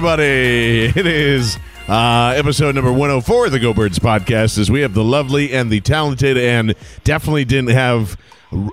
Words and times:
Everybody. 0.00 0.90
It 0.98 1.06
is 1.06 1.58
uh, 1.86 2.32
episode 2.34 2.74
number 2.74 2.90
104 2.90 3.46
of 3.46 3.52
the 3.52 3.58
Go 3.58 3.74
Birds 3.74 3.98
podcast. 3.98 4.56
As 4.58 4.70
we 4.70 4.80
have 4.80 4.94
the 4.94 5.04
lovely 5.04 5.52
and 5.52 5.70
the 5.70 5.82
talented, 5.82 6.38
and 6.38 6.74
definitely 7.04 7.44
didn't 7.44 7.68
have 7.68 8.18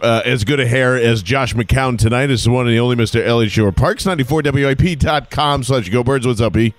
uh, 0.02 0.22
as 0.24 0.46
good 0.46 0.62
a 0.62 0.66
hair 0.66 0.96
as 0.96 1.22
Josh 1.22 1.54
McCown 1.54 1.98
tonight. 1.98 2.30
Is 2.30 2.48
one 2.48 2.66
and 2.66 2.74
the 2.74 2.80
only 2.80 2.96
Mr. 2.96 3.26
Elliot 3.26 3.52
Shore. 3.52 3.74
Parks94WIP.com 3.74 5.64
slash 5.64 5.90
Go 5.90 6.02
Birds. 6.02 6.26
What's 6.26 6.40
up, 6.40 6.56
E? 6.56 6.74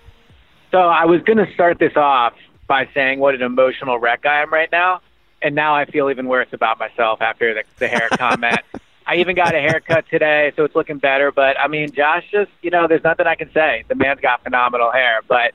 So 0.71 0.79
I 0.79 1.05
was 1.05 1.21
going 1.25 1.45
to 1.45 1.53
start 1.53 1.79
this 1.79 1.97
off 1.97 2.33
by 2.67 2.89
saying 2.95 3.19
what 3.19 3.35
an 3.35 3.43
emotional 3.43 3.99
wreck 3.99 4.25
I 4.25 4.41
am 4.41 4.51
right 4.51 4.73
now, 4.73 5.03
and 5.43 5.55
now 5.55 5.75
I 5.75 5.85
feel 5.85 6.09
even 6.09 6.27
worse 6.27 6.49
about 6.53 6.79
myself 6.79 7.21
after 7.21 7.53
the, 7.53 7.65
the 7.81 7.89
hair 7.89 8.09
comment. 8.13 8.61
I 9.09 9.17
even 9.17 9.35
got 9.35 9.55
a 9.55 9.59
haircut 9.61 10.05
today, 10.11 10.53
so 10.55 10.65
it's 10.65 10.75
looking 10.77 10.99
better. 10.99 11.33
But 11.33 11.59
I 11.59 11.67
mean, 11.67 11.91
Josh 11.93 12.25
just, 12.31 12.51
you 12.63 12.71
know, 12.71 12.87
there's 12.87 13.03
nothing 13.03 13.27
I 13.27 13.35
can 13.37 13.51
say. 13.53 13.85
The 13.89 13.95
man's 13.95 14.21
got 14.21 14.43
phenomenal 14.45 14.93
hair, 14.93 15.23
but 15.27 15.53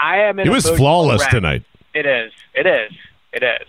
I 0.00 0.18
am. 0.22 0.38
It 0.40 0.48
was 0.48 0.68
flawless 0.68 1.20
wreck. 1.22 1.30
tonight. 1.30 1.62
It 1.94 2.06
is. 2.06 2.32
It 2.54 2.66
is. 2.66 2.92
It 3.32 3.42
is. 3.44 3.68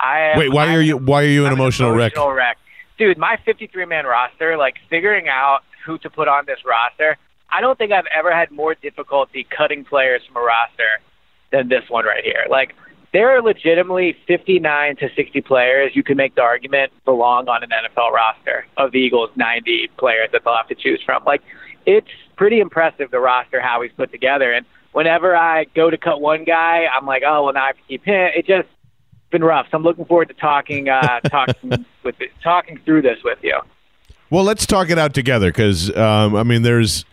I 0.00 0.20
am, 0.32 0.38
Wait, 0.38 0.52
why 0.52 0.66
I 0.66 0.74
are 0.74 0.80
you 0.80 0.96
why 0.96 1.22
are 1.22 1.26
you 1.28 1.46
an 1.46 1.52
I'm 1.52 1.58
emotional 1.58 1.92
wreck? 1.92 2.14
emotional 2.14 2.34
wreck? 2.34 2.58
Dude, 2.98 3.18
my 3.18 3.38
53 3.44 3.86
man 3.86 4.04
roster, 4.04 4.56
like 4.56 4.76
figuring 4.90 5.28
out 5.28 5.60
who 5.86 5.96
to 5.98 6.10
put 6.10 6.26
on 6.26 6.44
this 6.46 6.58
roster, 6.64 7.16
I 7.50 7.60
don't 7.60 7.78
think 7.78 7.92
I've 7.92 8.06
ever 8.14 8.32
had 8.34 8.50
more 8.50 8.74
difficulty 8.74 9.44
cutting 9.48 9.84
players 9.84 10.22
from 10.26 10.42
a 10.42 10.44
roster 10.44 11.00
than 11.52 11.68
this 11.68 11.88
one 11.88 12.04
right 12.04 12.24
here. 12.24 12.46
Like, 12.50 12.74
there 13.14 13.30
are 13.30 13.40
legitimately 13.40 14.16
59 14.26 14.96
to 14.96 15.08
60 15.14 15.40
players 15.42 15.92
you 15.94 16.02
can 16.02 16.16
make 16.16 16.34
the 16.34 16.42
argument 16.42 16.92
belong 17.04 17.48
on 17.48 17.62
an 17.62 17.70
NFL 17.70 18.10
roster 18.10 18.66
of 18.76 18.90
the 18.90 18.98
Eagles' 18.98 19.30
90 19.36 19.88
players 19.96 20.30
that 20.32 20.42
they'll 20.44 20.56
have 20.56 20.66
to 20.66 20.74
choose 20.74 21.00
from. 21.06 21.22
Like, 21.24 21.40
it's 21.86 22.08
pretty 22.36 22.58
impressive 22.58 23.12
the 23.12 23.20
roster 23.20 23.60
how 23.60 23.82
he's 23.82 23.92
put 23.92 24.10
together. 24.10 24.52
And 24.52 24.66
whenever 24.90 25.36
I 25.36 25.64
go 25.76 25.90
to 25.90 25.96
cut 25.96 26.20
one 26.20 26.42
guy, 26.42 26.86
I'm 26.92 27.06
like, 27.06 27.22
oh 27.24 27.44
well, 27.44 27.52
now 27.52 27.62
I 27.62 27.66
have 27.68 27.76
to 27.76 27.82
keep 27.86 28.04
him. 28.04 28.30
It 28.34 28.46
just 28.46 28.68
been 29.30 29.44
rough. 29.44 29.66
So 29.70 29.76
I'm 29.76 29.84
looking 29.84 30.06
forward 30.06 30.28
to 30.28 30.34
talking 30.34 30.88
uh, 30.88 31.20
talking 31.30 31.86
with 32.02 32.16
talking 32.42 32.80
through 32.84 33.02
this 33.02 33.18
with 33.22 33.38
you. 33.42 33.60
Well, 34.28 34.42
let's 34.42 34.66
talk 34.66 34.90
it 34.90 34.98
out 34.98 35.14
together 35.14 35.50
because 35.50 35.94
um, 35.96 36.34
I 36.34 36.42
mean, 36.42 36.62
there's 36.62 37.04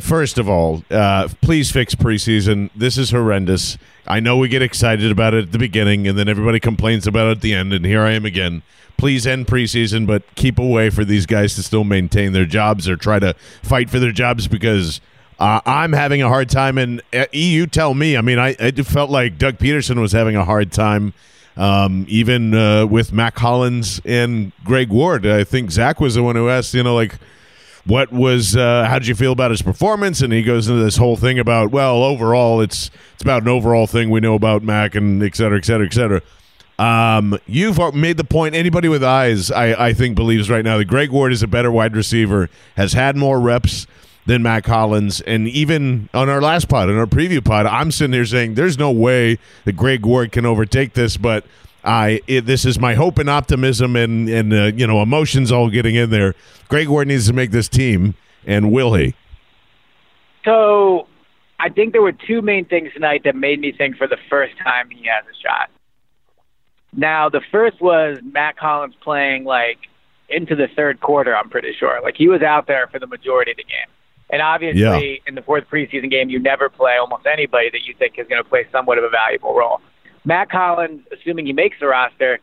first 0.00 0.38
of 0.38 0.48
all, 0.48 0.84
uh, 0.90 1.28
please 1.40 1.70
fix 1.70 1.94
preseason. 1.94 2.70
This 2.74 2.98
is 2.98 3.10
horrendous. 3.10 3.78
I 4.06 4.20
know 4.20 4.36
we 4.36 4.48
get 4.48 4.62
excited 4.62 5.10
about 5.10 5.34
it 5.34 5.44
at 5.44 5.52
the 5.52 5.58
beginning, 5.58 6.08
and 6.08 6.18
then 6.18 6.28
everybody 6.28 6.58
complains 6.58 7.06
about 7.06 7.28
it 7.28 7.30
at 7.32 7.40
the 7.40 7.54
end. 7.54 7.72
And 7.72 7.84
here 7.84 8.02
I 8.02 8.12
am 8.12 8.24
again. 8.24 8.62
Please 8.96 9.26
end 9.26 9.46
preseason, 9.46 10.06
but 10.06 10.22
keep 10.34 10.58
a 10.58 10.66
way 10.66 10.90
for 10.90 11.04
these 11.04 11.26
guys 11.26 11.54
to 11.54 11.62
still 11.62 11.84
maintain 11.84 12.32
their 12.32 12.44
jobs 12.44 12.88
or 12.88 12.96
try 12.96 13.18
to 13.18 13.34
fight 13.62 13.90
for 13.90 13.98
their 13.98 14.12
jobs 14.12 14.48
because. 14.48 15.00
Uh, 15.38 15.58
I'm 15.64 15.94
having 15.94 16.20
a 16.20 16.28
hard 16.28 16.50
time, 16.50 16.76
and 16.76 17.00
uh, 17.14 17.24
EU 17.32 17.66
tell 17.66 17.94
me. 17.94 18.14
I 18.14 18.20
mean, 18.20 18.38
I 18.38 18.56
it 18.58 18.84
felt 18.84 19.08
like 19.08 19.38
Doug 19.38 19.56
Pederson 19.56 19.98
was 19.98 20.12
having 20.12 20.36
a 20.36 20.44
hard 20.44 20.70
time, 20.70 21.14
um, 21.56 22.04
even 22.10 22.52
uh, 22.52 22.84
with 22.84 23.10
Mack 23.10 23.38
Hollins 23.38 24.02
and 24.04 24.52
Greg 24.64 24.90
Ward. 24.90 25.26
I 25.26 25.44
think 25.44 25.70
Zach 25.70 25.98
was 25.98 26.14
the 26.16 26.22
one 26.22 26.36
who 26.36 26.50
asked, 26.50 26.74
you 26.74 26.82
know, 26.82 26.94
like, 26.94 27.18
what 27.86 28.12
was 28.12 28.56
uh, 28.56 28.84
how 28.88 28.98
did 28.98 29.08
you 29.08 29.14
feel 29.14 29.32
about 29.32 29.50
his 29.50 29.62
performance? 29.62 30.20
And 30.20 30.32
he 30.32 30.42
goes 30.42 30.68
into 30.68 30.82
this 30.82 30.96
whole 30.96 31.16
thing 31.16 31.38
about 31.38 31.70
well 31.70 32.02
overall 32.02 32.60
it's 32.60 32.90
it's 33.14 33.22
about 33.22 33.42
an 33.42 33.48
overall 33.48 33.86
thing 33.86 34.10
we 34.10 34.20
know 34.20 34.34
about 34.34 34.62
mac 34.62 34.94
and 34.94 35.22
et 35.22 35.34
cetera 35.34 35.58
et 35.58 35.64
cetera 35.64 35.86
et 35.86 35.94
cetera. 35.94 36.22
Um, 36.78 37.38
you've 37.46 37.78
made 37.94 38.16
the 38.16 38.24
point 38.24 38.54
anybody 38.54 38.88
with 38.88 39.04
eyes 39.04 39.50
I, 39.50 39.88
I 39.88 39.92
think 39.92 40.16
believes 40.16 40.48
right 40.48 40.64
now 40.64 40.78
that 40.78 40.86
greg 40.86 41.10
ward 41.10 41.32
is 41.32 41.42
a 41.42 41.46
better 41.46 41.70
wide 41.70 41.94
receiver 41.94 42.48
has 42.76 42.92
had 42.92 43.16
more 43.16 43.40
reps 43.40 43.86
than 44.26 44.42
mac 44.42 44.66
hollins. 44.66 45.20
And 45.22 45.48
even 45.48 46.08
on 46.14 46.28
our 46.28 46.40
last 46.40 46.68
pod 46.68 46.88
on 46.88 46.96
our 46.96 47.06
preview 47.06 47.44
pod 47.44 47.66
i'm 47.66 47.90
sitting 47.90 48.12
here 48.12 48.26
saying 48.26 48.54
there's 48.54 48.78
no 48.78 48.90
way 48.90 49.38
that 49.64 49.72
greg 49.72 50.04
ward 50.04 50.32
can 50.32 50.46
overtake 50.46 50.94
this 50.94 51.16
but 51.16 51.44
I 51.84 52.20
it, 52.26 52.46
this 52.46 52.64
is 52.64 52.78
my 52.78 52.94
hope 52.94 53.18
and 53.18 53.28
optimism 53.30 53.96
and 53.96 54.28
and 54.28 54.52
uh, 54.52 54.64
you 54.74 54.86
know 54.86 55.00
emotions 55.02 55.50
all 55.50 55.70
getting 55.70 55.94
in 55.94 56.10
there. 56.10 56.34
Greg 56.68 56.88
Ward 56.88 57.08
needs 57.08 57.26
to 57.28 57.32
make 57.32 57.50
this 57.50 57.68
team, 57.68 58.14
and 58.46 58.70
will 58.70 58.94
he? 58.94 59.14
So 60.44 61.06
I 61.58 61.68
think 61.68 61.92
there 61.92 62.02
were 62.02 62.12
two 62.12 62.42
main 62.42 62.64
things 62.64 62.92
tonight 62.92 63.22
that 63.24 63.36
made 63.36 63.60
me 63.60 63.72
think 63.72 63.96
for 63.96 64.06
the 64.06 64.18
first 64.28 64.54
time 64.62 64.90
he 64.90 65.06
has 65.06 65.24
a 65.24 65.36
shot. 65.46 65.70
Now 66.94 67.28
the 67.28 67.40
first 67.52 67.80
was 67.80 68.18
Mack 68.22 68.58
Hollins 68.58 68.94
playing 69.02 69.44
like 69.44 69.78
into 70.28 70.54
the 70.54 70.68
third 70.74 71.00
quarter. 71.00 71.36
I'm 71.36 71.50
pretty 71.50 71.72
sure 71.78 72.00
like 72.02 72.16
he 72.16 72.28
was 72.28 72.42
out 72.42 72.66
there 72.66 72.86
for 72.88 72.98
the 72.98 73.06
majority 73.06 73.52
of 73.52 73.56
the 73.56 73.64
game. 73.64 73.88
And 74.32 74.42
obviously, 74.42 74.80
Yeah. 74.80 75.16
in 75.26 75.34
the 75.34 75.42
fourth 75.42 75.64
preseason 75.68 76.08
game, 76.08 76.30
you 76.30 76.38
never 76.38 76.68
play 76.68 76.96
almost 76.96 77.26
anybody 77.26 77.68
that 77.70 77.84
you 77.84 77.94
think 77.98 78.16
is 78.16 78.28
going 78.28 78.40
to 78.40 78.48
play 78.48 78.64
somewhat 78.70 78.96
of 78.96 79.02
a 79.02 79.08
valuable 79.08 79.56
role. 79.56 79.80
Mack 80.24 80.50
Hollins, 80.50 81.02
assuming 81.12 81.46
he 81.46 81.52
makes 81.52 81.78
the 81.80 81.86
roster, 81.86 82.38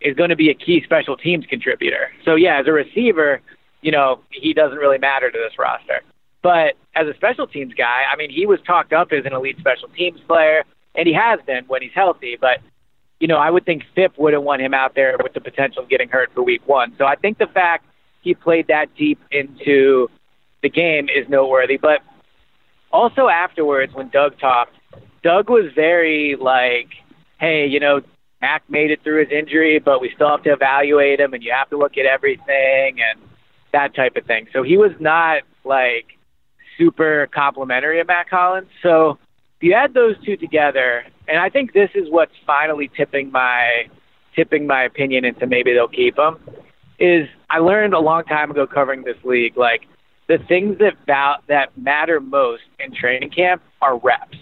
is 0.00 0.14
going 0.16 0.30
to 0.30 0.36
be 0.36 0.50
a 0.50 0.54
key 0.54 0.82
special 0.84 1.16
teams 1.16 1.44
contributor. 1.46 2.10
So 2.24 2.34
yeah, 2.34 2.60
as 2.60 2.66
a 2.66 2.72
receiver, 2.72 3.40
you 3.80 3.90
know, 3.90 4.20
he 4.30 4.54
doesn't 4.54 4.78
really 4.78 4.98
matter 4.98 5.30
to 5.30 5.38
this 5.38 5.58
roster. 5.58 6.02
But 6.42 6.74
as 6.94 7.06
a 7.08 7.14
special 7.14 7.46
teams 7.46 7.74
guy, 7.74 8.02
I 8.10 8.16
mean, 8.16 8.30
he 8.30 8.46
was 8.46 8.60
talked 8.66 8.92
up 8.92 9.12
as 9.12 9.24
an 9.26 9.32
elite 9.32 9.58
special 9.58 9.88
teams 9.88 10.20
player, 10.26 10.62
and 10.94 11.06
he 11.06 11.14
has 11.14 11.40
been 11.46 11.64
when 11.66 11.82
he's 11.82 11.92
healthy. 11.94 12.36
But 12.40 12.58
you 13.20 13.26
know, 13.26 13.36
I 13.36 13.50
would 13.50 13.64
think 13.64 13.82
Fip 13.94 14.12
wouldn't 14.16 14.44
want 14.44 14.62
him 14.62 14.74
out 14.74 14.94
there 14.94 15.16
with 15.22 15.34
the 15.34 15.40
potential 15.40 15.82
of 15.82 15.88
getting 15.88 16.08
hurt 16.08 16.30
for 16.34 16.42
week 16.42 16.62
one. 16.66 16.94
So 16.98 17.04
I 17.04 17.16
think 17.16 17.38
the 17.38 17.48
fact 17.48 17.84
he 18.22 18.34
played 18.34 18.68
that 18.68 18.94
deep 18.96 19.18
into 19.30 20.08
the 20.62 20.68
game 20.68 21.08
is 21.08 21.28
noteworthy. 21.28 21.76
But 21.76 22.00
also 22.92 23.28
afterwards, 23.28 23.92
when 23.94 24.08
Doug 24.08 24.38
talked, 24.38 24.74
Doug 25.22 25.50
was 25.50 25.72
very 25.74 26.36
like, 26.40 26.88
hey, 27.38 27.66
you 27.66 27.80
know, 27.80 28.00
Mac 28.40 28.62
made 28.68 28.90
it 28.90 29.02
through 29.02 29.24
his 29.24 29.32
injury, 29.32 29.78
but 29.78 30.00
we 30.00 30.10
still 30.14 30.28
have 30.28 30.42
to 30.44 30.52
evaluate 30.52 31.20
him, 31.20 31.34
and 31.34 31.42
you 31.42 31.52
have 31.52 31.70
to 31.70 31.78
look 31.78 31.98
at 31.98 32.06
everything 32.06 33.00
and 33.00 33.20
that 33.72 33.94
type 33.94 34.16
of 34.16 34.24
thing. 34.24 34.46
So 34.52 34.62
he 34.62 34.76
was 34.76 34.92
not 35.00 35.42
like 35.64 36.06
super 36.76 37.28
complimentary 37.34 38.00
of 38.00 38.06
Mack 38.06 38.30
Hollins. 38.30 38.68
So 38.82 39.18
if 39.56 39.62
you 39.62 39.74
add 39.74 39.92
those 39.92 40.14
two 40.24 40.36
together, 40.36 41.04
and 41.26 41.38
I 41.38 41.50
think 41.50 41.72
this 41.72 41.90
is 41.94 42.08
what's 42.10 42.32
finally 42.46 42.90
tipping 42.96 43.30
my 43.30 43.88
tipping 44.36 44.68
my 44.68 44.84
opinion 44.84 45.24
into 45.24 45.48
maybe 45.48 45.72
they'll 45.72 45.88
keep 45.88 46.16
him, 46.16 46.38
is 47.00 47.28
I 47.50 47.58
learned 47.58 47.92
a 47.92 47.98
long 47.98 48.22
time 48.22 48.52
ago 48.52 48.68
covering 48.68 49.02
this 49.02 49.16
league, 49.24 49.56
like 49.56 49.82
the 50.28 50.38
things 50.46 50.78
that 50.78 50.94
val- 51.06 51.42
that 51.48 51.76
matter 51.76 52.20
most 52.20 52.62
in 52.78 52.94
training 52.94 53.30
camp 53.30 53.62
are 53.82 53.98
reps. 53.98 54.36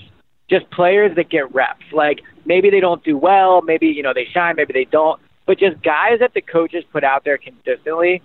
Just 0.49 0.71
players 0.71 1.15
that 1.17 1.29
get 1.29 1.53
reps. 1.55 1.85
Like 1.93 2.21
maybe 2.45 2.71
they 2.71 2.81
don't 2.81 3.03
do 3.05 3.17
well, 3.17 3.63
maybe 3.63 3.87
you 3.89 4.03
know 4.03 4.13
they 4.15 4.27
shine, 4.33 4.57
maybe 4.57 4.73
they 4.73 4.85
don't, 4.85 5.21
but 5.47 5.59
just 5.59 5.83
guys 5.83 6.21
that 6.21 6.35
the 6.35 6.41
coaches 6.41 6.85
put 6.93 7.05
out 7.05 7.25
there 7.25 7.39
consistently 7.39 8.23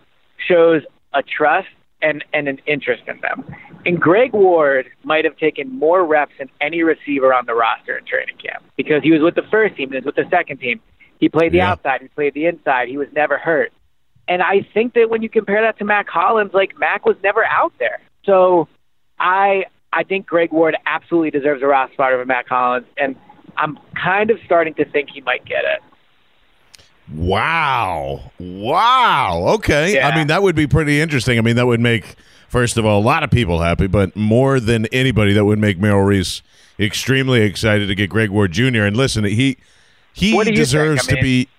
shows 0.47 0.83
a 1.13 1.23
trust 1.23 1.67
and 2.01 2.23
and 2.33 2.47
an 2.47 2.59
interest 2.67 3.03
in 3.07 3.19
them. 3.21 3.43
And 3.85 3.99
Greg 3.99 4.33
Ward 4.33 4.87
might 5.03 5.25
have 5.25 5.35
taken 5.37 5.67
more 5.77 6.05
reps 6.05 6.33
than 6.37 6.49
any 6.61 6.83
receiver 6.83 7.33
on 7.33 7.45
the 7.47 7.55
roster 7.55 7.97
in 7.97 8.05
training 8.05 8.37
camp 8.37 8.63
because 8.77 9.01
he 9.01 9.11
was 9.11 9.21
with 9.21 9.35
the 9.35 9.47
first 9.49 9.75
team, 9.75 9.89
he 9.89 9.95
was 9.95 10.05
with 10.05 10.15
the 10.15 10.27
second 10.29 10.59
team. 10.59 10.79
He 11.19 11.29
played 11.29 11.51
the 11.51 11.57
Yeah. 11.57 11.71
outside, 11.71 12.01
he 12.01 12.07
played 12.07 12.33
the 12.33 12.45
inside. 12.45 12.87
He 12.87 12.97
was 12.97 13.07
never 13.13 13.37
hurt. 13.37 13.71
And 14.27 14.41
I 14.43 14.61
think 14.73 14.93
that 14.93 15.09
when 15.09 15.21
you 15.23 15.29
compare 15.29 15.61
that 15.61 15.77
to 15.79 15.85
Mack 15.85 16.07
Hollins, 16.07 16.53
like 16.53 16.77
Mac 16.79 17.05
was 17.05 17.15
never 17.23 17.43
out 17.45 17.73
there. 17.79 17.99
So 18.23 18.67
I 19.19 19.65
I 19.93 20.03
think 20.03 20.25
Greg 20.25 20.51
Ward 20.51 20.77
absolutely 20.85 21.31
deserves 21.31 21.61
a 21.61 21.67
roster 21.67 21.93
spot 21.93 22.13
over 22.13 22.25
Mack 22.25 22.47
Hollins, 22.47 22.85
and 22.97 23.15
I'm 23.57 23.77
kind 24.01 24.31
of 24.31 24.39
starting 24.45 24.73
to 24.75 24.85
think 24.85 25.09
he 25.09 25.21
might 25.21 25.43
get 25.45 25.63
it. 25.65 25.81
Wow. 27.13 28.31
Wow. 28.39 29.43
Okay. 29.55 29.95
Yeah. 29.95 30.07
I 30.07 30.15
mean, 30.15 30.27
that 30.27 30.41
would 30.41 30.55
be 30.55 30.67
pretty 30.67 31.01
interesting. 31.01 31.37
I 31.37 31.41
mean, 31.41 31.57
that 31.57 31.65
would 31.65 31.81
make, 31.81 32.15
first 32.47 32.77
of 32.77 32.85
all, 32.85 33.01
a 33.01 33.03
lot 33.03 33.23
of 33.23 33.29
people 33.29 33.59
happy, 33.61 33.87
but 33.87 34.15
more 34.15 34.59
than 34.59 34.85
anybody, 34.87 35.33
that 35.33 35.43
would 35.43 35.59
make 35.59 35.77
Merrill 35.77 36.03
Reese 36.03 36.41
extremely 36.79 37.41
excited 37.41 37.87
to 37.87 37.95
get 37.95 38.09
Greg 38.09 38.29
Ward 38.29 38.53
Jr. 38.53 38.83
And 38.83 38.95
listen, 38.95 39.25
he 39.25 39.57
he 40.13 40.33
What 40.33 40.45
do 40.45 40.51
you 40.51 40.57
deserves 40.57 41.05
think? 41.05 41.17
I 41.17 41.21
to 41.21 41.23
be 41.23 41.49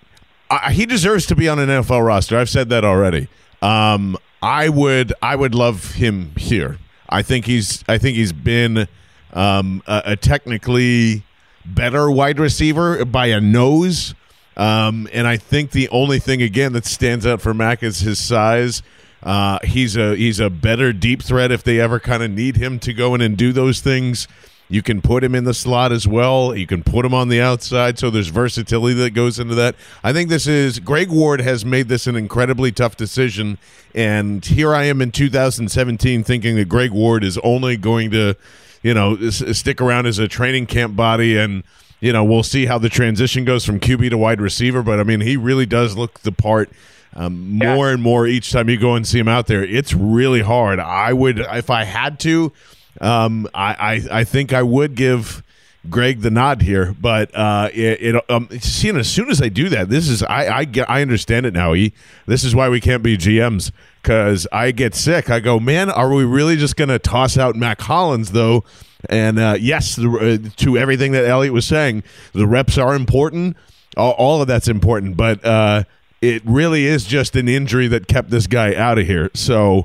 uh, 0.50 0.70
he 0.70 0.86
deserves 0.86 1.26
to 1.26 1.36
be 1.36 1.48
on 1.48 1.58
an 1.58 1.68
NFL 1.68 2.04
roster. 2.04 2.38
I've 2.38 2.50
said 2.50 2.68
that 2.70 2.84
already. 2.84 3.28
Um, 3.60 4.16
I 4.42 4.68
would 4.68 5.12
I 5.22 5.36
would 5.36 5.54
love 5.54 5.92
him 5.92 6.32
here. 6.36 6.78
I 7.12 7.22
think 7.22 7.44
he's 7.46 7.84
I 7.88 7.98
think 7.98 8.16
he's 8.16 8.32
been 8.32 8.88
um, 9.32 9.82
a, 9.86 10.02
a 10.06 10.16
technically 10.16 11.24
better 11.64 12.10
wide 12.10 12.38
receiver 12.38 13.04
by 13.04 13.26
a 13.26 13.40
nose. 13.40 14.14
Um, 14.56 15.08
and 15.12 15.26
I 15.26 15.36
think 15.36 15.70
the 15.70 15.88
only 15.88 16.18
thing 16.18 16.42
again 16.42 16.72
that 16.74 16.84
stands 16.84 17.26
out 17.26 17.40
for 17.40 17.54
Mac 17.54 17.82
is 17.82 18.00
his 18.00 18.18
size. 18.18 18.82
Uh, 19.22 19.58
he's 19.62 19.96
a 19.96 20.16
he's 20.16 20.40
a 20.40 20.50
better 20.50 20.92
deep 20.92 21.22
threat 21.22 21.52
if 21.52 21.62
they 21.62 21.78
ever 21.80 22.00
kind 22.00 22.22
of 22.22 22.30
need 22.30 22.56
him 22.56 22.78
to 22.80 22.92
go 22.92 23.14
in 23.14 23.20
and 23.20 23.36
do 23.36 23.52
those 23.52 23.80
things. 23.80 24.26
You 24.72 24.80
can 24.82 25.02
put 25.02 25.22
him 25.22 25.34
in 25.34 25.44
the 25.44 25.52
slot 25.52 25.92
as 25.92 26.08
well. 26.08 26.56
You 26.56 26.66
can 26.66 26.82
put 26.82 27.04
him 27.04 27.12
on 27.12 27.28
the 27.28 27.42
outside, 27.42 27.98
so 27.98 28.08
there's 28.08 28.28
versatility 28.28 28.94
that 29.00 29.10
goes 29.10 29.38
into 29.38 29.54
that. 29.56 29.74
I 30.02 30.14
think 30.14 30.30
this 30.30 30.46
is 30.46 30.78
Greg 30.78 31.10
Ward 31.10 31.42
has 31.42 31.62
made 31.64 31.88
this 31.88 32.06
an 32.06 32.16
incredibly 32.16 32.72
tough 32.72 32.96
decision, 32.96 33.58
and 33.94 34.42
here 34.42 34.74
I 34.74 34.84
am 34.84 35.02
in 35.02 35.12
2017 35.12 36.24
thinking 36.24 36.56
that 36.56 36.68
Greg 36.70 36.90
Ward 36.90 37.22
is 37.22 37.36
only 37.44 37.76
going 37.76 38.10
to, 38.12 38.34
you 38.82 38.94
know, 38.94 39.16
s- 39.16 39.42
stick 39.58 39.80
around 39.80 40.06
as 40.06 40.18
a 40.18 40.26
training 40.26 40.66
camp 40.66 40.96
body 40.96 41.36
and 41.36 41.64
you 42.00 42.12
know, 42.12 42.24
we'll 42.24 42.42
see 42.42 42.66
how 42.66 42.78
the 42.78 42.88
transition 42.88 43.44
goes 43.44 43.64
from 43.64 43.78
QB 43.78 44.10
to 44.10 44.18
wide 44.18 44.40
receiver. 44.40 44.82
But 44.82 44.98
I 44.98 45.04
mean, 45.04 45.20
he 45.20 45.36
really 45.36 45.66
does 45.66 45.96
look 45.96 46.18
the 46.22 46.32
part 46.32 46.68
um, 47.14 47.58
Yeah. 47.62 47.76
more 47.76 47.92
and 47.92 48.02
more 48.02 48.26
each 48.26 48.50
time 48.50 48.68
you 48.68 48.76
go 48.76 48.96
and 48.96 49.06
see 49.06 49.20
him 49.20 49.28
out 49.28 49.46
there. 49.46 49.62
It's 49.62 49.94
really 49.94 50.40
hard. 50.40 50.80
I 50.80 51.12
would, 51.12 51.38
if 51.38 51.70
I 51.70 51.84
had 51.84 52.18
to, 52.20 52.52
um, 53.00 53.48
I, 53.54 53.74
I, 54.10 54.20
I 54.20 54.24
think 54.24 54.52
I 54.52 54.62
would 54.62 54.94
give 54.94 55.42
Greg 55.90 56.20
the 56.20 56.30
nod 56.30 56.62
here. 56.62 56.94
But 57.00 57.34
uh, 57.34 57.68
it, 57.72 58.14
it 58.14 58.30
um, 58.30 58.48
seeing 58.60 58.96
as 58.96 59.08
soon 59.08 59.30
as 59.30 59.42
I 59.42 59.48
do 59.48 59.68
that, 59.70 59.88
this 59.88 60.08
is 60.08 60.22
I, 60.22 60.58
I 60.58 60.64
get, 60.64 60.88
I 60.88 61.02
understand 61.02 61.46
it 61.46 61.54
now. 61.54 61.74
E, 61.74 61.92
this 62.26 62.44
is 62.44 62.54
why 62.54 62.68
we 62.68 62.80
can't 62.80 63.02
be 63.02 63.16
GMs 63.16 63.72
because 64.02 64.46
I 64.52 64.70
get 64.70 64.94
sick. 64.94 65.30
I 65.30 65.40
go, 65.40 65.58
man, 65.58 65.90
are 65.90 66.12
we 66.12 66.24
really 66.24 66.56
just 66.56 66.76
to 66.76 66.98
toss 66.98 67.38
out 67.38 67.56
Mack 67.56 67.80
Hollins 67.80 68.32
though? 68.32 68.64
And 69.08 69.38
uh, 69.38 69.56
yes, 69.58 69.96
the, 69.96 70.10
uh, 70.44 70.50
to 70.58 70.78
everything 70.78 71.12
that 71.12 71.24
Elliot 71.24 71.52
was 71.52 71.66
saying, 71.66 72.04
the 72.32 72.46
reps 72.46 72.78
are 72.78 72.94
important. 72.94 73.56
All, 73.96 74.12
all 74.12 74.40
of 74.40 74.48
that's 74.48 74.68
important, 74.68 75.16
but 75.16 75.44
uh, 75.44 75.84
it 76.22 76.42
really 76.46 76.86
is 76.86 77.04
just 77.04 77.36
an 77.36 77.48
injury 77.48 77.88
that 77.88 78.06
kept 78.06 78.30
this 78.30 78.46
guy 78.46 78.74
out 78.74 78.98
of 78.98 79.06
here. 79.06 79.30
So 79.34 79.80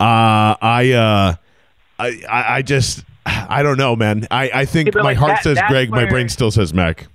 uh, 0.00 0.56
I, 0.60 0.92
uh, 0.92 1.34
I, 2.02 2.22
I, 2.28 2.56
I 2.56 2.62
just, 2.62 3.04
I 3.26 3.62
don't 3.62 3.78
know, 3.78 3.94
man. 3.96 4.26
I, 4.30 4.50
I 4.52 4.64
think 4.64 4.88
Yeah, 4.94 5.02
my 5.02 5.10
like, 5.10 5.16
heart 5.18 5.32
that- 5.36 5.42
says 5.44 5.58
Greg, 5.68 5.90
my 5.90 6.04
brain 6.06 6.28
still 6.28 6.50
says 6.50 6.72
Mac. 6.74 7.06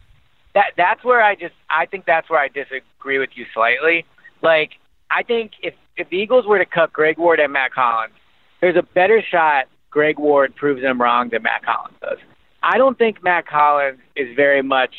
that 0.53 0.71
that's 0.77 1.03
where 1.03 1.21
I 1.21 1.35
just 1.35 1.53
I 1.69 1.85
think 1.85 2.05
that's 2.05 2.29
where 2.29 2.39
I 2.39 2.47
disagree 2.47 3.19
with 3.19 3.31
you 3.35 3.45
slightly. 3.53 4.05
Like 4.41 4.71
I 5.11 5.23
think 5.23 5.51
if 5.61 5.73
if 5.97 6.09
the 6.09 6.17
Eagles 6.17 6.45
were 6.45 6.57
to 6.59 6.65
cut 6.65 6.93
Greg 6.93 7.17
Ward 7.17 7.39
and 7.39 7.51
Mack 7.53 7.73
Hollins, 7.73 8.13
there's 8.61 8.75
a 8.75 8.83
better 8.83 9.21
shot 9.21 9.65
Greg 9.89 10.17
Ward 10.19 10.55
proves 10.55 10.81
them 10.81 11.01
wrong 11.01 11.29
than 11.29 11.41
Mack 11.43 11.63
Hollins 11.65 11.95
does. 12.01 12.17
I 12.63 12.77
don't 12.77 12.97
think 12.97 13.23
Mack 13.23 13.47
Hollins 13.47 13.99
is 14.15 14.35
very 14.35 14.61
much 14.61 14.93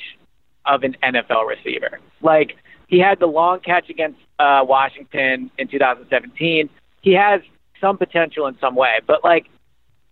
of 0.67 0.83
an 0.83 0.97
NFL 1.03 1.47
receiver. 1.49 1.99
Like 2.21 2.57
he 2.89 2.99
had 2.99 3.19
the 3.21 3.27
long 3.27 3.61
catch 3.61 3.89
against 3.91 4.19
uh, 4.39 4.65
Washington 4.67 5.51
in 5.59 5.69
2017. 5.69 6.69
He 7.03 7.13
has 7.15 7.41
some 7.81 7.97
potential 7.97 8.47
in 8.47 8.57
some 8.61 8.75
way, 8.75 8.99
but 9.07 9.23
like 9.25 9.47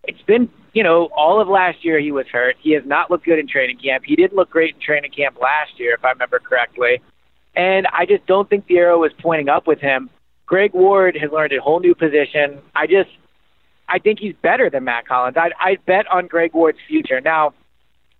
it's 0.07 0.21
been, 0.23 0.49
you 0.73 0.83
know, 0.83 1.09
all 1.15 1.39
of 1.41 1.47
last 1.47 1.83
year 1.83 1.99
he 1.99 2.11
was 2.11 2.25
hurt. 2.31 2.55
He 2.59 2.71
has 2.71 2.83
not 2.85 3.11
looked 3.11 3.25
good 3.25 3.39
in 3.39 3.47
training 3.47 3.77
camp. 3.77 4.03
He 4.05 4.15
didn't 4.15 4.35
look 4.35 4.49
great 4.49 4.75
in 4.75 4.81
training 4.81 5.11
camp 5.11 5.37
last 5.41 5.77
year, 5.77 5.93
if 5.93 6.03
I 6.03 6.11
remember 6.11 6.39
correctly. 6.39 7.01
And 7.55 7.87
I 7.87 8.05
just 8.05 8.25
don't 8.25 8.49
think 8.49 8.67
the 8.67 8.77
arrow 8.77 9.03
is 9.03 9.11
pointing 9.21 9.49
up 9.49 9.67
with 9.67 9.79
him. 9.79 10.09
Greg 10.45 10.73
Ward 10.73 11.17
has 11.19 11.31
learned 11.31 11.51
a 11.53 11.61
whole 11.61 11.79
new 11.79 11.93
position. 11.93 12.59
I 12.75 12.87
just, 12.87 13.09
I 13.89 13.99
think 13.99 14.19
he's 14.19 14.35
better 14.41 14.69
than 14.69 14.85
Mack 14.85 15.07
Hollins. 15.07 15.35
I 15.37 15.51
I 15.59 15.77
bet 15.85 16.07
on 16.07 16.27
Greg 16.27 16.53
Ward's 16.53 16.77
future. 16.87 17.19
Now, 17.19 17.53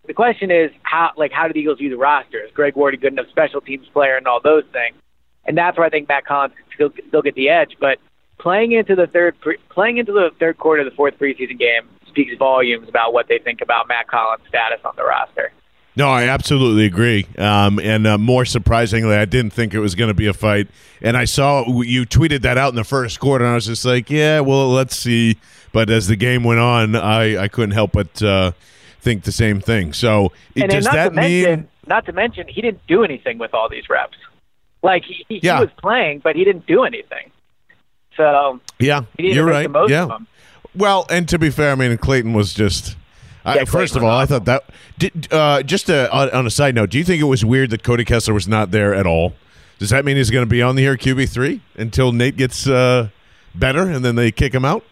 the 0.05 0.13
question 0.13 0.51
is 0.51 0.71
how, 0.83 1.11
like, 1.17 1.31
how 1.31 1.47
do 1.47 1.53
the 1.53 1.59
Eagles 1.59 1.77
view 1.77 1.89
the 1.89 1.97
roster? 1.97 2.39
Is 2.39 2.51
Greg 2.53 2.75
Ward 2.75 2.93
a 2.93 2.97
good 2.97 3.13
enough 3.13 3.27
special 3.29 3.61
teams 3.61 3.87
player 3.93 4.17
and 4.17 4.27
all 4.27 4.41
those 4.41 4.63
things? 4.73 4.95
And 5.45 5.57
that's 5.57 5.77
where 5.77 5.85
I 5.85 5.89
think 5.89 6.09
Mack 6.09 6.27
Hollins 6.27 6.53
can 6.55 6.65
still 6.73 7.03
still 7.07 7.21
get 7.21 7.35
the 7.35 7.49
edge. 7.49 7.77
But 7.79 7.99
playing 8.39 8.71
into 8.73 8.95
the 8.95 9.07
third 9.07 9.39
pre- 9.41 9.57
playing 9.69 9.97
into 9.97 10.11
the 10.11 10.31
third 10.39 10.57
quarter 10.57 10.81
of 10.83 10.89
the 10.89 10.95
fourth 10.95 11.17
preseason 11.19 11.57
game 11.57 11.87
speaks 12.07 12.35
volumes 12.37 12.87
about 12.89 13.13
what 13.13 13.27
they 13.27 13.39
think 13.39 13.61
about 13.61 13.87
Mack 13.87 14.09
Hollins' 14.09 14.41
status 14.47 14.79
on 14.85 14.93
the 14.95 15.03
roster. 15.03 15.51
No, 15.95 16.09
I 16.09 16.25
absolutely 16.29 16.85
agree. 16.85 17.25
Um, 17.39 17.79
and 17.79 18.05
uh, 18.05 18.19
more 18.19 18.45
surprisingly, 18.45 19.15
I 19.15 19.25
didn't 19.25 19.51
think 19.51 19.73
it 19.73 19.79
was 19.79 19.95
going 19.95 20.09
to 20.09 20.13
be 20.13 20.27
a 20.27 20.33
fight. 20.33 20.67
And 21.01 21.17
I 21.17 21.25
saw 21.25 21.81
you 21.81 22.05
tweeted 22.05 22.43
that 22.43 22.55
out 22.55 22.69
in 22.69 22.75
the 22.75 22.83
first 22.83 23.19
quarter, 23.19 23.43
and 23.43 23.51
I 23.53 23.55
was 23.55 23.65
just 23.65 23.83
like, 23.83 24.09
yeah, 24.11 24.39
well, 24.41 24.69
let's 24.69 24.95
see. 24.95 25.37
But 25.71 25.89
as 25.89 26.07
the 26.07 26.15
game 26.15 26.43
went 26.43 26.59
on, 26.59 26.95
I, 26.95 27.37
I 27.43 27.47
couldn't 27.47 27.71
help 27.71 27.93
but 27.93 28.21
uh, 28.21 28.51
think 28.99 29.23
the 29.23 29.31
same 29.31 29.59
thing. 29.59 29.91
So 29.93 30.31
it, 30.53 30.63
and 30.63 30.71
does 30.71 30.85
not 30.85 30.93
that 30.93 31.13
mention, 31.15 31.59
mean? 31.61 31.67
not 31.87 32.05
to 32.05 32.11
mention, 32.13 32.47
he 32.47 32.61
didn't 32.61 32.85
do 32.87 33.03
anything 33.03 33.39
with 33.39 33.55
all 33.55 33.67
these 33.67 33.89
reps. 33.89 34.17
Like 34.83 35.03
he, 35.03 35.25
he, 35.27 35.39
Yeah. 35.41 35.57
he 35.57 35.65
was 35.65 35.73
playing, 35.81 36.19
but 36.19 36.35
he 36.35 36.43
didn't 36.43 36.67
do 36.67 36.83
anything. 36.83 37.31
So 38.17 38.59
Yeah, 38.79 39.03
you're 39.17 39.45
make 39.45 39.53
right. 39.53 39.63
the 39.63 39.69
most 39.69 39.91
yeah. 39.91 40.03
of 40.03 40.09
them. 40.09 40.27
Well, 40.75 41.05
and 41.09 41.27
to 41.29 41.39
be 41.39 41.49
fair, 41.49 41.71
I 41.71 41.75
mean, 41.75 41.97
Clayton 41.97 42.33
was 42.33 42.53
just. 42.53 42.95
I, 43.45 43.55
Yeah, 43.55 43.65
first 43.65 43.95
of 43.95 44.03
all, 44.03 44.17
I 44.17 44.25
thought 44.25 44.45
that. 44.45 44.65
Did, 44.97 45.31
uh, 45.31 45.63
just 45.63 45.89
on, 45.89 46.29
on 46.31 46.45
a 46.45 46.49
side 46.49 46.75
note, 46.75 46.89
do 46.89 46.97
you 46.97 47.03
think 47.03 47.21
it 47.21 47.25
was 47.25 47.45
weird 47.45 47.69
that 47.69 47.83
Cody 47.83 48.03
Kessler 48.03 48.33
was 48.33 48.47
not 48.47 48.71
there 48.71 48.93
at 48.93 49.07
all? 49.07 49.33
Does 49.79 49.91
that 49.91 50.03
mean 50.03 50.17
he's 50.17 50.31
going 50.31 50.43
to 50.43 50.49
be 50.49 50.61
on 50.61 50.75
the 50.75 50.85
air 50.85 50.97
QB 50.97 51.29
three 51.29 51.61
until 51.75 52.11
Nate 52.11 52.35
gets 52.35 52.67
uh, 52.67 53.09
better 53.55 53.83
and 53.83 54.03
then 54.03 54.15
they 54.15 54.31
kick 54.31 54.53
him 54.53 54.65
out? 54.65 54.83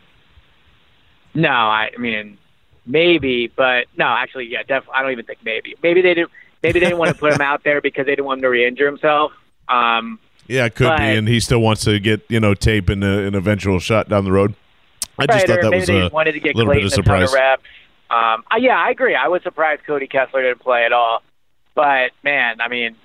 No, 1.34 1.50
I, 1.50 1.92
I 1.94 2.00
mean 2.00 2.38
maybe, 2.86 3.52
but 3.56 3.86
no, 3.98 4.06
actually, 4.06 4.46
yeah, 4.46 4.62
definitely. 4.62 4.94
I 4.96 5.02
don't 5.02 5.12
even 5.12 5.26
think 5.26 5.40
maybe. 5.44 5.76
Maybe 5.82 6.02
they 6.02 6.14
didn't. 6.14 6.32
Maybe 6.64 6.80
they 6.80 6.88
didn't 6.88 7.00
want 7.00 7.14
to 7.14 7.20
put 7.20 7.34
him 7.34 7.42
out 7.42 7.64
there 7.64 7.82
because 7.82 8.06
they 8.06 8.14
didn't 8.14 8.26
want 8.26 8.40
him 8.40 8.44
to 8.44 8.50
re-injure 8.50 8.86
himself. 8.86 9.34
Um, 9.68 10.20
Yeah, 10.48 10.66
it 10.66 10.76
could 10.76 10.88
But- 10.88 10.98
be, 11.00 11.04
and 11.04 11.28
he 11.28 11.40
still 11.40 11.60
wants 11.62 11.84
to 11.86 12.00
get 12.00 12.22
you 12.30 12.40
know 12.40 12.54
tape 12.54 12.90
and 12.90 13.04
an 13.04 13.36
eventual 13.36 13.80
shot 13.80 14.10
down 14.10 14.26
the 14.26 14.32
road. 14.32 14.54
I 15.18 15.26
just 15.28 15.48
right, 15.48 15.62
thought 15.62 15.72
that 15.72 15.76
was 15.78 15.90
a 15.90 16.10
wanted 16.10 16.34
to 16.34 16.40
get 16.40 16.56
little 16.56 16.74
bit 16.74 16.82
Clayton 16.82 17.00
of 17.00 17.08
a 17.08 17.22
of 17.22 17.30
surprise. 17.30 17.34
reps. 17.34 17.64
Um, 18.10 18.44
uh, 18.52 18.58
yeah, 18.60 18.78
I 18.78 18.90
agree. 18.90 19.16
I 19.16 19.28
was 19.30 19.42
surprised 19.44 19.84
Cody 19.86 20.08
Kessler 20.08 20.44
didn't 20.44 20.60
play 20.60 20.86
at 20.86 20.92
all. 20.94 21.24
But 21.74 22.12
man, 22.24 22.60
I 22.62 22.68
mean, 22.68 22.96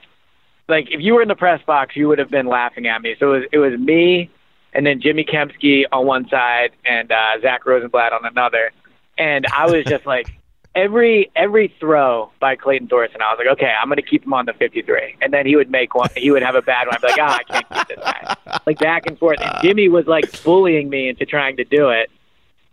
like 0.69 0.89
if 0.91 1.01
you 1.01 1.15
were 1.15 1.23
in 1.23 1.29
the 1.29 1.35
press 1.37 1.63
box, 1.65 1.97
you 1.97 2.09
would 2.09 2.19
have 2.19 2.31
been 2.31 2.47
laughing 2.47 2.87
at 2.87 3.01
me. 3.01 3.15
So 3.19 3.35
it 3.35 3.39
was, 3.39 3.49
it 3.53 3.59
was 3.59 3.79
me, 3.79 4.29
and 4.73 4.85
then 4.85 5.01
Jimmy 5.01 5.25
Kempski 5.25 5.85
on 5.93 6.05
one 6.05 6.29
side, 6.29 6.73
and 6.85 7.11
uh, 7.11 7.41
Zach 7.41 7.65
Rosenblatt 7.65 8.13
on 8.13 8.25
another, 8.27 8.73
and 9.17 9.47
I 9.57 9.71
was 9.71 9.85
just 9.85 10.05
like. 10.07 10.33
Every 10.75 11.31
every 11.35 11.75
throw 11.81 12.31
by 12.39 12.55
Clayton 12.55 12.87
Thorson, 12.89 13.21
I 13.21 13.33
was 13.33 13.39
like, 13.39 13.53
okay, 13.59 13.73
I'm 13.81 13.89
going 13.89 13.97
to 13.97 14.03
keep 14.03 14.25
him 14.25 14.33
on 14.33 14.47
the 14.47 14.53
53, 14.53 15.17
and 15.21 15.33
then 15.33 15.45
he 15.45 15.57
would 15.57 15.69
make 15.71 15.95
one. 15.97 16.09
He 16.17 16.31
would 16.31 16.43
have 16.43 16.55
a 16.55 16.63
bad 16.63 16.87
one. 16.87 16.95
I'd 16.95 17.01
be 17.01 17.09
like, 17.09 17.19
ah, 17.21 17.39
I 17.39 17.43
can't 17.43 17.69
keep 17.69 17.89
this 17.89 17.99
guy. 18.05 18.37
Like 18.67 18.79
back 18.79 19.07
and 19.07 19.19
forth. 19.19 19.41
And 19.41 19.53
Jimmy 19.63 19.89
was 19.89 20.07
like 20.07 20.43
bullying 20.45 20.89
me 20.89 21.09
into 21.09 21.27
trying 21.27 21.57
to 21.57 21.65
do 21.65 21.91
it. 21.91 22.09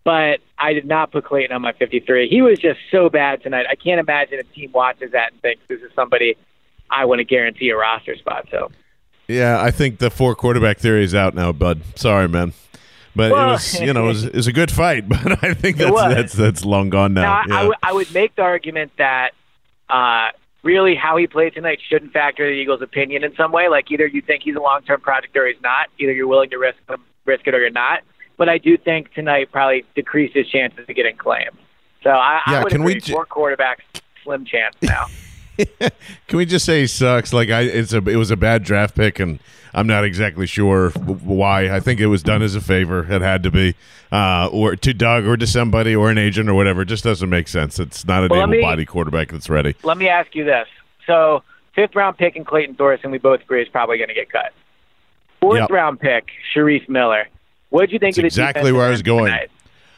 but 0.04 0.39
I 0.60 0.74
did 0.74 0.86
not 0.86 1.12
put 1.12 1.25
Clayton 1.25 1.56
on 1.56 1.62
my 1.62 1.74
53. 1.74 2.30
He 2.30 2.42
was 2.42 2.60
just 2.60 2.80
so 2.92 3.10
bad 3.10 3.42
tonight. 3.44 3.66
I 3.70 3.75
can't 3.75 4.00
imagine 4.00 4.39
a 4.39 4.44
team 4.44 4.72
watches 4.72 5.12
that 5.12 5.32
and 5.34 5.42
thinks 5.42 5.63
this 5.68 5.82
is 5.82 5.92
somebody 5.96 6.36
I 6.89 7.06
want 7.06 7.20
to 7.20 7.25
guarantee 7.25 7.70
a 7.70 7.77
roster 7.77 8.16
spot. 8.16 8.48
So, 8.51 8.72
Yeah, 9.27 9.62
I 9.62 9.72
think 9.72 9.98
the 10.00 10.10
four 10.10 10.34
quarterback 10.36 10.77
theory 10.77 11.04
is 11.04 11.13
out 11.13 11.34
now, 11.36 11.51
bud. 11.51 11.82
Sorry, 11.96 12.27
man. 12.30 12.54
But 13.17 13.31
Well- 13.33 13.50
it 13.50 13.51
was, 13.53 13.81
you 13.81 13.91
know, 13.93 14.05
it 14.05 14.07
was, 14.07 14.24
it 14.33 14.36
was 14.36 14.47
a 14.47 14.53
good 14.53 14.71
fight, 14.71 15.09
but 15.09 15.43
I 15.43 15.53
think 15.53 15.75
that's 15.77 15.91
that's 15.93 16.33
that's 16.33 16.63
long 16.65 16.89
gone 16.89 17.13
now. 17.13 17.21
now 17.24 17.33
I, 17.33 17.39
I, 17.39 17.43
Yeah. 17.47 17.55
w- 17.63 17.74
I 17.83 17.93
would 17.93 18.13
make 18.13 18.36
the 18.36 18.43
argument 18.43 18.91
that 18.97 19.31
uh, 19.89 20.29
really 20.63 20.95
how 20.95 21.17
he 21.17 21.27
played 21.27 21.53
tonight 21.53 21.79
shouldn't 21.89 22.13
factor 22.13 22.45
the 22.45 22.53
Eagles' 22.55 22.81
opinion 22.81 23.24
in 23.24 23.36
some 23.36 23.51
way. 23.51 23.67
Like 23.69 23.91
either 23.91 24.07
you 24.07 24.21
think 24.21 24.43
he's 24.43 24.55
a 24.55 24.59
long-term 24.62 25.01
project 25.01 25.36
or 25.36 25.47
he's 25.47 25.62
not. 25.62 25.88
Either 26.00 26.12
you're 26.13 26.27
willing 26.27 26.50
to 26.51 26.57
risk 26.57 26.77
him, 26.89 27.01
risk 27.25 27.47
it 27.47 27.53
or 27.55 27.59
you're 27.59 27.69
not. 27.69 28.01
But 28.38 28.50
I 28.50 28.57
do 28.59 28.77
think 28.77 29.13
tonight 29.13 29.51
probably 29.51 29.83
decreased 29.95 30.36
his 30.36 30.47
chances 30.47 30.86
of 30.88 30.95
getting 30.95 31.17
claimed. 31.17 31.57
So 32.03 32.12
I, 32.12 32.41
Yeah, 32.47 32.59
I 32.59 32.63
would 32.63 32.71
can 32.71 32.83
we 32.83 32.91
agree. 32.93 33.01
j- 33.01 33.13
four 33.13 33.25
quarterbacks, 33.25 33.81
slim 34.24 34.45
chance 34.45 34.75
now. 34.81 35.07
Can 36.27 36.38
we 36.38 36.45
just 36.45 36.63
say 36.65 36.81
he 36.81 36.88
sucks? 36.88 37.33
Like 37.33 37.50
I, 37.50 37.62
it's 37.62 37.91
a 37.93 37.97
it 38.07 38.15
was 38.17 38.29
a 38.29 38.38
bad 38.38 38.63
draft 38.63 38.95
pick, 38.95 39.19
and 39.19 39.39
I'm 39.77 39.86
not 39.88 40.03
exactly 40.03 40.48
sure 40.48 40.89
why. 40.89 41.69
I 41.69 41.79
think 41.79 42.00
it 42.00 42.07
was 42.07 42.24
done 42.24 42.41
as 42.41 42.55
a 42.55 42.62
favor. 42.62 43.05
It 43.10 43.22
had 43.22 43.43
to 43.43 43.51
be, 43.51 43.75
uh, 44.12 44.50
or 44.51 44.75
to 44.75 44.93
Doug 44.93 45.25
or 45.27 45.38
to 45.38 45.46
somebody 45.46 45.96
or 45.96 46.10
an 46.10 46.17
agent 46.17 46.50
or 46.50 46.55
whatever. 46.55 46.81
It 46.81 46.88
just 46.88 47.03
doesn't 47.03 47.29
make 47.29 47.48
sense. 47.48 47.77
It's 47.77 48.03
not 48.05 48.24
an 48.24 48.29
Well, 48.29 48.39
let 48.39 48.50
me- 48.50 48.57
able-bodied 48.57 48.88
quarterback 48.88 49.29
that's 49.31 49.50
ready. 49.50 49.75
Let 49.84 49.98
me 50.00 50.10
ask 50.10 50.34
you 50.34 50.43
this. 50.46 50.67
So, 51.05 51.43
fifth 51.75 51.96
round 51.96 52.17
pick 52.17 52.36
in 52.36 52.43
Clayton 52.43 52.74
Thorson, 52.74 53.12
we 53.12 53.19
both 53.19 53.41
agree 53.41 53.62
is 53.62 53.69
probably 53.69 53.98
going 53.98 54.07
to 54.10 54.15
get 54.15 54.31
cut. 54.31 54.51
Fourth 55.39 55.60
Yep. 55.60 55.69
round 55.69 56.00
pick, 56.00 56.29
Shareef 56.55 56.89
Miller. 56.89 57.27
What 57.69 57.81
did 57.81 57.91
you 57.91 58.00
think 58.00 58.15
That's 58.15 58.17
of 58.17 58.24
the 58.24 58.27
exactly 58.43 58.72
where 58.72 58.88
I 58.88 58.89
was 58.89 59.03
going. 59.03 59.25
tonight? 59.25 59.51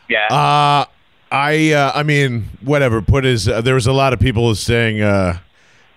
Yeah. 0.09 0.27
Uh 0.29 0.85
I 1.31 1.71
uh, 1.73 1.91
I 1.93 2.01
mean, 2.03 2.49
whatever. 2.61 3.01
Put 3.03 3.23
his. 3.23 3.47
Uh, 3.47 3.61
there 3.61 3.75
was 3.75 3.85
a 3.85 3.93
lot 3.93 4.13
of 4.13 4.19
people 4.19 4.53
saying 4.55 4.99
uh, 5.01 5.37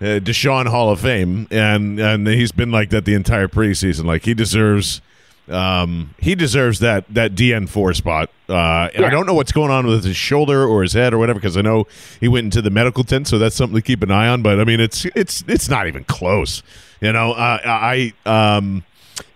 uh, 0.03 0.19
Daeshon 0.21 0.67
Hall 0.67 0.91
of 0.91 1.01
Fame, 1.01 1.47
and 1.51 1.99
and 2.01 2.27
he's 2.27 2.53
been 2.53 2.71
like 2.73 2.91
that 2.91 3.05
the 3.05 3.15
entire 3.15 3.49
preseason. 3.49 4.05
Like 4.05 4.25
he 4.25 4.35
deserves. 4.35 5.01
Um, 5.49 6.15
he 6.19 6.35
deserves 6.37 6.79
that 6.79 7.05
that 7.13 7.35
DN 7.35 7.69
four 7.69 7.93
spot. 7.95 8.31
Uh, 8.49 8.89
and 8.95 9.05
I 9.05 9.11
don't 9.11 9.27
know 9.27 9.35
what's 9.35 9.51
going 9.53 9.71
on 9.73 9.87
with 9.87 10.05
his 10.05 10.17
shoulder 10.17 10.65
or 10.65 10.83
his 10.83 10.93
head 10.93 11.13
or 11.13 11.19
whatever 11.19 11.41
because 11.41 11.57
I 11.57 11.63
know 11.63 11.87
he 12.21 12.29
went 12.29 12.45
into 12.45 12.63
the 12.63 12.71
medical 12.71 13.03
tent, 13.03 13.27
so 13.27 13.39
that's 13.39 13.57
something 13.57 13.75
to 13.75 13.83
keep 13.83 14.03
an 14.05 14.11
eye 14.13 14.29
on. 14.29 14.43
But 14.43 14.61
I 14.61 14.65
mean, 14.65 14.79
it's 14.81 15.05
it's 15.17 15.43
it's 15.49 15.69
not 15.69 15.89
even 15.89 16.05
close. 16.05 16.63
You 17.01 17.13
know, 17.13 17.33
uh, 17.33 17.59
I 17.65 18.13
um, 18.25 18.85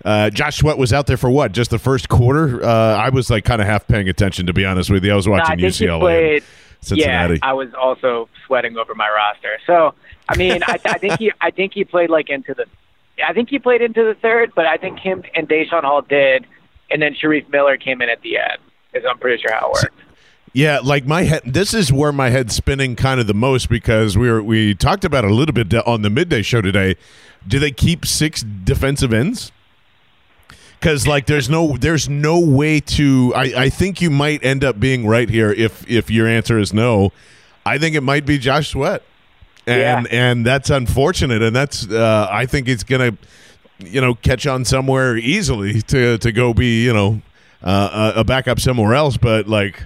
uh, 0.05 0.31
Josh 0.31 0.59
Sweat 0.59 0.79
was 0.79 0.93
out 0.93 1.09
there 1.09 1.17
for 1.17 1.29
what? 1.29 1.51
Just 1.53 1.71
the 1.71 1.79
first 1.79 2.09
quarter. 2.09 2.65
Uh, 2.65 2.69
I 2.97 3.09
was 3.09 3.29
like 3.29 3.45
kind 3.45 3.61
of 3.61 3.67
half 3.67 3.87
paying 3.89 4.09
attention 4.09 4.47
to 4.47 4.53
be 4.53 4.65
honest 4.65 4.89
with 4.91 5.05
you. 5.05 5.13
I 5.13 5.17
was 5.17 5.27
No, 5.27 5.35
I 5.35 5.39
watching 5.41 5.59
he 5.59 5.67
UCLA, 5.67 6.01
played. 6.01 6.43
Cincinnati. 6.87 7.35
Yeah, 7.35 7.39
I 7.43 7.53
was 7.53 7.69
also 7.75 8.29
sweating 8.47 8.77
over 8.77 8.95
my 8.95 9.09
roster. 9.09 9.59
So, 9.67 9.95
I 10.29 10.37
mean, 10.37 10.63
I, 10.67 10.79
I 10.85 10.99
think 10.99 11.19
he, 11.19 11.33
I 11.41 11.51
think 11.51 11.73
he 11.75 11.85
played 11.85 12.11
like 12.11 12.31
into 12.31 12.55
the, 12.55 12.67
I 13.27 13.33
think 13.33 13.49
he 13.49 13.59
played 13.59 13.83
into 13.83 14.05
the 14.05 14.15
third, 14.15 14.53
but 14.55 14.67
I 14.67 14.77
think 14.77 14.99
him 14.99 15.23
and 15.35 15.49
Daeshon 15.49 15.83
Hall 15.83 16.03
did, 16.03 16.47
and 16.91 17.03
then 17.03 17.15
Shareef 17.15 17.49
Miller 17.51 17.77
came 17.77 18.01
in 18.03 18.09
at 18.09 18.23
the 18.23 18.39
end. 18.39 18.59
Is 18.95 19.05
I'm 19.09 19.19
pretty 19.19 19.43
sure 19.43 19.53
how 19.53 19.71
it 19.71 19.73
worked. 19.75 20.01
Yeah, 20.53 20.79
like 20.83 21.07
my 21.07 21.25
head. 21.25 21.43
This 21.45 21.75
is 21.75 21.93
where 21.93 22.13
my 22.13 22.31
head's 22.31 22.55
spinning 22.55 22.97
kind 22.97 23.21
of 23.21 23.27
the 23.27 23.35
most 23.35 23.69
because 23.69 24.17
we 24.17 24.31
were 24.31 24.43
we 24.43 24.75
talked 24.75 25.05
about 25.05 25.25
it 25.25 25.31
a 25.31 25.35
little 25.35 25.53
bit 25.53 25.75
on 25.87 26.01
the 26.01 26.09
midday 26.09 26.41
show 26.41 26.63
today. 26.63 26.97
Do 27.47 27.59
they 27.59 27.73
keep 27.73 28.07
six 28.07 28.43
defensive 28.43 29.13
ends? 29.13 29.53
Because 30.87 31.05
like 31.05 31.27
there's 31.27 31.51
no 31.51 31.77
there's 31.77 32.09
no 32.09 32.39
way 32.39 32.79
to. 32.79 33.33
I 33.35 33.65
I 33.65 33.69
think 33.71 34.01
you 34.01 34.09
might 34.09 34.45
end 34.45 34.63
up 34.63 34.79
being 34.79 35.05
right 35.05 35.29
here 35.29 35.51
if 35.51 35.85
if 35.91 36.13
your 36.13 36.29
answer 36.29 36.61
is 36.61 36.73
no. 36.73 37.11
I 37.65 37.77
think 37.79 37.97
it 37.97 38.03
might 38.03 38.25
be 38.25 38.39
Josh 38.39 38.69
Sweat, 38.69 39.03
and 39.67 40.07
Yeah. 40.07 40.31
and 40.31 40.47
that's 40.47 40.71
unfortunate, 40.71 41.43
and 41.43 41.57
that's 41.57 41.91
uh, 41.91 42.29
I 42.31 42.47
think 42.47 42.69
it's 42.69 42.85
gonna 42.85 43.19
you 43.81 44.01
know 44.01 44.15
catch 44.15 44.47
on 44.47 44.65
somewhere 44.65 45.17
easily 45.17 45.83
to 45.83 46.19
to 46.19 46.31
go 46.31 46.55
be 46.55 46.85
you 46.85 46.93
know 46.93 47.21
uh, 47.65 48.13
a 48.15 48.23
backup 48.23 48.61
somewhere 48.61 48.95
else, 48.95 49.17
but 49.17 49.49
like 49.49 49.83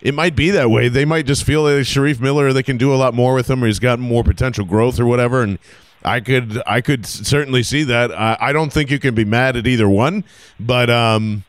it 0.00 0.14
might 0.14 0.36
be 0.36 0.48
that 0.52 0.70
way. 0.70 0.88
They 0.88 1.04
might 1.04 1.26
just 1.26 1.44
feel 1.44 1.64
that 1.64 1.82
Shareef 1.82 2.18
Miller 2.18 2.50
they 2.54 2.62
can 2.62 2.78
do 2.78 2.94
a 2.94 2.96
lot 2.96 3.12
more 3.12 3.34
with 3.34 3.50
him, 3.50 3.62
or 3.62 3.66
he's 3.66 3.78
got 3.78 3.98
more 3.98 4.24
potential 4.24 4.64
growth 4.64 4.98
or 4.98 5.04
whatever. 5.04 5.42
And 5.42 5.58
I 6.04 6.20
could 6.20 6.62
I 6.66 6.80
could 6.80 7.04
certainly 7.06 7.62
see 7.62 7.84
that. 7.84 8.10
I, 8.12 8.36
I 8.40 8.52
don't 8.52 8.72
think 8.72 8.90
you 8.90 8.98
can 8.98 9.14
be 9.14 9.24
mad 9.24 9.56
at 9.56 9.66
either 9.66 9.88
one, 9.88 10.24
but 10.58 10.88
um, 10.88 11.44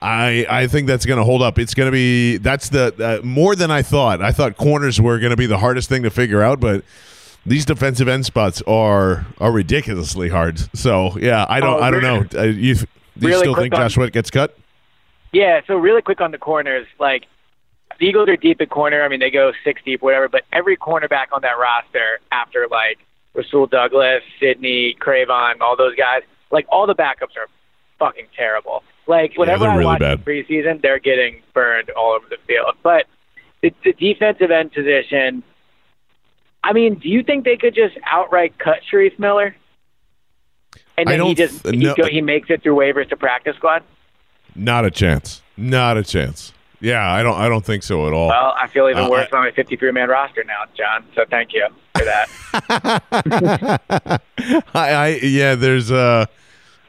I 0.00 0.46
I 0.50 0.66
think 0.66 0.86
that's 0.88 1.06
going 1.06 1.18
to 1.18 1.24
hold 1.24 1.42
up. 1.42 1.58
It's 1.58 1.74
going 1.74 1.86
to 1.86 1.92
be 1.92 2.36
that's 2.38 2.68
the 2.68 3.20
uh, 3.22 3.24
more 3.24 3.54
than 3.54 3.70
I 3.70 3.82
thought. 3.82 4.20
I 4.20 4.32
thought 4.32 4.56
corners 4.56 5.00
were 5.00 5.18
going 5.18 5.30
to 5.30 5.36
be 5.36 5.46
the 5.46 5.58
hardest 5.58 5.88
thing 5.88 6.02
to 6.02 6.10
figure 6.10 6.42
out, 6.42 6.60
but. 6.60 6.84
These 7.44 7.64
defensive 7.64 8.06
end 8.06 8.24
spots 8.24 8.62
are 8.68 9.26
are 9.40 9.50
ridiculously 9.50 10.28
hard. 10.28 10.60
So 10.78 11.18
yeah, 11.18 11.44
I 11.48 11.58
don't 11.58 11.80
Oh, 11.80 11.82
I 11.82 11.90
don't 11.90 12.02
know. 12.02 12.40
Uh, 12.40 12.44
you 12.44 12.76
do 12.76 12.86
you 13.16 13.28
really 13.28 13.38
still 13.40 13.56
think 13.56 13.74
on- 13.74 13.80
Josh 13.80 13.94
Sweat 13.94 14.12
gets 14.12 14.30
cut? 14.30 14.56
Yeah, 15.32 15.60
so 15.66 15.74
really 15.74 16.02
quick 16.02 16.20
on 16.20 16.30
the 16.30 16.38
corners, 16.38 16.86
like 17.00 17.26
the 17.98 18.06
Eagles 18.06 18.28
are 18.28 18.36
deep 18.36 18.60
at 18.60 18.70
corner. 18.70 19.02
I 19.02 19.08
mean, 19.08 19.18
they 19.18 19.32
go 19.32 19.50
six 19.64 19.82
deep, 19.84 20.02
whatever. 20.02 20.28
But 20.28 20.42
every 20.52 20.76
cornerback 20.76 21.26
on 21.32 21.42
that 21.42 21.58
roster, 21.58 22.20
after 22.30 22.68
like 22.70 23.00
Rasul 23.34 23.66
Douglas, 23.66 24.22
Sidney, 24.38 24.96
Cre'Von, 25.00 25.60
all 25.60 25.76
those 25.76 25.94
guys, 25.96 26.22
like 26.50 26.66
all 26.68 26.86
the 26.86 26.94
backups 26.94 27.36
are 27.36 27.48
fucking 27.98 28.26
terrible. 28.36 28.82
Like 29.06 29.36
whenever 29.36 29.66
I 29.66 29.74
really 29.74 29.86
watch 29.86 30.00
bad. 30.00 30.24
preseason, 30.24 30.82
they're 30.82 30.98
getting 30.98 31.42
burned 31.54 31.90
all 31.90 32.12
over 32.12 32.26
the 32.28 32.36
field. 32.46 32.74
But 32.82 33.06
the, 33.62 33.74
the 33.84 33.92
defensive 33.92 34.50
end 34.50 34.72
position, 34.72 35.42
I 36.62 36.72
mean, 36.72 36.96
do 36.96 37.08
you 37.08 37.22
think 37.22 37.44
they 37.44 37.56
could 37.56 37.74
just 37.74 37.96
outright 38.04 38.58
cut 38.58 38.78
Shareef 38.90 39.18
Miller? 39.18 39.56
And 40.96 41.08
then 41.08 41.22
he 41.22 41.34
just 41.34 41.62
th- 41.64 41.74
he, 41.74 41.94
go, 41.94 42.06
he 42.06 42.20
makes 42.20 42.50
it 42.50 42.62
through 42.62 42.76
waivers 42.76 43.08
to 43.08 43.16
practice 43.16 43.56
squad. 43.56 43.82
Not 44.54 44.84
a 44.84 44.90
chance. 44.90 45.42
Not 45.56 45.96
a 45.96 46.02
chance. 46.02 46.52
Yeah, 46.82 47.10
I 47.10 47.22
don't. 47.22 47.36
I 47.40 47.48
don't 47.48 47.64
think 47.64 47.82
so 47.84 48.06
at 48.08 48.12
all. 48.12 48.28
Well, 48.28 48.54
I 48.60 48.66
feel 48.66 48.88
even 48.88 49.04
Uh, 49.04 49.08
worse 49.08 49.28
I- 49.32 49.36
on 49.38 49.44
my 49.44 49.50
53 49.52 49.92
man 49.92 50.08
roster 50.08 50.42
now, 50.44 50.64
John. 50.76 51.04
So 51.14 51.24
thank 51.30 51.52
you 51.54 51.66
for 51.96 52.04
that. 52.04 53.02
I, 54.74 54.90
I 54.92 55.08
yeah. 55.22 55.54
There's 55.54 55.90
uh, 55.92 56.26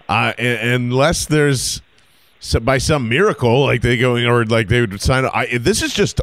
uh, 0.10 0.34
unless 0.38 1.26
there's 1.26 1.82
so 2.40 2.60
by 2.60 2.78
some 2.80 3.08
miracle, 3.08 3.66
like 3.66 3.82
they 3.82 3.98
go 3.98 4.16
or 4.18 4.46
like 4.46 4.68
they 4.68 4.82
would 4.82 5.00
sign. 5.02 5.26
I 5.26 5.58
this 5.60 5.82
is 5.84 5.94
just 5.94 6.20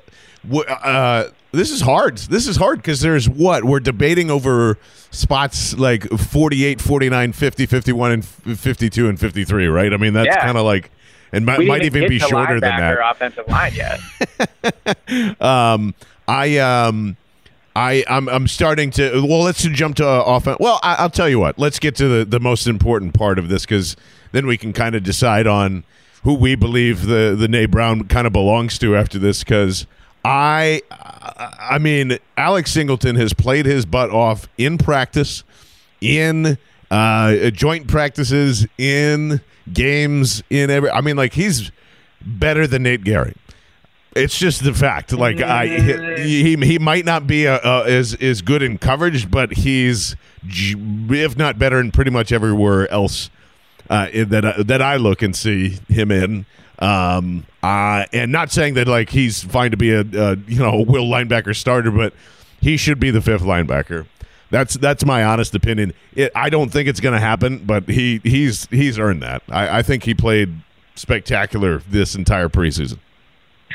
uh, 0.69 1.25
this 1.53 1.71
is 1.71 1.81
hard. 1.83 2.19
This 2.19 2.47
is 2.49 2.57
hard 2.57 2.79
because 2.79 3.01
there's 3.01 3.29
what 3.29 3.65
we're 3.65 3.81
debating 3.81 4.31
over 4.31 4.79
spots 5.13 5.77
like 5.79 6.09
48, 6.11 6.81
49, 6.81 7.33
50, 7.33 7.67
51, 7.67 8.13
and 8.13 8.25
52 8.25 9.09
and 9.09 9.19
53. 9.21 9.67
Right? 9.69 9.93
I 9.93 9.97
mean 9.97 10.13
that's 10.15 10.27
Yeah. 10.27 10.45
kind 10.45 10.59
of 10.59 10.65
like. 10.65 10.91
And 11.33 11.47
might, 11.47 11.61
might 11.61 11.83
didn't 11.83 11.97
even 11.97 12.09
be 12.09 12.19
shorter 12.19 12.59
than 12.61 12.77
that. 12.77 12.99
offensive 13.11 13.47
line 13.49 13.75
yet. 13.75 14.01
Um, 15.41 15.95
I 16.29 16.59
um, 16.59 17.17
I 17.75 18.05
I'm 18.09 18.29
I'm 18.29 18.47
starting 18.47 18.91
to. 18.93 19.25
Well, 19.27 19.43
let's 19.43 19.63
jump 19.63 19.97
to 19.97 20.07
uh, 20.07 20.23
offense. 20.27 20.59
Well, 20.61 20.79
I, 20.83 20.97
I'll 20.97 21.11
tell 21.11 21.29
you 21.29 21.39
what. 21.41 21.59
Let's 21.59 21.79
get 21.79 21.97
to 21.97 22.09
the 22.09 22.25
the 22.25 22.41
most 22.41 22.67
important 22.67 23.15
part 23.15 23.39
of 23.39 23.49
this 23.49 23.63
because 23.63 23.97
then 24.33 24.47
we 24.47 24.57
can 24.57 24.73
kind 24.73 24.95
of 24.95 25.03
decide 25.03 25.47
on 25.47 25.85
who 26.23 26.35
we 26.35 26.55
believe 26.55 27.07
the 27.07 27.35
the 27.39 27.49
Nay 27.49 27.67
Brown 27.67 28.05
kind 28.05 28.27
of 28.27 28.33
belongs 28.33 28.79
to 28.79 28.97
after 28.97 29.19
this. 29.19 29.43
Because 29.43 29.87
I, 30.25 30.83
I 30.91 31.79
mean, 31.79 32.19
Alex 32.37 32.73
Singleton 32.73 33.17
has 33.17 33.33
played 33.33 33.67
his 33.67 33.87
butt 33.87 34.11
off 34.11 34.49
in 34.59 34.79
practice, 34.79 35.45
in 36.01 36.59
uh, 36.91 37.51
joint 37.51 37.89
practices, 37.89 38.67
in 38.79 39.41
games, 39.73 40.43
in 40.51 40.71
every. 40.71 40.91
I 40.91 41.01
mean, 41.01 41.17
like 41.17 41.33
he's 41.33 41.71
better 42.21 42.67
than 42.67 42.83
Nate 42.83 43.05
Gerry. 43.05 43.35
It's 44.17 44.37
just 44.39 44.65
the 44.65 44.75
fact. 44.75 45.13
Like 45.13 45.41
I, 45.41 45.67
he 46.19 46.57
he, 46.57 46.79
might 46.79 47.05
not 47.05 47.27
be 47.27 47.45
a, 47.45 47.61
a, 47.63 47.85
as 47.87 48.15
as 48.15 48.43
good 48.43 48.63
in 48.63 48.77
coverage, 48.79 49.31
but 49.31 49.53
he's 49.53 50.17
if 50.45 51.37
not 51.37 51.59
better 51.59 51.79
in 51.79 51.93
pretty 51.93 52.11
much 52.11 52.33
everywhere 52.33 52.91
else 52.91 53.31
uh, 53.89 54.09
that 54.13 54.45
I- 54.45 54.63
that 54.65 54.83
I 54.83 54.97
look 54.97 55.23
and 55.23 55.35
see 55.35 55.79
him 55.89 56.11
in. 56.11 56.45
Um, 56.81 57.47
uh, 57.63 58.07
and 58.13 58.33
not 58.33 58.51
saying 58.51 58.75
that 58.75 58.89
like 58.89 59.11
he's 59.11 59.43
fine 59.45 59.71
to 59.71 59.77
be 59.77 59.93
a, 59.93 60.01
a 60.01 60.37
you 60.49 60.59
know 60.59 60.85
will 60.87 61.05
linebacker 61.07 61.55
starter, 61.55 61.91
but 61.91 62.13
he 62.61 62.77
should 62.77 62.99
be 62.99 63.11
the 63.11 63.21
fifth 63.21 63.43
linebacker. 63.43 64.07
That's 64.51 64.75
that's 64.75 65.05
my 65.05 65.25
honest 65.25 65.55
opinion. 65.55 65.93
It, 66.15 66.33
I 66.35 66.51
don't 66.51 66.71
think 66.71 66.89
it's 66.89 67.01
going 67.01 67.15
to 67.15 67.21
happen, 67.21 67.59
but 67.65 67.89
he 67.89 68.21
he's 68.25 68.67
he's 68.67 68.99
earned 68.99 69.23
that. 69.23 69.43
I, 69.49 69.79
I 69.79 69.83
think 69.83 70.03
he 70.03 70.15
played 70.15 70.55
spectacular 70.97 71.79
this 71.89 72.15
entire 72.15 72.49
preseason. 72.49 72.99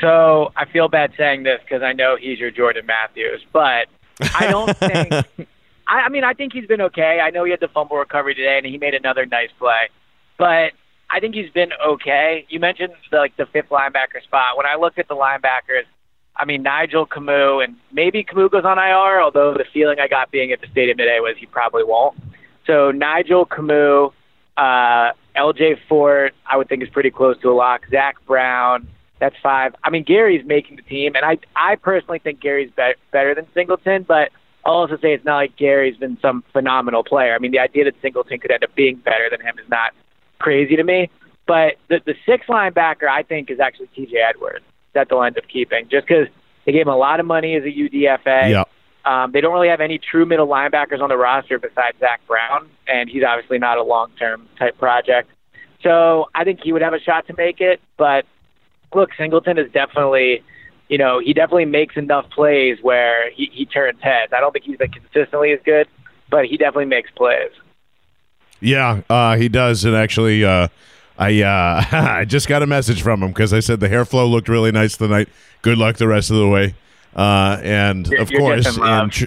So 0.00 0.52
I 0.56 0.66
feel 0.66 0.88
bad 0.88 1.12
saying 1.16 1.44
this 1.44 1.60
because 1.62 1.82
I 1.82 1.92
know 1.92 2.16
he's 2.20 2.38
your 2.38 2.50
Jordan 2.50 2.84
Matthews, 2.86 3.44
but 3.52 3.86
I 4.34 4.48
don't 4.50 4.76
think. 4.78 5.48
I, 5.88 6.00
I 6.00 6.08
mean, 6.08 6.24
I 6.24 6.34
think 6.34 6.52
he's 6.52 6.66
been 6.66 6.82
okay. 6.82 7.20
I 7.20 7.30
know 7.30 7.44
he 7.44 7.50
had 7.50 7.60
the 7.60 7.68
fumble 7.68 7.96
recovery 7.96 8.34
today, 8.34 8.58
and 8.58 8.66
he 8.66 8.76
made 8.76 8.94
another 8.94 9.24
nice 9.24 9.50
play. 9.58 9.88
But 10.36 10.72
I 11.08 11.20
think 11.20 11.34
he's 11.34 11.50
been 11.50 11.70
okay. 11.86 12.44
You 12.48 12.60
mentioned 12.60 12.92
the, 13.10 13.18
like 13.18 13.36
the 13.36 13.46
fifth 13.46 13.70
linebacker 13.70 14.22
spot. 14.22 14.56
When 14.56 14.66
I 14.66 14.74
looked 14.74 14.98
at 14.98 15.08
the 15.08 15.14
linebackers, 15.16 15.84
I 16.38 16.44
mean 16.44 16.62
Nigel 16.62 17.06
Kamu 17.06 17.64
and 17.64 17.76
maybe 17.92 18.24
Kamu 18.24 18.50
goes 18.50 18.64
on 18.64 18.78
IR. 18.78 19.20
Although 19.20 19.54
the 19.54 19.64
feeling 19.72 19.98
I 20.00 20.08
got 20.08 20.30
being 20.30 20.52
at 20.52 20.60
the 20.60 20.66
stadium 20.68 20.98
today 20.98 21.18
was 21.20 21.36
he 21.38 21.46
probably 21.46 21.84
won't. 21.84 22.18
So 22.66 22.90
Nigel 22.90 23.46
Kamu, 23.46 24.12
uh, 24.56 25.12
L.J. 25.34 25.76
Fort, 25.88 26.34
I 26.46 26.56
would 26.56 26.68
think 26.68 26.82
is 26.82 26.88
pretty 26.88 27.10
close 27.10 27.38
to 27.42 27.50
a 27.50 27.54
lock. 27.54 27.82
Zach 27.90 28.16
Brown, 28.26 28.88
that's 29.18 29.36
five. 29.42 29.74
I 29.82 29.90
mean 29.90 30.04
Gerry's 30.04 30.44
making 30.44 30.76
the 30.76 30.82
team, 30.82 31.14
and 31.14 31.24
I 31.24 31.38
I 31.54 31.76
personally 31.76 32.18
think 32.18 32.40
Gerry's 32.40 32.70
be- 32.76 32.94
better 33.12 33.34
than 33.34 33.46
Singleton, 33.54 34.04
but 34.06 34.30
I'll 34.64 34.74
also 34.74 34.96
say 34.96 35.14
it's 35.14 35.24
not 35.24 35.36
like 35.36 35.56
Gerry's 35.56 35.96
been 35.96 36.18
some 36.20 36.44
phenomenal 36.52 37.04
player. 37.04 37.34
I 37.34 37.38
mean 37.38 37.52
the 37.52 37.60
idea 37.60 37.84
that 37.84 37.94
Singleton 38.02 38.38
could 38.40 38.50
end 38.50 38.64
up 38.64 38.74
being 38.74 38.96
better 38.96 39.28
than 39.30 39.40
him 39.40 39.58
is 39.58 39.68
not 39.70 39.92
crazy 40.38 40.76
to 40.76 40.84
me. 40.84 41.10
But 41.46 41.76
the 41.88 42.00
the 42.04 42.14
sixth 42.26 42.48
linebacker 42.48 43.08
I 43.08 43.22
think 43.22 43.50
is 43.50 43.60
actually 43.60 43.88
T.J. 43.94 44.16
Edwards 44.18 44.64
that 44.96 45.08
they'll 45.08 45.22
end 45.22 45.38
up 45.38 45.46
keeping, 45.48 45.88
just 45.88 46.06
because 46.06 46.26
they 46.64 46.72
gave 46.72 46.82
him 46.82 46.92
a 46.92 46.96
lot 46.96 47.20
of 47.20 47.26
money 47.26 47.54
as 47.54 47.62
a 47.62 47.68
UDFA. 47.68 48.50
Yeah. 48.50 48.64
Um, 49.04 49.30
they 49.30 49.40
don't 49.40 49.52
really 49.52 49.68
have 49.68 49.80
any 49.80 49.98
true 49.98 50.26
middle 50.26 50.48
linebackers 50.48 51.00
on 51.00 51.08
the 51.08 51.16
roster 51.16 51.60
besides 51.60 51.96
Zach 52.00 52.20
Brown, 52.26 52.68
and 52.88 53.08
he's 53.08 53.22
obviously 53.22 53.58
not 53.58 53.78
a 53.78 53.84
long-term 53.84 54.48
type 54.58 54.76
project. 54.78 55.30
So 55.82 56.28
I 56.34 56.42
think 56.42 56.60
he 56.64 56.72
would 56.72 56.82
have 56.82 56.94
a 56.94 56.98
shot 56.98 57.28
to 57.28 57.34
make 57.36 57.60
it. 57.60 57.80
But 57.96 58.26
look, 58.92 59.10
Singleton 59.16 59.58
is 59.58 59.70
definitely, 59.70 60.42
you 60.88 60.98
know, 60.98 61.20
he 61.20 61.32
definitely 61.32 61.66
makes 61.66 61.96
enough 61.96 62.28
plays 62.30 62.78
where 62.82 63.30
he, 63.30 63.48
he 63.52 63.64
turns 63.64 64.00
heads. 64.00 64.32
I 64.32 64.40
don't 64.40 64.52
think 64.52 64.64
he's 64.64 64.78
been 64.78 64.90
consistently 64.90 65.52
as 65.52 65.60
good, 65.64 65.86
but 66.28 66.46
he 66.46 66.56
definitely 66.56 66.86
makes 66.86 67.10
plays. 67.12 67.52
Yeah, 68.60 69.02
uh, 69.08 69.36
he 69.36 69.48
does. 69.48 69.84
And 69.84 69.94
actually, 69.94 70.44
uh, 70.44 70.66
I 71.18 71.42
uh, 71.42 71.84
I 72.20 72.24
just 72.24 72.48
got 72.48 72.62
a 72.62 72.66
message 72.66 73.02
from 73.02 73.22
him 73.22 73.28
because 73.30 73.52
I 73.52 73.60
said 73.60 73.80
the 73.80 73.88
hair 73.88 74.04
flow 74.04 74.26
looked 74.26 74.48
really 74.48 74.72
nice 74.72 74.96
tonight. 74.96 75.28
Good 75.62 75.78
luck 75.78 75.96
the 75.96 76.08
rest 76.08 76.30
of 76.30 76.36
the 76.36 76.48
way. 76.48 76.74
Uh, 77.14 77.58
and 77.62 78.06
You're- 78.06 78.20
of 78.22 78.30
you're 78.30 78.40
course, 78.40 78.76
in 78.76 79.10
tr- 79.10 79.24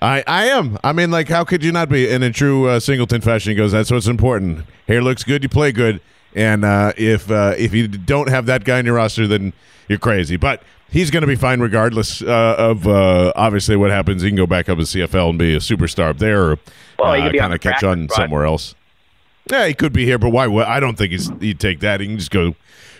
I 0.00 0.24
I 0.26 0.44
am. 0.46 0.78
I 0.82 0.92
mean, 0.92 1.10
like, 1.12 1.28
how 1.28 1.44
could 1.44 1.62
you 1.62 1.70
not 1.70 1.88
be? 1.88 2.10
And 2.12 2.24
in 2.24 2.32
true 2.32 2.68
uh, 2.68 2.80
Singleton 2.80 3.20
fashion, 3.20 3.50
he 3.50 3.56
goes, 3.56 3.70
"That's 3.72 3.90
what's 3.90 4.08
important. 4.08 4.64
Hair 4.88 5.02
looks 5.02 5.22
good, 5.22 5.44
you 5.44 5.48
play 5.48 5.70
good, 5.70 6.00
and 6.34 6.64
uh, 6.64 6.92
if 6.96 7.30
uh, 7.30 7.54
if 7.56 7.72
you 7.72 7.86
don't 7.86 8.28
have 8.28 8.46
that 8.46 8.64
guy 8.64 8.80
in 8.80 8.86
your 8.86 8.96
roster, 8.96 9.28
then 9.28 9.52
you're 9.88 10.00
crazy." 10.00 10.36
But 10.36 10.64
he's 10.90 11.12
going 11.12 11.20
to 11.20 11.28
be 11.28 11.36
fine 11.36 11.60
regardless 11.60 12.20
uh, 12.20 12.56
of 12.58 12.88
uh, 12.88 13.32
obviously 13.36 13.76
what 13.76 13.92
happens. 13.92 14.22
He 14.22 14.28
can 14.30 14.36
go 14.36 14.46
back 14.48 14.68
up 14.68 14.78
to 14.78 14.84
CFL 14.84 15.30
and 15.30 15.38
be 15.38 15.54
a 15.54 15.58
superstar 15.58 16.10
up 16.10 16.18
there, 16.18 16.42
or 16.50 16.58
Well, 16.98 17.12
uh, 17.12 17.22
could 17.22 17.32
be 17.32 17.38
on 17.38 17.44
kind 17.44 17.54
of 17.54 17.60
catch 17.60 17.84
on 17.84 18.08
squad. 18.08 18.16
somewhere 18.24 18.44
else. 18.44 18.74
Yeah, 19.50 19.66
he 19.66 19.74
could 19.74 19.92
be 19.92 20.04
here, 20.04 20.18
but 20.18 20.30
why? 20.30 20.46
would- 20.46 20.66
I 20.66 20.80
don't 20.80 20.96
think 20.96 21.12
he's, 21.12 21.28
he'd 21.40 21.58
take 21.60 21.80
that. 21.80 22.00
He 22.00 22.06
can 22.06 22.18
just 22.18 22.30
go, 22.30 22.54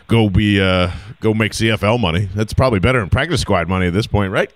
go 0.08 0.28
be, 0.28 0.60
uh, 0.60 0.90
go 1.20 1.32
make 1.34 1.52
CFL 1.52 1.98
money. 2.00 2.28
That's 2.34 2.52
probably 2.52 2.80
better 2.80 3.00
than 3.00 3.08
practice 3.10 3.40
squad 3.40 3.68
money 3.68 3.86
at 3.86 3.92
this 3.92 4.06
point, 4.06 4.32
right? 4.32 4.50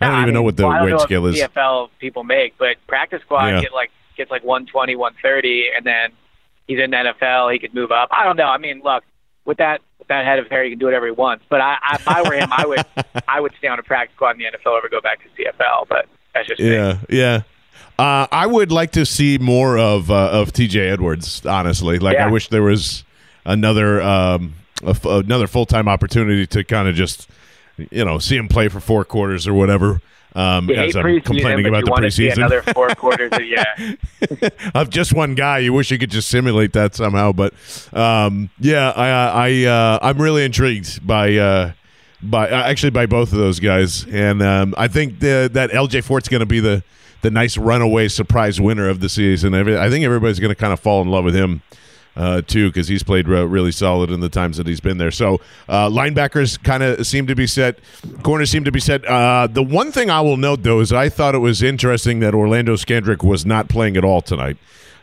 I 0.00 0.06
don't 0.06 0.14
No, 0.16 0.22
even 0.22 0.34
know 0.34 0.40
mean, 0.40 0.44
what 0.44 0.56
the 0.58 0.66
well, 0.68 0.84
wage 0.84 0.90
know 0.90 0.98
scale 0.98 1.22
what 1.22 1.34
is. 1.34 1.40
CFL 1.40 1.88
people 1.98 2.22
make, 2.22 2.58
but 2.58 2.76
practice 2.86 3.22
squad 3.22 3.48
Yeah. 3.48 3.60
get 3.62 3.72
like 3.72 3.90
gets 4.16 4.30
like 4.30 4.44
120, 4.44 4.94
130, 4.94 5.70
and 5.74 5.84
then 5.86 6.10
he's 6.68 6.78
in 6.78 6.90
the 6.90 6.96
NFL. 6.98 7.50
He 7.52 7.58
could 7.58 7.74
move 7.74 7.90
up. 7.92 8.08
I 8.12 8.24
don't 8.24 8.36
know. 8.36 8.46
I 8.48 8.58
mean, 8.58 8.82
look, 8.84 9.04
with 9.46 9.56
that 9.58 9.80
with 9.98 10.08
that 10.08 10.26
head 10.26 10.38
of 10.38 10.48
hair, 10.48 10.64
he 10.64 10.70
can 10.70 10.78
do 10.78 10.84
whatever 10.84 11.06
he 11.06 11.12
wants. 11.12 11.44
But 11.48 11.62
I, 11.62 11.78
I, 11.82 11.94
if 11.94 12.06
I 12.08 12.22
were 12.22 12.34
him, 12.34 12.50
I 12.52 12.66
would 12.66 12.84
I 13.28 13.40
would 13.40 13.52
stay 13.58 13.68
on 13.68 13.78
a 13.78 13.82
practice 13.82 14.14
squad 14.16 14.32
in 14.32 14.38
the 14.38 14.44
NFL 14.44 14.76
over 14.76 14.88
go 14.90 15.00
back 15.00 15.20
to 15.22 15.28
CFL. 15.42 15.88
But 15.88 16.06
that's 16.34 16.46
just 16.46 16.60
me. 16.60 16.74
Yeah, 16.74 16.98
yeah. 17.08 17.42
Uh, 17.98 18.26
I 18.30 18.46
would 18.46 18.70
like 18.70 18.92
to 18.92 19.06
see 19.06 19.38
more 19.38 19.78
of 19.78 20.10
uh, 20.10 20.30
of 20.30 20.52
TJ 20.52 20.90
Edwards. 20.90 21.44
Honestly, 21.46 21.98
like 21.98 22.18
I 22.18 22.30
wish 22.30 22.48
there 22.48 22.62
was 22.62 23.04
another 23.44 24.02
um, 24.02 24.54
a 24.84 24.90
f- 24.90 25.04
another 25.04 25.46
full 25.46 25.64
time 25.66 25.88
opportunity 25.88 26.46
to 26.48 26.62
kind 26.64 26.88
of 26.88 26.94
just 26.94 27.28
you 27.90 28.04
know 28.04 28.18
see 28.18 28.36
him 28.36 28.48
play 28.48 28.68
for 28.68 28.80
four 28.80 29.04
quarters 29.04 29.46
or 29.46 29.54
whatever. 29.54 30.00
Um, 30.34 30.68
as 30.68 30.94
I'm 30.94 31.22
complaining 31.22 31.64
about 31.64 31.86
the 31.86 31.90
want 31.90 32.02
to 32.02 32.10
see 32.10 32.28
preseason, 32.28 32.36
another 32.36 32.60
four 32.60 32.88
quarters. 32.96 33.30
Of, 33.32 33.46
yeah, 33.46 33.94
of 34.74 34.90
just 34.90 35.14
one 35.14 35.34
guy. 35.34 35.58
You 35.60 35.72
wish 35.72 35.90
you 35.90 35.98
could 35.98 36.10
just 36.10 36.28
simulate 36.28 36.74
that 36.74 36.94
somehow, 36.94 37.32
but 37.32 37.54
um, 37.94 38.50
yeah, 38.58 38.90
I 38.90 39.08
I 39.48 39.64
uh, 39.64 39.98
I'm 40.02 40.20
really 40.20 40.44
intrigued 40.44 41.06
by 41.06 41.36
uh, 41.36 41.72
by 42.22 42.50
uh, 42.50 42.64
actually 42.64 42.90
by 42.90 43.06
both 43.06 43.32
of 43.32 43.38
those 43.38 43.60
guys, 43.60 44.04
and 44.04 44.42
um, 44.42 44.74
I 44.76 44.88
think 44.88 45.20
the, 45.20 45.48
that 45.54 45.70
LJ 45.70 46.04
Fort's 46.04 46.28
going 46.28 46.40
to 46.40 46.46
be 46.46 46.60
the 46.60 46.82
the 47.26 47.30
nice 47.32 47.58
runaway 47.58 48.06
surprise 48.06 48.60
winner 48.60 48.88
of 48.88 49.00
the 49.00 49.08
season. 49.08 49.52
I 49.52 49.90
think 49.90 50.04
everybody's 50.04 50.38
going 50.38 50.54
to 50.54 50.54
kind 50.54 50.72
of 50.72 50.78
fall 50.78 51.02
in 51.02 51.08
love 51.08 51.24
with 51.24 51.34
him. 51.34 51.62
Uh, 52.14 52.40
too, 52.40 52.70
because 52.70 52.88
he's 52.88 53.02
played 53.02 53.28
re- 53.28 53.44
really 53.44 53.70
solid 53.70 54.10
in 54.10 54.20
the 54.20 54.30
times 54.30 54.56
that 54.56 54.66
he's 54.66 54.80
been 54.80 54.96
there. 54.96 55.10
So 55.10 55.38
uh, 55.68 55.90
linebackers 55.90 56.62
kind 56.62 56.82
of 56.82 57.06
seem 57.06 57.26
to 57.26 57.34
be 57.34 57.46
set, 57.46 57.78
corners 58.22 58.48
seem 58.48 58.64
to 58.64 58.72
be 58.72 58.80
set. 58.80 59.04
Uh, 59.04 59.48
the 59.48 59.62
one 59.62 59.92
thing 59.92 60.08
I 60.08 60.22
will 60.22 60.38
note 60.38 60.62
though 60.62 60.80
is 60.80 60.94
I 60.94 61.10
thought 61.10 61.34
it 61.34 61.40
was 61.40 61.62
interesting 61.62 62.20
that 62.20 62.34
Orlando 62.34 62.76
Scandrick 62.76 63.22
was 63.22 63.44
not 63.44 63.68
playing 63.68 63.98
at 63.98 64.04
all 64.04 64.22
tonight. 64.22 64.56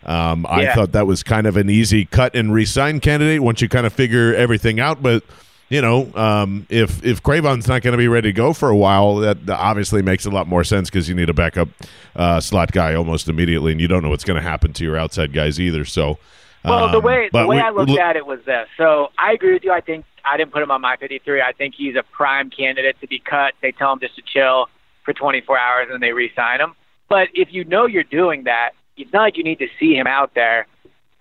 Um, 0.03 0.47
I 0.49 0.73
thought 0.73 0.93
that 0.93 1.05
was 1.05 1.21
kind 1.21 1.45
of 1.45 1.55
an 1.55 1.69
easy 1.69 2.05
cut 2.05 2.36
and 2.36 2.51
resign 2.51 2.99
candidate 2.99 3.41
once 3.43 3.62
you 3.62 3.69
kind 3.69 3.86
of 3.86 3.93
figure 3.93 4.33
everything 4.33 4.79
out. 4.79 5.03
But 5.03 5.23
you 5.69 5.82
know, 5.82 6.12
um, 6.15 6.67
if 6.69 7.04
if 7.04 7.23
Cre'Von's 7.23 7.67
not 7.67 7.82
going 7.82 7.93
to 7.93 7.97
be 7.97 8.08
ready 8.08 8.30
to 8.30 8.34
go 8.34 8.54
for 8.54 8.69
a 8.69 8.76
while, 8.76 9.15
that 9.17 9.38
obviously 9.49 10.02
makes 10.02 10.26
a 10.26 10.30
lot 10.30 10.47
more 10.47 10.63
sense 10.63 10.89
because 10.89 11.10
you 11.10 11.15
need 11.15 11.30
a 11.30 11.34
backup 11.34 11.69
uh, 12.15 12.39
slot 12.39 12.71
guy 12.71 12.93
almost 12.93 13.28
immediately, 13.28 13.71
and 13.71 13.82
you 13.82 13.88
don't 13.88 14.04
know 14.04 14.10
what's 14.10 14.23
going 14.23 14.41
to 14.41 14.47
happen 14.47 14.73
to 14.73 14.84
your 14.84 14.97
outside 14.97 15.34
guys 15.34 15.60
either. 15.60 15.86
So, 15.86 16.19
Well, 16.63 16.91
the 16.91 16.97
um, 16.99 17.04
way 17.04 17.30
the 17.32 17.47
way 17.47 17.58
we- 17.58 17.62
I 17.62 17.69
looked 17.71 17.89
look- 17.89 17.99
at 17.99 18.15
it 18.15 18.26
was 18.26 18.39
this. 18.45 18.67
So 18.78 19.12
I 19.17 19.32
agree 19.34 19.54
with 19.54 19.63
you. 19.63 19.71
I 19.71 19.82
think 19.82 20.06
I 20.26 20.38
didn't 20.38 20.52
put 20.52 20.62
him 20.62 20.71
on 20.71 20.82
my 20.82 20.95
53. 20.97 21.41
I 21.41 21.52
think 21.54 21.76
he's 21.76 21.95
a 21.95 22.04
prime 22.04 22.49
candidate 22.49 22.99
to 23.02 23.08
be 23.08 23.19
cut. 23.19 23.54
They 23.62 23.71
tell 23.71 23.91
him 23.93 23.99
just 23.99 24.15
to 24.15 24.21
chill 24.21 24.69
for 25.04 25.13
24 25.13 25.58
hours 25.60 25.88
and 25.91 26.02
they 26.02 26.13
re-sign 26.13 26.62
him. 26.62 26.76
But 27.10 27.28
if 27.34 27.52
you 27.52 27.65
know 27.65 27.86
you're 27.88 28.04
doing 28.04 28.43
that, 28.45 28.71
it's 28.95 29.12
not 29.12 29.21
like 29.23 29.38
you 29.38 29.43
need 29.43 29.60
to 29.60 29.67
see 29.80 29.95
him 29.95 30.08
out 30.08 30.34
there. 30.34 30.65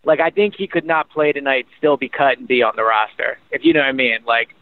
Like 0.04 0.20
I 0.20 0.30
think 0.30 0.54
he 0.56 0.66
could 0.66 0.84
not 0.84 1.10
play 1.10 1.32
tonight, 1.32 1.66
still 1.78 1.96
be 1.96 2.08
cut 2.08 2.38
and 2.38 2.48
be 2.48 2.62
on 2.62 2.72
the 2.76 2.82
roster. 2.82 3.38
If 3.50 3.64
you 3.64 3.72
know 3.72 3.80
what 3.80 3.86
I 3.88 3.92
mean. 3.92 4.18
Like 4.26 4.54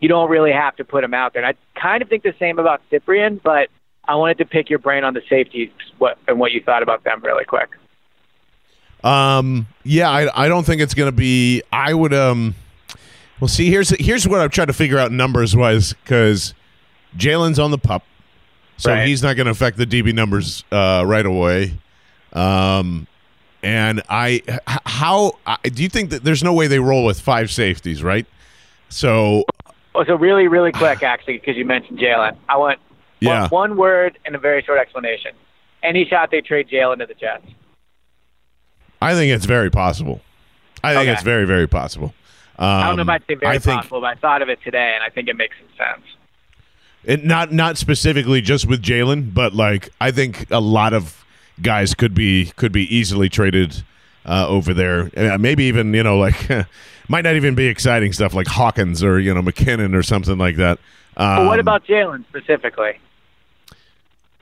you 0.00 0.08
don't 0.08 0.28
really 0.28 0.52
have 0.52 0.76
to 0.76 0.84
put 0.84 1.02
him 1.02 1.14
out 1.14 1.32
there. 1.32 1.42
And 1.42 1.56
I 1.56 1.80
kind 1.80 2.02
of 2.02 2.08
think 2.08 2.22
the 2.22 2.34
same 2.38 2.58
about 2.58 2.82
Cyprien, 2.92 3.42
but 3.42 3.68
I 4.06 4.14
wanted 4.16 4.38
to 4.38 4.44
pick 4.44 4.68
your 4.68 4.78
brain 4.78 5.04
on 5.04 5.14
the 5.14 5.22
safeties 5.28 5.70
what, 5.98 6.18
and 6.28 6.38
what 6.38 6.52
you 6.52 6.62
thought 6.62 6.82
about 6.82 7.02
them 7.04 7.22
really 7.24 7.44
quick. 7.44 7.70
Um, 9.02 9.66
yeah, 9.84 10.10
I, 10.10 10.44
I 10.44 10.48
don't 10.48 10.64
think 10.64 10.82
it's 10.82 10.94
going 10.94 11.08
to 11.08 11.16
be. 11.16 11.62
I 11.72 11.94
would. 11.94 12.12
Um, 12.12 12.54
well, 13.40 13.48
see, 13.48 13.70
here's 13.70 13.90
here's 14.00 14.26
what 14.26 14.40
I'm 14.40 14.50
trying 14.50 14.66
to 14.68 14.72
figure 14.72 14.98
out 14.98 15.12
numbers 15.12 15.54
wise 15.54 15.92
because 15.92 16.54
Jalen's 17.16 17.58
on 17.58 17.70
the 17.70 17.78
pup, 17.78 18.04
so 18.78 18.92
Right. 18.92 19.06
he's 19.06 19.22
not 19.22 19.36
going 19.36 19.44
to 19.46 19.50
affect 19.52 19.76
the 19.76 19.86
DB 19.86 20.12
numbers 20.12 20.64
uh, 20.72 21.04
right 21.06 21.24
away. 21.26 21.78
Um, 22.32 23.06
and 23.62 24.02
I, 24.08 24.42
how 24.86 25.38
I, 25.46 25.56
do 25.64 25.82
you 25.82 25.88
think 25.88 26.10
that 26.10 26.24
there's 26.24 26.42
no 26.42 26.52
way 26.52 26.66
they 26.66 26.78
roll 26.78 27.04
with 27.04 27.20
five 27.20 27.50
safeties, 27.50 28.02
right? 28.02 28.26
So 28.88 29.44
Oh, 29.94 30.04
so 30.04 30.14
really, 30.14 30.46
really 30.46 30.72
quick, 30.72 31.02
actually, 31.02 31.38
because 31.38 31.56
you 31.56 31.64
mentioned 31.64 31.98
Jalen. 31.98 32.36
I 32.48 32.56
want 32.58 32.78
Yeah. 33.20 33.42
one, 33.48 33.70
one 33.70 33.76
word 33.78 34.18
and 34.26 34.34
a 34.34 34.38
very 34.38 34.62
short 34.62 34.78
explanation. 34.78 35.32
Any 35.82 36.04
shot 36.04 36.30
they 36.30 36.42
trade 36.42 36.68
Jalen 36.68 36.98
to 36.98 37.06
the 37.06 37.14
Jets. 37.14 37.46
I 39.00 39.14
think 39.14 39.32
it's 39.32 39.46
very 39.46 39.70
possible. 39.70 40.20
I 40.84 40.92
think 40.94 41.02
Okay. 41.04 41.12
it's 41.12 41.22
very 41.22 41.44
very 41.46 41.66
possible. 41.66 42.14
Um, 42.58 42.66
I 42.68 42.86
don't 42.86 42.96
know 42.96 43.02
if 43.02 43.08
I'd 43.08 43.22
say 43.26 43.34
very 43.34 43.56
I 43.56 43.58
think, 43.58 43.80
possible, 43.82 44.00
but 44.00 44.06
I 44.06 44.14
thought 44.14 44.40
of 44.42 44.48
it 44.48 44.58
today, 44.64 44.92
and 44.94 45.02
I 45.04 45.10
think 45.10 45.28
it 45.28 45.36
makes 45.36 45.56
some 45.58 45.68
sense. 45.76 46.06
It, 47.04 47.24
not 47.24 47.52
not 47.52 47.76
specifically 47.76 48.40
just 48.40 48.66
with 48.66 48.82
Jalen, 48.82 49.32
but 49.34 49.54
like 49.54 49.90
I 50.00 50.10
think 50.10 50.50
a 50.50 50.60
lot 50.60 50.92
of 50.92 51.24
guys 51.62 51.94
could 51.94 52.14
be 52.14 52.52
could 52.56 52.72
be 52.72 52.94
easily 52.94 53.28
traded 53.28 53.82
uh, 54.24 54.46
over 54.48 54.74
there. 54.74 55.10
Uh, 55.16 55.38
maybe 55.38 55.64
even 55.64 55.92
you 55.94 56.02
know 56.02 56.18
like 56.18 56.48
might 57.08 57.22
not 57.22 57.34
even 57.36 57.54
be 57.54 57.66
exciting 57.66 58.12
stuff 58.12 58.34
like 58.34 58.46
Hawkins 58.46 59.02
or 59.02 59.18
you 59.18 59.32
know 59.32 59.42
McKinnon 59.42 59.94
or 59.94 60.02
something 60.02 60.38
like 60.38 60.56
that. 60.56 60.78
Um, 61.16 61.36
But 61.36 61.46
what 61.46 61.60
about 61.60 61.84
Jalen 61.86 62.24
specifically? 62.28 62.98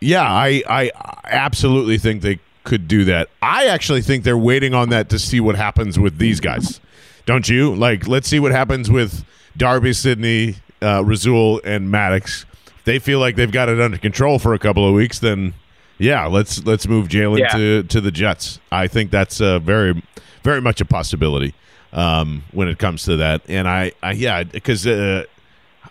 Yeah, 0.00 0.24
I 0.24 0.62
I 0.68 0.90
absolutely 1.24 1.98
think 1.98 2.22
they 2.22 2.40
could 2.64 2.88
do 2.88 3.04
that. 3.04 3.28
I 3.42 3.66
actually 3.66 4.02
think 4.02 4.24
they're 4.24 4.38
waiting 4.38 4.74
on 4.74 4.88
that 4.90 5.08
to 5.10 5.18
see 5.18 5.40
what 5.40 5.54
happens 5.56 5.98
with 5.98 6.18
these 6.18 6.40
guys. 6.40 6.80
Don't 7.26 7.48
you? 7.48 7.74
Like, 7.74 8.06
let's 8.06 8.28
see 8.28 8.40
what 8.40 8.52
happens 8.52 8.90
with 8.90 9.24
Darby, 9.56 9.92
Sydney, 9.92 10.56
uh, 10.82 11.02
Rasul, 11.04 11.60
and 11.64 11.90
Maddox. 11.90 12.44
If 12.78 12.84
they 12.84 12.98
feel 12.98 13.18
like 13.18 13.36
they've 13.36 13.52
got 13.52 13.68
it 13.68 13.80
under 13.80 13.96
control 13.96 14.38
for 14.38 14.52
a 14.52 14.58
couple 14.58 14.86
of 14.86 14.94
weeks, 14.94 15.18
then 15.20 15.54
yeah, 15.98 16.26
let's 16.26 16.64
let's 16.64 16.86
move 16.86 17.08
Jalen 17.08 17.38
Yeah. 17.38 17.48
to 17.48 17.82
to 17.84 18.00
the 18.00 18.10
Jets. 18.10 18.60
I 18.72 18.86
think 18.88 19.10
that's 19.10 19.40
uh, 19.40 19.58
very 19.58 20.02
very 20.42 20.60
much 20.60 20.80
a 20.80 20.84
possibility 20.84 21.54
um, 21.92 22.44
when 22.52 22.68
it 22.68 22.78
comes 22.78 23.04
to 23.04 23.16
that. 23.16 23.42
And 23.48 23.68
I, 23.68 23.92
I 24.02 24.12
yeah, 24.12 24.42
because 24.44 24.86
uh, 24.86 25.24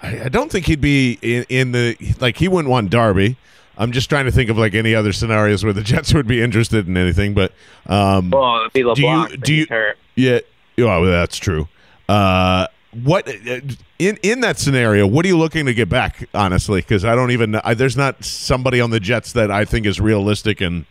I, 0.01 0.25
I 0.25 0.29
don't 0.29 0.51
think 0.51 0.65
he'd 0.67 0.81
be 0.81 1.17
in, 1.21 1.45
in 1.49 1.71
the 1.71 1.97
like 2.19 2.37
he 2.37 2.47
wouldn't 2.47 2.69
want 2.71 2.89
Darby. 2.89 3.37
I'm 3.75 3.91
just 3.91 4.07
trying 4.07 4.25
to 4.25 4.31
think 4.31 4.51
of 4.51 4.57
like 4.57 4.75
any 4.75 4.93
other 4.93 5.11
scenarios 5.13 5.63
where 5.63 5.73
the 5.73 5.81
Jets 5.91 6.13
would 6.13 6.27
be 6.27 6.41
interested 6.43 6.87
in 6.87 6.95
anything, 6.97 7.33
but 7.33 7.53
um, 7.87 8.29
Well, 8.29 8.67
do 8.73 8.79
you 9.01 9.37
do 9.37 9.53
you 9.53 9.65
hurt. 9.69 9.97
yeah 10.15 10.39
well, 10.77 11.03
that's 11.05 11.37
true. 11.37 11.67
Uh, 12.09 12.67
what 13.03 13.27
in 13.27 14.17
in 14.21 14.41
that 14.41 14.59
scenario? 14.59 15.07
What 15.07 15.25
are 15.25 15.27
you 15.27 15.37
looking 15.37 15.65
to 15.65 15.73
get 15.73 15.89
back? 15.89 16.27
Honestly, 16.33 16.81
because 16.81 17.03
I 17.05 17.15
don't 17.15 17.31
even. 17.31 17.55
I, 17.55 17.73
there's 17.73 17.97
not 17.97 18.23
somebody 18.23 18.79
on 18.79 18.91
the 18.91 18.99
Jets 18.99 19.33
that 19.33 19.51
I 19.51 19.65
think 19.65 19.85
is 19.85 19.99
realistic 19.99 20.61
and 20.61 20.85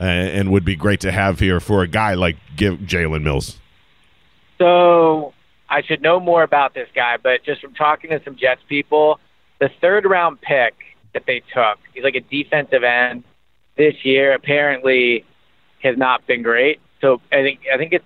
uh, 0.00 0.04
and 0.04 0.50
would 0.50 0.64
be 0.64 0.76
great 0.76 1.00
to 1.00 1.12
have 1.12 1.38
here 1.38 1.60
for 1.60 1.82
a 1.82 1.88
guy 1.88 2.14
like 2.14 2.36
give 2.56 2.78
Jalen 2.80 3.22
Mills. 3.22 3.58
So 4.58 5.34
I 5.68 5.82
should 5.82 6.02
know 6.02 6.20
more 6.20 6.42
about 6.42 6.74
this 6.74 6.88
guy, 6.94 7.16
but 7.16 7.44
just 7.44 7.60
from 7.60 7.74
talking 7.74 8.10
to 8.10 8.22
some 8.24 8.36
Jets 8.36 8.62
people, 8.68 9.20
the 9.60 9.70
third 9.80 10.04
round 10.04 10.40
pick 10.40 10.74
that 11.14 11.24
they 11.26 11.42
took, 11.52 11.78
he's 11.94 12.04
like 12.04 12.14
a 12.14 12.20
defensive 12.20 12.82
end 12.82 13.24
this 13.76 14.04
year. 14.04 14.32
Apparently, 14.34 15.24
has 15.82 15.96
not 15.96 16.26
been 16.26 16.42
great. 16.42 16.80
So 17.00 17.20
I 17.30 17.42
think 17.42 17.60
I 17.72 17.76
think 17.76 17.92
it's 17.92 18.04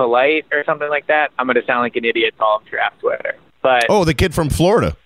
polite 0.00 0.46
or 0.50 0.64
something 0.64 0.88
like 0.88 1.06
that. 1.08 1.30
I'm 1.38 1.46
going 1.46 1.56
to 1.60 1.64
sound 1.66 1.80
like 1.80 1.94
an 1.96 2.04
idiot 2.06 2.34
calling 2.38 2.64
draft 2.70 3.00
Twitter, 3.00 3.34
but 3.60 3.84
Oh, 3.90 4.04
the 4.06 4.14
kid 4.14 4.32
from 4.34 4.48
Florida. 4.48 4.96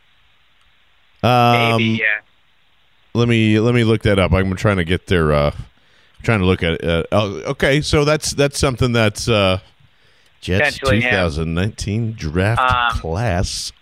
Um, 1.23 1.79
maybe 1.79 1.85
yeah. 2.01 2.21
Let 3.15 3.29
me 3.29 3.59
let 3.61 3.75
me 3.75 3.83
look 3.85 4.03
that 4.03 4.19
up. 4.19 4.33
I'm 4.33 4.55
trying 4.57 4.77
to 4.79 4.85
get 4.85 5.07
their. 5.07 5.33
Uh, 5.33 5.51
trying 6.23 6.41
to 6.41 6.47
look 6.47 6.63
at. 6.63 6.83
Uh, 6.85 7.03
oh, 7.13 7.37
okay, 7.53 7.81
so 7.81 8.05
that's 8.05 8.33
that's 8.35 8.59
something 8.59 8.93
that's 8.93 9.29
uh, 9.29 9.59
Jets 10.41 10.79
Potentially 10.79 11.01
him. 11.01 11.11
2019 11.11 12.13
draft 12.13 12.61
Um, 12.61 13.01
class. 13.01 13.73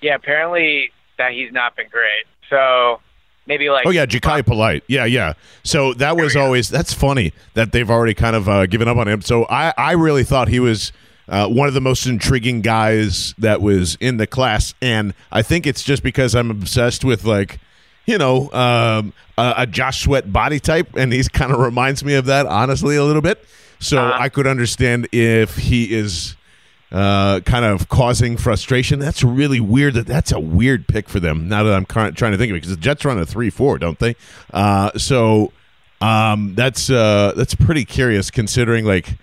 Yeah, 0.00 0.16
apparently 0.16 0.90
that 1.18 1.32
he's 1.32 1.52
not 1.52 1.76
been 1.76 1.88
great. 1.90 2.24
So 2.50 3.00
maybe 3.46 3.68
like 3.70 3.86
Oh 3.86 3.90
yeah, 3.90 4.06
Jachai 4.06 4.44
Polite. 4.44 4.84
Yeah, 4.86 5.04
yeah. 5.04 5.34
So 5.64 5.94
that 5.94 6.16
was 6.16 6.36
always 6.36 6.68
that's 6.68 6.92
funny 6.92 7.32
that 7.54 7.72
they've 7.72 7.90
already 7.90 8.14
kind 8.14 8.36
of 8.36 8.48
uh, 8.48 8.66
given 8.66 8.88
up 8.88 8.96
on 8.96 9.08
him. 9.08 9.20
So 9.22 9.46
I 9.48 9.72
I 9.76 9.92
really 9.92 10.24
thought 10.24 10.48
he 10.48 10.60
was 10.60 10.92
uh, 11.28 11.48
one 11.48 11.68
of 11.68 11.74
the 11.74 11.80
most 11.80 12.06
intriguing 12.06 12.60
guys 12.62 13.34
that 13.38 13.62
was 13.62 13.96
in 14.00 14.16
the 14.16 14.26
class, 14.26 14.74
and 14.82 15.14
I 15.30 15.42
think 15.42 15.66
it's 15.66 15.82
just 15.82 16.02
because 16.02 16.34
I'm 16.34 16.50
obsessed 16.50 17.04
with 17.04 17.24
like. 17.24 17.58
You 18.04 18.18
know, 18.18 18.50
um, 18.50 19.12
a, 19.38 19.54
a 19.58 19.66
Josh 19.68 20.02
Sweat 20.02 20.32
body 20.32 20.58
type, 20.58 20.96
and 20.96 21.12
he's 21.12 21.28
kind 21.28 21.52
of 21.52 21.60
reminds 21.60 22.02
me 22.02 22.14
of 22.14 22.24
that, 22.26 22.46
honestly, 22.46 22.96
a 22.96 23.04
little 23.04 23.22
bit. 23.22 23.44
So 23.78 23.96
Uh-huh. 23.96 24.18
I 24.20 24.28
could 24.28 24.48
understand 24.48 25.06
if 25.12 25.56
he 25.56 25.94
is 25.94 26.34
uh, 26.92 27.40
kind 27.40 27.64
of 27.64 27.88
causing 27.88 28.36
frustration. 28.36 28.98
That's 28.98 29.24
really 29.24 29.60
weird. 29.60 29.94
That 29.94 30.06
that's 30.06 30.30
a 30.30 30.38
weird 30.38 30.86
pick 30.86 31.08
for 31.08 31.20
them. 31.20 31.48
Now 31.48 31.62
that 31.62 31.74
I'm 31.74 31.86
trying 31.86 32.12
to 32.12 32.38
think 32.38 32.50
of 32.50 32.56
it, 32.56 32.60
because 32.60 32.70
the 32.70 32.76
Jets 32.80 33.04
run 33.04 33.18
a 33.18 33.26
three 33.26 33.50
four, 33.50 33.78
don't 33.78 33.98
they? 33.98 34.14
Uh, 34.52 34.90
so 34.98 35.52
um, 36.00 36.54
that's 36.54 36.90
uh, 36.90 37.32
that's 37.34 37.54
pretty 37.54 37.84
curious 37.84 38.30
considering 38.30 38.84
like. 38.84 39.16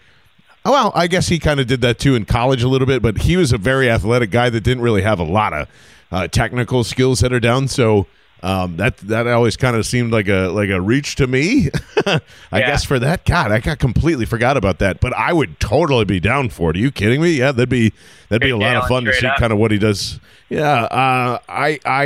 oh, 0.65 0.71
Well, 0.71 0.91
I 0.95 1.07
guess 1.07 1.27
he 1.27 1.37
kind 1.37 1.59
of 1.59 1.67
did 1.67 1.81
that 1.81 1.99
too 1.99 2.15
in 2.15 2.25
college 2.25 2.63
a 2.63 2.67
little 2.67 2.87
bit, 2.87 3.01
but 3.01 3.19
he 3.19 3.37
was 3.37 3.53
a 3.53 3.57
very 3.57 3.89
athletic 3.89 4.31
guy 4.31 4.49
that 4.49 4.61
didn't 4.61 4.81
really 4.81 5.03
have 5.03 5.19
a 5.19 5.23
lot 5.23 5.53
of 5.53 5.67
uh, 6.11 6.27
technical 6.27 6.83
skills 6.83 7.19
that 7.19 7.31
are 7.31 7.39
down. 7.39 7.67
So 7.67 8.07
um, 8.41 8.77
that 8.77 8.97
that 8.97 9.27
always 9.27 9.57
kind 9.57 9.75
of 9.75 9.85
seemed 9.85 10.11
like 10.11 10.27
a 10.27 10.47
like 10.49 10.69
a 10.69 10.79
reach 10.79 11.15
to 11.15 11.27
me. 11.27 11.69
I 12.07 12.19
Yeah. 12.53 12.59
guess 12.67 12.83
for 12.85 12.97
that, 12.99 13.25
God, 13.25 13.51
I 13.51 13.59
got 13.59 13.79
completely 13.79 14.25
forgot 14.25 14.55
about 14.57 14.79
that. 14.79 14.99
But 15.01 15.13
I 15.13 15.33
would 15.33 15.59
totally 15.59 16.05
be 16.05 16.19
down 16.19 16.49
for 16.49 16.69
it. 16.71 16.75
Are 16.77 16.79
you 16.79 16.91
kidding 16.91 17.21
me? 17.21 17.31
Yeah, 17.31 17.51
that'd 17.51 17.69
be 17.69 17.91
that'd 18.29 18.41
be 18.41 18.49
a 18.51 18.57
lot 18.57 18.75
of 18.77 18.87
fun 18.87 19.05
to 19.05 19.13
see 19.13 19.27
up. 19.27 19.37
kind 19.37 19.51
of 19.51 19.59
what 19.59 19.71
he 19.71 19.77
does. 19.77 20.19
Yeah, 20.49 20.83
uh, 20.83 21.39
I 21.49 21.79
I 21.85 22.05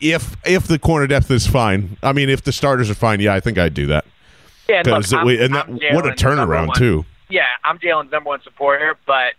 if 0.00 0.36
if 0.46 0.66
the 0.66 0.78
corner 0.78 1.06
depth 1.06 1.30
is 1.30 1.46
fine, 1.46 1.96
I 2.02 2.12
mean 2.12 2.28
if 2.30 2.42
the 2.42 2.52
starters 2.52 2.90
are 2.90 2.94
fine, 2.94 3.20
yeah, 3.20 3.34
I 3.34 3.40
think 3.40 3.58
I'd 3.58 3.74
do 3.74 3.86
that. 3.88 4.04
yeah, 4.68 4.82
look, 4.84 5.12
I'm- 5.12 5.28
and 5.28 5.54
that, 5.54 5.68
what 5.94 6.06
a 6.06 6.10
turnaround 6.12 6.74
too. 6.74 7.04
Yeah, 7.28 7.46
I'm 7.64 7.78
Jalen's 7.78 8.10
number 8.12 8.28
one 8.28 8.40
supporter, 8.42 8.96
but 9.06 9.34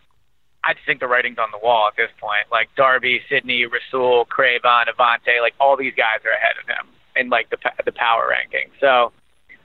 I 0.68 0.74
just 0.74 0.86
think 0.86 1.00
the 1.00 1.08
writing's 1.08 1.38
on 1.38 1.48
the 1.52 1.60
wall 1.66 1.88
at 1.88 1.96
this 1.96 2.10
point. 2.20 2.52
Like 2.52 2.68
Darby, 2.76 3.22
Sidney, 3.30 3.66
Rasul, 3.66 4.26
Cre'Von, 4.26 4.86
Avonte, 4.90 5.40
like 5.42 5.54
all 5.62 5.78
these 5.78 5.94
guys 5.96 6.20
are 6.26 6.32
ahead 6.32 6.56
of 6.62 6.68
him 6.68 6.94
in 7.16 7.30
like 7.30 7.50
the 7.50 7.58
the 7.86 7.94
power 7.94 8.28
ranking. 8.30 8.70
So, 8.82 9.14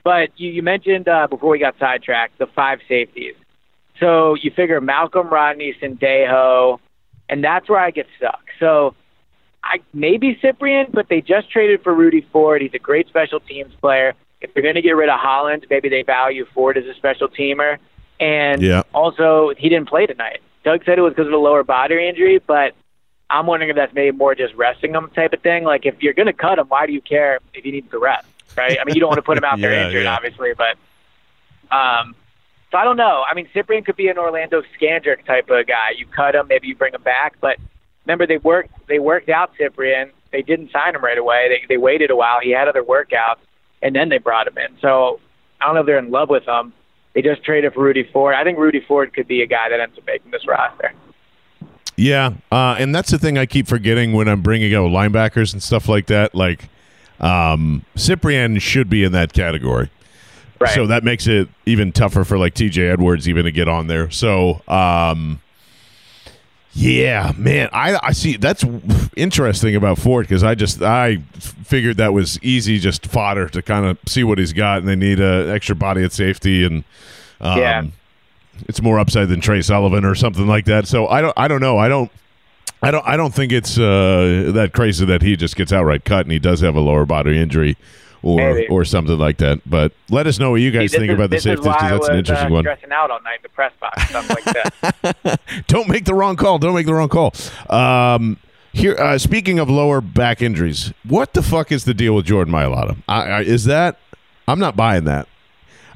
but 0.05 0.29
you, 0.37 0.49
you 0.49 0.63
mentioned 0.63 1.09
uh, 1.09 1.27
before 1.27 1.49
we 1.49 1.59
got 1.59 1.75
sidetracked 1.77 2.37
the 2.37 2.47
five 2.47 2.79
safeties. 2.87 3.35
So 3.99 4.35
you 4.35 4.49
figure 4.51 4.79
Malcolm 4.79 5.27
Rodney, 5.27 5.75
Sendejo, 5.81 6.79
and 7.27 7.43
that's 7.43 7.69
where 7.69 7.79
I 7.79 7.91
get 7.91 8.07
stuck. 8.17 8.41
So 8.59 8.95
I 9.61 9.79
maybe 9.93 10.39
Cyprien, 10.41 10.89
but 10.91 11.09
they 11.09 11.19
just 11.19 11.51
traded 11.51 11.83
for 11.83 11.93
Rudy 11.93 12.25
Ford. 12.31 12.61
He's 12.61 12.73
a 12.73 12.79
great 12.79 13.07
special 13.09 13.41
teams 13.41 13.73
player. 13.81 14.13
If 14.39 14.53
they're 14.53 14.63
going 14.63 14.75
to 14.75 14.81
get 14.81 14.95
rid 14.95 15.09
of 15.09 15.19
Holland, 15.19 15.65
maybe 15.69 15.89
they 15.89 16.03
value 16.03 16.45
Ford 16.53 16.77
as 16.77 16.85
a 16.85 16.93
special 16.95 17.27
teamer. 17.27 17.77
And 18.19 18.61
Yeah. 18.61 18.83
also, 18.93 19.51
he 19.57 19.67
didn't 19.67 19.89
play 19.89 20.05
tonight. 20.05 20.41
Doug 20.63 20.83
said 20.85 20.97
it 20.97 21.01
was 21.01 21.13
because 21.13 21.27
of 21.27 21.33
a 21.33 21.37
lower 21.37 21.63
body 21.63 22.07
injury, 22.07 22.39
but 22.39 22.73
I'm 23.29 23.47
wondering 23.47 23.69
if 23.69 23.75
that's 23.75 23.93
maybe 23.93 24.15
more 24.15 24.35
just 24.35 24.53
resting 24.55 24.93
him 24.93 25.09
type 25.09 25.33
of 25.33 25.41
thing. 25.41 25.63
Like, 25.63 25.85
if 25.85 26.01
you're 26.01 26.13
going 26.13 26.27
to 26.27 26.33
cut 26.33 26.59
him, 26.59 26.67
why 26.67 26.85
do 26.85 26.93
you 26.93 27.01
care 27.01 27.39
if 27.53 27.63
he 27.63 27.71
needs 27.71 27.89
to 27.91 27.99
rest, 27.99 28.27
right? 28.57 28.77
I 28.79 28.85
mean, 28.85 28.95
you 28.95 29.01
don't 29.01 29.09
want 29.09 29.17
to 29.19 29.23
put 29.23 29.37
him 29.37 29.43
out 29.43 29.59
there 29.59 29.71
Yeah, 29.73 29.85
injured, 29.87 30.03
yeah. 30.03 30.15
obviously, 30.15 30.53
but 30.53 30.77
um, 31.75 32.15
so 32.71 32.77
I 32.77 32.83
don't 32.83 32.97
know. 32.97 33.23
I 33.29 33.33
mean, 33.33 33.47
Cyprien 33.53 33.85
could 33.85 33.95
be 33.95 34.07
an 34.07 34.17
Orlando 34.17 34.63
Scandrick 34.79 35.25
type 35.25 35.49
of 35.49 35.67
guy. 35.67 35.91
You 35.97 36.05
cut 36.05 36.35
him, 36.35 36.47
maybe 36.47 36.67
you 36.67 36.75
bring 36.75 36.93
him 36.93 37.01
back, 37.03 37.35
but 37.41 37.57
remember 38.05 38.25
they 38.27 38.37
worked 38.37 38.71
they 38.87 38.99
worked 38.99 39.29
out 39.29 39.53
Cyprien. 39.59 40.11
They 40.31 40.41
didn't 40.41 40.71
sign 40.71 40.95
him 40.95 41.03
right 41.03 41.17
away. 41.17 41.49
They 41.49 41.75
they 41.75 41.77
waited 41.77 42.09
a 42.11 42.15
while. 42.15 42.39
He 42.41 42.51
had 42.51 42.67
other 42.67 42.83
workouts, 42.83 43.37
and 43.81 43.95
then 43.95 44.09
they 44.09 44.17
brought 44.17 44.47
him 44.47 44.57
in. 44.57 44.77
So 44.81 45.19
I 45.61 45.65
don't 45.65 45.75
know 45.75 45.81
if 45.81 45.85
they're 45.85 45.99
in 45.99 46.11
love 46.11 46.29
with 46.29 46.47
him. 46.47 46.73
They 47.13 47.21
just 47.21 47.43
traded 47.43 47.73
for 47.73 47.83
Rudy 47.83 48.09
Ford. 48.11 48.35
I 48.35 48.43
think 48.43 48.57
Rudy 48.57 48.81
Ford 48.81 49.13
could 49.13 49.27
be 49.27 49.41
a 49.41 49.47
guy 49.47 49.69
that 49.69 49.79
ends 49.79 49.97
up 49.97 50.05
making 50.05 50.31
this 50.31 50.47
roster. 50.47 50.93
Yeah, 51.95 52.33
uh, 52.51 52.75
and 52.79 52.93
that's 52.93 53.11
the 53.11 53.19
thing 53.19 53.37
I 53.37 53.45
keep 53.45 53.67
forgetting 53.67 54.13
when 54.13 54.27
I'm 54.27 54.41
bringing 54.41 54.73
out 54.73 54.89
linebackers 54.89 55.53
and 55.53 55.61
stuff 55.61 55.87
like 55.87 56.07
that. 56.07 56.33
Like 56.33 56.69
um, 57.19 57.85
Cyprien 57.95 58.59
should 58.59 58.89
be 58.89 59.03
in 59.03 59.11
that 59.11 59.31
category. 59.31 59.91
Right. 60.59 60.73
So 60.73 60.87
that 60.87 61.03
makes 61.03 61.27
it 61.27 61.49
even 61.65 61.91
tougher 61.91 62.23
for 62.23 62.37
like 62.37 62.53
TJ 62.55 62.91
Edwards 62.91 63.27
even 63.27 63.43
to 63.45 63.51
get 63.51 63.67
on 63.67 63.87
there. 63.87 64.09
So 64.09 64.61
um 64.67 65.41
yeah, 66.73 67.31
man, 67.37 67.69
I 67.71 67.99
I 68.01 68.11
see 68.13 68.37
that's 68.37 68.65
interesting 69.15 69.75
about 69.75 69.99
Ford 69.99 70.25
because 70.27 70.43
I 70.43 70.55
just 70.55 70.81
I 70.81 71.17
figured 71.39 71.97
that 71.97 72.13
was 72.13 72.39
easy 72.41 72.79
just 72.79 73.05
fodder 73.05 73.47
to 73.49 73.61
kind 73.61 73.85
of 73.85 73.97
see 74.07 74.23
what 74.23 74.37
he's 74.39 74.53
got 74.53 74.79
and 74.79 74.87
they 74.87 74.95
need 74.95 75.19
a 75.19 75.51
extra 75.53 75.75
body 75.75 76.03
at 76.03 76.11
safety 76.11 76.65
and 76.65 76.83
um, 77.41 77.59
Yeah. 77.59 77.83
it's 78.67 78.81
more 78.81 78.97
upside 78.99 79.27
than 79.29 79.39
Tre 79.39 79.61
Sullivan 79.61 80.03
or 80.03 80.15
something 80.15 80.47
like 80.47 80.65
that. 80.65 80.87
So 80.87 81.07
I 81.07 81.21
don't 81.21 81.33
I 81.37 81.47
don't 81.47 81.61
know. 81.61 81.77
I 81.77 81.87
don't 81.87 82.09
I 82.81 82.89
don't 82.91 83.07
I 83.07 83.17
don't 83.17 83.33
think 83.33 83.51
it's 83.51 83.77
uh, 83.77 84.51
that 84.55 84.71
crazy 84.73 85.05
that 85.05 85.21
he 85.21 85.35
just 85.35 85.55
gets 85.55 85.71
outright 85.71 86.05
cut 86.05 86.25
and 86.25 86.31
he 86.31 86.39
does 86.39 86.61
have 86.61 86.75
a 86.75 86.79
lower 86.81 87.05
body 87.05 87.37
injury 87.39 87.77
or 88.23 88.37
Maybe. 88.37 88.67
or 88.69 88.85
something 88.85 89.17
like 89.17 89.37
that. 89.37 89.59
But 89.69 89.91
let 90.09 90.25
us 90.25 90.39
know 90.39 90.51
what 90.51 90.61
you 90.61 90.71
guys 90.71 90.91
See, 90.91 90.97
think 90.97 91.11
is- 91.11 91.15
about 91.15 91.29
the 91.29 91.39
safeties 91.39 91.65
because 91.65 91.81
that's 91.81 91.99
was, 91.99 92.09
an 92.09 92.15
interesting 92.17 92.47
uh, 92.47 92.51
one. 92.51 92.63
Stressing 92.63 92.91
out 92.91 93.11
all 93.11 93.21
night 93.21 93.35
in 93.37 93.43
the 93.43 93.49
press 93.49 93.73
box, 93.79 94.09
stuff 94.09 94.29
like 94.29 94.43
that. 94.45 95.39
Don't 95.67 95.87
make 95.89 96.05
the 96.05 96.13
wrong 96.15 96.35
call. 96.35 96.57
Don't 96.57 96.73
make 96.73 96.85
the 96.85 96.93
wrong 96.93 97.09
call. 97.09 97.33
Um, 97.69 98.37
here, 98.71 98.95
uh, 98.95 99.17
speaking 99.19 99.59
of 99.59 99.69
lower 99.69 100.01
back 100.01 100.41
injuries, 100.41 100.93
what 101.03 101.33
the 101.33 101.43
fuck 101.43 101.71
is 101.71 101.83
the 101.85 101.93
deal 101.93 102.15
with 102.15 102.25
Jordan 102.25 102.53
Mailata? 102.53 102.97
I, 103.07 103.21
I, 103.29 103.41
is 103.41 103.65
that 103.65 103.99
I'm 104.47 104.57
not 104.57 104.75
buying 104.75 105.03
that, 105.03 105.27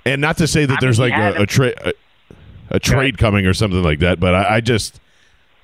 and 0.05 0.21
not 0.21 0.37
to 0.37 0.47
say 0.47 0.65
that 0.65 0.77
I 0.77 0.81
there's 0.81 0.99
mean, 0.99 1.09
like 1.09 1.35
a, 1.37 1.41
a, 1.41 1.45
tra- 1.47 1.73
a, 1.85 1.93
a 2.69 2.79
trade 2.79 3.17
coming 3.17 3.47
or 3.47 3.53
something 3.53 3.81
like 3.81 3.99
that, 3.99 4.19
but 4.19 4.35
I, 4.35 4.57
I 4.57 4.61
just. 4.61 4.99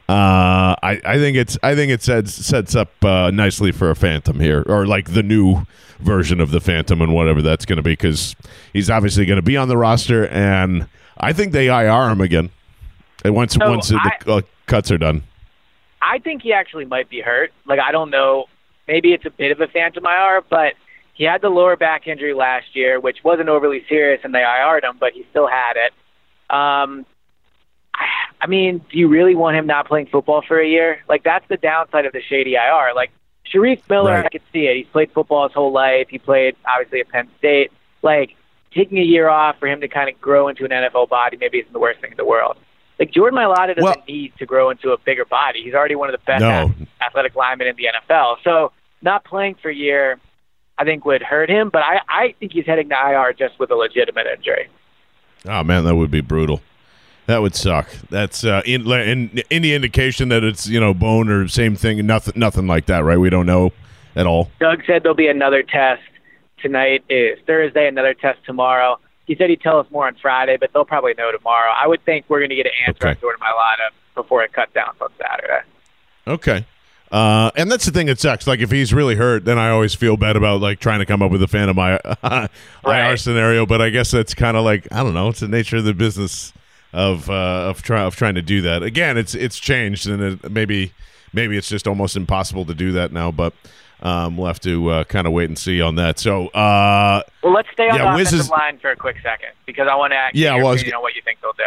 Uh, 0.10 0.76
I, 0.84 1.00
I 1.06 1.18
think 1.18 1.38
it's 1.38 1.58
I 1.64 1.76
think 1.76 1.92
it 1.92 2.02
sets 2.02 2.34
sets 2.34 2.76
up 2.76 2.92
uh, 3.06 3.32
nicely 3.32 3.72
for 3.72 3.90
a 3.90 3.96
Phantom 3.96 4.40
here, 4.40 4.64
or 4.68 4.86
like 4.86 5.14
the 5.14 5.24
new 5.24 5.66
version 6.00 6.42
of 6.42 6.52
the 6.52 6.60
Phantom 6.60 7.02
and 7.02 7.14
whatever 7.14 7.42
that's 7.42 7.66
going 7.66 7.78
to 7.78 7.84
be, 7.84 7.94
because 7.94 8.36
he's 8.74 8.90
obviously 8.90 9.26
going 9.26 9.38
to 9.38 9.42
be 9.42 9.56
on 9.56 9.70
the 9.70 9.78
roster, 9.78 10.28
and 10.28 10.88
I 11.18 11.32
think 11.32 11.54
they 11.54 11.68
IR 11.68 12.10
him 12.10 12.20
again. 12.20 12.50
And 13.24 13.34
once 13.34 13.54
So 13.54 13.70
once 13.70 13.88
the 13.88 14.22
uh, 14.28 14.42
cuts 14.66 14.92
are 14.92 14.98
done. 14.98 15.24
I 16.02 16.20
think 16.20 16.42
he 16.42 16.52
actually 16.52 16.84
might 16.84 17.10
be 17.10 17.22
hurt. 17.22 17.54
Like 17.66 17.80
I 17.80 17.94
don't 17.94 18.10
know, 18.10 18.48
maybe 18.90 19.14
it's 19.14 19.26
a 19.26 19.32
bit 19.32 19.52
of 19.52 19.62
a 19.62 19.68
phantom 19.68 20.06
IR, 20.06 20.44
but 20.50 20.74
he 21.14 21.24
had 21.24 21.42
the 21.42 21.50
lower 21.50 21.78
back 21.78 22.08
injury 22.08 22.34
last 22.34 22.76
year, 22.76 23.00
which 23.00 23.24
wasn't 23.24 23.48
overly 23.48 23.86
serious, 23.88 24.20
and 24.26 24.36
they 24.36 24.44
IR'd 24.44 24.84
him, 24.84 24.98
but 25.00 25.14
he 25.14 25.26
still 25.30 25.48
had 25.48 25.74
it. 25.78 25.94
Um, 26.54 27.06
I- 28.44 28.48
mean, 28.48 28.80
do 28.92 28.98
you 28.98 29.08
really 29.08 29.36
want 29.36 29.56
him 29.58 29.66
not 29.66 29.88
playing 29.88 30.08
football 30.08 30.42
for 30.48 30.60
a 30.60 30.68
year? 30.68 31.00
Like 31.10 31.24
that's 31.24 31.48
the 31.48 31.58
downside 31.58 32.06
of 32.06 32.14
the 32.14 32.22
shady 32.22 32.56
IR. 32.56 32.94
Like 32.96 33.12
Shareef 33.52 33.82
Miller, 33.90 34.12
Right. 34.12 34.26
I 34.26 34.30
could 34.30 34.42
see 34.52 34.68
it. 34.68 34.76
He's 34.78 34.88
played 34.88 35.12
football 35.12 35.48
his 35.48 35.54
whole 35.54 35.72
life. 35.72 36.08
He 36.10 36.18
played 36.20 36.56
obviously 36.68 37.00
at 37.02 37.10
Penn 37.10 37.30
State. 37.40 37.72
Like 38.02 38.36
taking 38.74 38.98
a 38.98 39.04
year 39.04 39.30
off 39.30 39.60
for 39.60 39.68
him 39.68 39.82
to 39.82 39.88
kind 39.88 40.10
of 40.10 40.20
grow 40.20 40.48
into 40.48 40.66
an 40.66 40.72
NFL 40.72 41.08
body 41.10 41.38
maybe 41.38 41.60
isn't 41.60 41.72
the 41.74 41.80
worst 41.80 42.02
thing 42.02 42.12
in 42.12 42.18
the 42.18 42.26
world. 42.26 42.58
Like 43.00 43.12
Jordan 43.12 43.38
Mailata 43.40 43.76
doesn't 43.76 43.84
Well- 43.84 44.04
need 44.08 44.34
to 44.38 44.46
grow 44.46 44.70
into 44.70 44.92
a 44.92 44.98
bigger 44.98 45.26
body. 45.26 45.62
He's 45.64 45.74
already 45.74 45.96
one 45.96 46.10
of 46.10 46.14
the 46.20 46.26
best 46.26 46.42
No. 46.42 46.72
athletic 47.02 47.36
linemen 47.36 47.68
in 47.68 47.76
the 47.76 47.88
NFL. 47.88 48.38
So 48.44 48.72
not 49.02 49.24
playing 49.24 49.56
for 49.56 49.70
a 49.70 49.76
year, 49.76 50.20
I 50.78 50.84
think 50.86 51.06
would 51.06 51.22
hurt 51.22 51.50
him. 51.50 51.70
But 51.70 51.84
I, 51.84 52.02
I 52.10 52.36
think 52.40 52.52
he's 52.54 52.66
heading 52.66 52.90
to 52.90 52.96
IR 52.96 53.34
just 53.34 53.58
with 53.60 53.72
a 53.72 53.76
legitimate 53.76 54.28
injury. 54.28 54.68
Oh 55.48 55.64
man, 55.64 55.84
that 55.86 55.96
would 55.96 56.12
be 56.12 56.22
brutal. 56.22 56.62
That 57.26 57.42
would 57.42 57.56
suck. 57.56 57.90
That's 58.10 58.44
uh, 58.44 58.62
in, 58.66 58.86
in 58.92 59.44
any 59.50 59.74
indication 59.74 60.30
that 60.30 60.44
it's 60.44 60.68
you 60.68 60.80
know 60.80 60.94
bone 60.94 61.30
or 61.30 61.48
same 61.48 61.76
thing. 61.76 62.06
Nothing, 62.06 62.34
nothing 62.38 62.68
like 62.68 62.86
that, 62.88 63.04
right? 63.04 63.18
We 63.18 63.30
don't 63.30 63.46
know 63.46 63.72
at 64.16 64.28
all. 64.28 64.52
Doug 64.60 64.84
said 64.86 65.04
there'll 65.04 65.16
be 65.16 65.28
another 65.28 65.64
test 65.64 66.02
tonight. 66.62 67.04
Is 67.10 67.40
Thursday, 67.48 67.88
another 67.88 68.14
test 68.14 68.40
tomorrow. 68.46 69.00
He 69.26 69.36
said 69.38 69.50
he'd 69.50 69.62
tell 69.62 69.80
us 69.80 69.88
more 69.90 70.06
on 70.06 70.16
Friday, 70.22 70.58
but 70.60 70.72
they'll 70.74 70.84
probably 70.84 71.14
know 71.18 71.32
tomorrow. 71.32 71.72
I 71.72 71.88
would 71.88 72.04
think 72.04 72.26
we're 72.28 72.40
going 72.42 72.50
to 72.50 72.56
get 72.58 72.66
an 72.66 72.74
answer 72.88 72.98
Okay. 73.08 73.10
on 73.12 73.18
Jordan 73.22 73.40
Mailata 73.42 73.90
before 74.16 74.44
it 74.44 74.52
cuts 74.52 74.74
down 74.74 74.94
on 75.00 75.10
Saturday. 75.18 75.62
Okay. 76.28 76.66
Uh, 77.10 77.50
and 77.56 77.72
that's 77.72 77.86
the 77.86 77.92
thing 77.92 78.08
that 78.08 78.20
sucks. 78.20 78.48
Like 78.48 78.60
if 78.60 78.70
he's 78.70 78.94
really 78.94 79.16
hurt, 79.16 79.46
then 79.46 79.58
I 79.58 79.70
always 79.70 79.94
feel 79.96 80.18
bad 80.18 80.36
about 80.36 80.60
like 80.62 80.80
trying 80.80 81.00
to 81.00 81.06
come 81.06 81.22
up 81.22 81.32
with 81.32 81.42
a 81.42 81.48
Phantom 81.48 81.78
IR 81.78 82.00
Right. 82.86 83.16
scenario. 83.18 83.66
But 83.66 83.82
I 83.82 83.90
guess 83.92 84.12
that's 84.12 84.34
kind 84.34 84.58
of 84.58 84.66
like 84.66 84.88
I 84.92 85.04
don't 85.04 85.14
know. 85.14 85.30
It's 85.30 85.40
the 85.40 85.48
nature 85.48 85.78
of 85.78 85.86
the 85.86 85.94
business 85.94 86.52
of 86.94 87.30
uh, 87.30 87.34
of 87.70 87.82
try 87.82 88.02
of 88.02 88.16
trying 88.16 88.36
to 88.36 88.42
do 88.42 88.62
that. 88.62 88.84
Again, 88.84 89.18
it's 89.18 89.36
it's 89.36 89.60
changed, 89.60 90.08
and 90.08 90.22
it, 90.22 90.52
maybe 90.52 90.94
maybe 91.34 91.58
it's 91.58 91.70
just 91.70 91.88
almost 91.88 92.16
impossible 92.16 92.66
to 92.66 92.74
do 92.74 92.92
that 92.94 93.12
now. 93.12 93.32
But 93.32 93.54
um, 94.02 94.38
we'll 94.38 94.48
have 94.48 94.60
to 94.62 94.90
uh, 94.90 95.04
kind 95.06 95.26
of 95.28 95.34
wait 95.34 95.50
and 95.50 95.58
see 95.58 95.82
on 95.82 95.96
that. 95.96 96.20
So 96.20 96.48
uh, 96.50 97.24
Well, 97.42 97.54
let's 97.54 97.70
stay 97.72 97.90
on 97.90 97.96
Yeah, 97.96 98.04
the 98.04 98.14
offensive 98.16 98.40
is- 98.42 98.50
line 98.50 98.78
for 98.80 98.92
a 98.92 98.96
quick 98.96 99.18
second 99.24 99.50
because 99.66 99.88
I 99.90 99.96
want 99.96 100.12
to 100.12 100.18
ask 100.18 100.36
Yeah, 100.36 100.56
well, 100.58 100.68
I 100.68 100.72
was 100.72 100.84
what 100.84 101.16
you 101.16 101.22
think 101.24 101.40
they'll 101.42 101.54
do. 101.54 101.64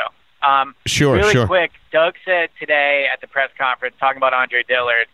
Um, 0.46 0.74
sure, 0.86 1.16
really 1.16 1.32
sure. 1.32 1.46
quick, 1.46 1.72
Doug 1.92 2.14
said 2.24 2.50
today 2.60 3.06
at 3.12 3.20
the 3.20 3.26
press 3.26 3.50
conference 3.58 3.96
talking 3.98 4.18
about 4.18 4.32
Andre 4.34 4.62
Dillard. 4.68 5.06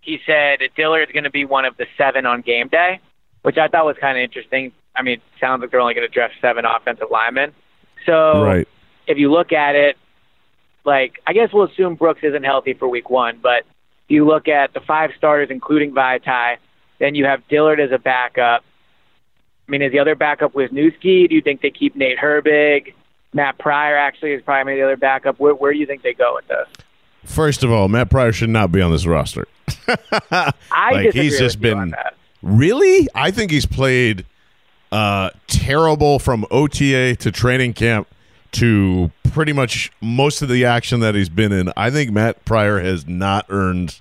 He 0.00 0.18
said 0.26 0.58
Dillard's 0.74 1.12
going 1.12 1.22
to 1.24 1.30
be 1.30 1.44
one 1.44 1.64
of 1.64 1.76
the 1.76 1.86
seven 1.96 2.26
on 2.26 2.40
game 2.40 2.66
day, 2.68 2.98
which 3.42 3.58
I 3.58 3.68
thought 3.68 3.84
was 3.84 3.96
kind 4.00 4.18
of 4.18 4.24
interesting. 4.24 4.72
I 4.96 5.02
mean, 5.02 5.20
sounds 5.38 5.60
like 5.60 5.70
they're 5.70 5.80
only 5.80 5.94
going 5.94 6.08
to 6.08 6.12
dress 6.12 6.32
seven 6.40 6.64
offensive 6.64 7.08
linemen. 7.12 7.52
So 8.06 8.42
Right. 8.44 8.66
If 9.06 9.18
you 9.18 9.30
look 9.30 9.52
at 9.52 9.74
it, 9.74 9.96
like 10.84 11.20
I 11.26 11.32
guess 11.32 11.50
we'll 11.52 11.66
assume 11.66 11.94
Brooks 11.94 12.20
isn't 12.22 12.44
healthy 12.44 12.74
for 12.74 12.88
week 12.88 13.10
one, 13.10 13.38
but 13.42 13.60
if 13.60 14.10
you 14.10 14.26
look 14.26 14.48
at 14.48 14.72
the 14.74 14.80
five 14.80 15.10
starters, 15.16 15.48
including 15.50 15.92
Vaitai, 15.92 16.56
then 16.98 17.14
you 17.14 17.24
have 17.24 17.46
Dillard 17.48 17.80
as 17.80 17.92
a 17.92 17.98
backup. 17.98 18.64
I 19.68 19.70
mean, 19.70 19.82
is 19.82 19.92
the 19.92 20.00
other 20.00 20.14
backup 20.14 20.52
Wisniewski? 20.54 21.28
Do 21.28 21.34
you 21.34 21.40
think 21.40 21.60
they 21.60 21.70
keep 21.70 21.96
Nate 21.96 22.18
Herbig? 22.18 22.94
Matt 23.32 23.58
Pryor 23.58 23.96
actually 23.96 24.32
is 24.32 24.42
probably 24.42 24.76
the 24.76 24.82
other 24.82 24.96
backup. 24.96 25.38
Where, 25.38 25.54
where 25.54 25.72
do 25.72 25.78
you 25.78 25.86
think 25.86 26.02
they 26.02 26.12
go 26.12 26.34
with 26.34 26.46
this? 26.48 26.68
First 27.24 27.62
of 27.62 27.70
all, 27.70 27.88
Matt 27.88 28.10
Pryor 28.10 28.32
should 28.32 28.50
not 28.50 28.72
be 28.72 28.82
on 28.82 28.90
this 28.90 29.06
roster. 29.06 29.46
I 30.30 30.52
Like, 30.70 31.12
he's 31.14 31.38
just 31.38 31.60
been-. 31.60 31.94
Really? 32.42 33.08
I 33.14 33.30
think 33.30 33.50
he's 33.50 33.66
played 33.66 34.26
uh, 34.90 35.30
terrible 35.46 36.18
from 36.18 36.44
OTA 36.50 37.16
to 37.16 37.32
training 37.32 37.72
camp 37.72 38.08
to 38.52 39.10
pretty 39.32 39.52
much 39.52 39.90
most 40.00 40.42
of 40.42 40.48
the 40.48 40.64
action 40.64 41.00
that 41.00 41.14
he's 41.14 41.28
been 41.28 41.52
in. 41.52 41.72
I 41.76 41.90
think 41.90 42.10
Matt 42.10 42.44
Pryor 42.44 42.80
has 42.80 43.06
not 43.06 43.46
earned 43.48 44.00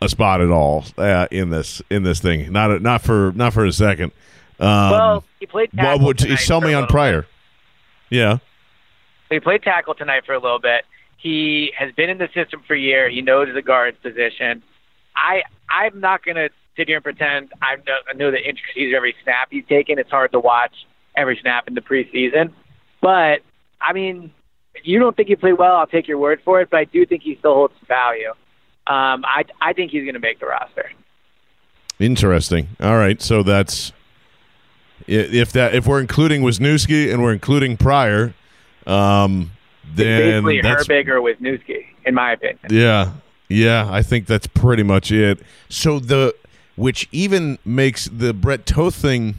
a 0.00 0.08
spot 0.08 0.40
at 0.40 0.50
all 0.50 0.84
uh, 0.96 1.26
in 1.30 1.50
this 1.50 1.82
in 1.90 2.02
this 2.02 2.20
thing. 2.20 2.52
Not 2.52 2.80
not 2.82 3.02
for 3.02 3.32
not 3.34 3.52
for 3.52 3.64
a 3.64 3.72
second. 3.72 4.12
Um, 4.58 4.90
well, 4.90 5.24
he 5.38 5.46
played 5.46 5.70
what 5.72 5.82
tackle 5.82 6.06
would 6.06 6.38
sell 6.38 6.60
me 6.60 6.74
on 6.74 6.86
Pryor? 6.86 7.26
Yeah. 8.10 8.38
So 9.28 9.34
he 9.34 9.40
played 9.40 9.62
tackle 9.62 9.94
tonight 9.94 10.24
for 10.26 10.34
a 10.34 10.38
little 10.38 10.58
bit. 10.58 10.84
He 11.16 11.72
has 11.78 11.92
been 11.92 12.10
in 12.10 12.18
the 12.18 12.28
system 12.34 12.62
for 12.66 12.74
a 12.74 12.78
year. 12.78 13.08
He 13.08 13.22
knows 13.22 13.48
the 13.52 13.62
guard's 13.62 13.98
position. 13.98 14.62
I 15.16 15.42
I'm 15.68 16.00
not 16.00 16.24
gonna 16.24 16.48
sit 16.76 16.88
here 16.88 16.96
and 16.96 17.04
pretend 17.04 17.52
I 17.62 17.76
know, 17.76 17.98
I 18.08 18.14
know 18.14 18.30
the 18.30 18.38
intricacies 18.38 18.92
of 18.92 18.96
every 18.96 19.14
snap 19.22 19.48
he's 19.50 19.64
taken. 19.66 19.98
It's 19.98 20.10
hard 20.10 20.32
to 20.32 20.40
watch 20.40 20.72
every 21.16 21.38
snap 21.40 21.68
in 21.68 21.74
the 21.74 21.80
preseason, 21.80 22.52
but 23.00 23.42
I 23.80 23.92
mean, 23.92 24.32
you 24.82 24.98
don't 24.98 25.16
think 25.16 25.28
he 25.28 25.36
played 25.36 25.54
well, 25.54 25.76
I'll 25.76 25.86
take 25.86 26.08
your 26.08 26.18
word 26.18 26.40
for 26.44 26.60
it. 26.60 26.70
But 26.70 26.78
I 26.78 26.84
do 26.84 27.04
think 27.06 27.22
he 27.22 27.36
still 27.36 27.54
holds 27.54 27.74
some 27.78 27.86
value. 27.86 28.30
Um, 28.86 29.24
I 29.24 29.44
I 29.60 29.72
think 29.72 29.90
he's 29.90 30.04
gonna 30.04 30.18
make 30.18 30.40
the 30.40 30.46
roster. 30.46 30.90
Interesting. 31.98 32.68
All 32.80 32.96
right, 32.96 33.20
so 33.20 33.42
that's 33.42 33.92
if 35.06 35.52
that 35.52 35.74
if 35.74 35.86
we're 35.86 36.00
including 36.00 36.42
Wisniewski 36.42 37.12
and 37.12 37.22
we're 37.22 37.32
including 37.32 37.76
Pryor, 37.76 38.34
um, 38.86 39.52
then 39.94 40.44
Basically, 40.44 40.60
that's 40.60 40.86
Herbig 40.86 41.08
or 41.08 41.20
Wisniewski, 41.20 41.86
in 42.04 42.14
my 42.14 42.32
opinion. 42.32 42.58
Yeah. 42.70 43.12
Yeah, 43.48 43.88
I 43.90 44.02
think 44.02 44.26
that's 44.26 44.46
pretty 44.46 44.84
much 44.84 45.10
it. 45.10 45.40
So 45.68 45.98
the 45.98 46.34
which 46.76 47.08
even 47.10 47.58
makes 47.64 48.06
the 48.06 48.32
Brett 48.32 48.64
Toth 48.64 48.94
thing 48.94 49.34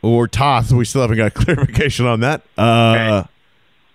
or 0.00 0.26
Toth, 0.26 0.72
we 0.72 0.86
still 0.86 1.02
haven't 1.02 1.18
got 1.18 1.34
clarification 1.34 2.06
on 2.06 2.20
that. 2.20 2.42
Uh 2.56 3.24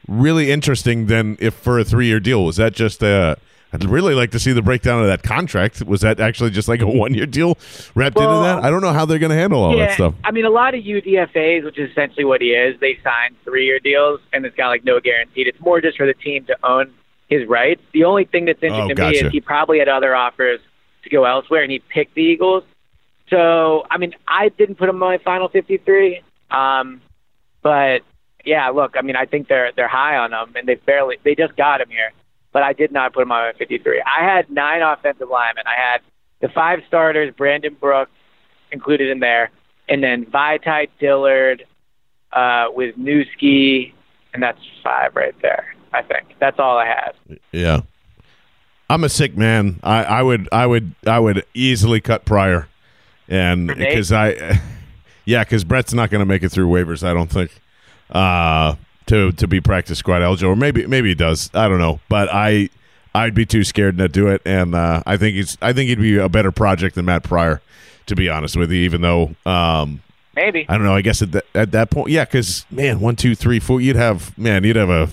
really 0.07 0.51
interesting 0.51 1.05
then 1.07 1.37
if 1.39 1.53
for 1.53 1.79
a 1.79 1.83
3-year 1.83 2.19
deal 2.19 2.43
was 2.45 2.57
that 2.57 2.73
just 2.73 3.03
uh 3.03 3.35
I'd 3.73 3.85
really 3.85 4.13
like 4.15 4.31
to 4.31 4.39
see 4.39 4.51
the 4.51 4.61
breakdown 4.61 4.99
of 5.01 5.07
that 5.07 5.23
contract. 5.23 5.81
Was 5.83 6.01
that 6.01 6.19
actually 6.19 6.49
just 6.49 6.67
like 6.67 6.81
a 6.81 6.87
one-year 7.03 7.25
deal 7.25 7.57
wrapped 7.95 8.17
Well, 8.17 8.29
into 8.43 8.43
that? 8.61 8.65
I 8.65 8.69
don't 8.69 8.81
know 8.81 8.91
how 8.91 9.05
they're 9.05 9.17
going 9.17 9.29
to 9.29 9.37
handle 9.37 9.63
all 9.63 9.77
that 9.77 9.93
stuff. 9.93 10.13
I 10.25 10.31
mean, 10.31 10.43
a 10.43 10.49
lot 10.49 10.75
of 10.75 10.83
UDFAs, 10.83 11.63
which 11.63 11.79
is 11.79 11.89
essentially 11.89 12.25
what 12.25 12.41
he 12.41 12.49
is, 12.49 12.77
they 12.81 12.99
sign 13.01 13.33
three-year 13.45 13.79
deals, 13.79 14.19
and 14.33 14.45
it's 14.45 14.57
got 14.57 14.67
like 14.67 14.83
no 14.83 14.99
guaranteed. 14.99 15.47
It's 15.47 15.59
more 15.61 15.79
just 15.79 15.95
for 15.97 16.05
the 16.05 16.13
team 16.13 16.43
to 16.47 16.57
own 16.63 16.93
his 17.29 17.47
rights. 17.47 17.81
The 17.93 18.03
only 18.03 18.25
thing 18.25 18.43
that's 18.43 18.61
interesting 18.61 18.91
Oh, 18.99 19.05
to 19.05 19.11
me 19.11 19.17
is 19.19 19.31
he 19.31 19.39
probably 19.39 19.79
had 19.79 19.87
other 19.87 20.13
offers 20.13 20.59
to 21.03 21.09
go 21.09 21.23
elsewhere, 21.23 21.63
and 21.63 21.71
he 21.71 21.79
picked 21.79 22.13
the 22.15 22.23
Eagles. 22.23 22.65
So, 23.29 23.85
I 23.89 23.97
mean, 23.97 24.13
I 24.27 24.49
didn't 24.49 24.75
put 24.75 24.89
him 24.89 24.95
on 24.95 25.11
my 25.11 25.17
final 25.19 25.47
53, 25.47 26.21
um, 26.49 27.01
but 27.61 28.01
yeah, 28.45 28.69
look, 28.69 28.95
I 28.97 29.01
mean, 29.01 29.15
I 29.15 29.25
think 29.25 29.47
they're 29.47 29.71
they're 29.75 29.87
high 29.87 30.17
on 30.17 30.33
him, 30.33 30.55
and 30.55 30.67
they 30.67 30.75
barely 30.75 31.17
they 31.23 31.35
just 31.35 31.55
got 31.55 31.81
him 31.81 31.89
here, 31.89 32.11
but 32.51 32.63
I 32.63 32.73
did 32.73 32.91
not 32.91 33.13
put 33.13 33.23
him 33.23 33.31
on 33.31 33.47
my 33.47 33.57
53. 33.57 34.01
I 34.01 34.23
had 34.23 34.49
nine 34.49 34.81
offensive 34.81 35.29
linemen. 35.29 35.65
I 35.67 35.75
had 35.79 36.01
the 36.41 36.49
five 36.49 36.79
starters, 36.87 37.33
Brandon 37.35 37.75
Brooks 37.79 38.11
included 38.71 39.09
in 39.09 39.19
there, 39.19 39.51
and 39.87 40.03
then 40.03 40.25
Vaitai 40.25 40.89
Dillard 40.99 41.65
uh, 42.33 42.69
Wisniewski, 42.69 43.93
and 44.33 44.41
that's 44.41 44.59
five 44.83 45.15
right 45.15 45.35
there. 45.41 45.75
I 45.93 46.01
think 46.01 46.35
that's 46.39 46.59
all 46.59 46.77
I 46.77 46.85
had. 46.85 47.39
Yeah. 47.51 47.81
I'm 48.89 49.03
a 49.05 49.09
sick 49.09 49.37
man. 49.37 49.79
I, 49.83 50.03
I 50.03 50.21
would 50.21 50.49
I 50.51 50.65
would 50.65 50.95
I 51.07 51.17
would 51.17 51.45
easily 51.53 52.01
cut 52.01 52.25
Pryor, 52.25 52.67
and 53.29 53.67
because 53.67 54.11
I, 54.11 54.59
yeah, 55.25 55.45
because 55.45 55.63
Brett's 55.63 55.93
not 55.93 56.09
going 56.09 56.19
to 56.19 56.25
make 56.25 56.43
it 56.43 56.49
through 56.49 56.67
waivers. 56.67 57.01
I 57.01 57.13
don't 57.13 57.29
think, 57.29 57.51
uh, 58.11 58.75
to 59.07 59.31
to 59.33 59.47
be 59.47 59.61
practice 59.61 59.99
squad 59.99 60.21
eligible. 60.21 60.53
Or 60.53 60.55
maybe 60.55 60.85
maybe 60.87 61.09
he 61.09 61.15
does. 61.15 61.49
I 61.53 61.67
don't 61.67 61.79
know, 61.79 61.99
but 62.09 62.29
I 62.31 62.69
I'd 63.13 63.33
be 63.33 63.45
too 63.45 63.63
scared 63.63 63.97
to 63.97 64.07
do 64.07 64.27
it, 64.27 64.41
and 64.45 64.75
uh, 64.75 65.03
I 65.05 65.17
think 65.17 65.35
he's 65.35 65.57
I 65.61 65.73
think 65.73 65.89
he'd 65.89 65.99
be 65.99 66.17
a 66.17 66.29
better 66.29 66.51
project 66.51 66.95
than 66.95 67.05
Matt 67.05 67.23
Pryor, 67.23 67.61
to 68.07 68.15
be 68.15 68.29
honest 68.29 68.55
with 68.55 68.71
you. 68.71 68.79
Even 68.83 69.01
though 69.01 69.35
um, 69.45 70.01
Maybe. 70.35 70.65
I 70.69 70.77
don't 70.77 70.85
know. 70.85 70.95
I 70.95 71.01
guess 71.01 71.21
at 71.21 71.33
that, 71.33 71.45
at 71.53 71.71
that 71.71 71.89
point, 71.89 72.09
yeah, 72.09 72.23
because 72.23 72.65
man, 72.71 73.01
one, 73.01 73.15
two, 73.15 73.35
three, 73.35 73.59
four, 73.59 73.81
you'd 73.81 73.97
have 73.97 74.37
man, 74.37 74.63
you'd 74.63 74.77
have 74.77 74.89
a 74.89 75.09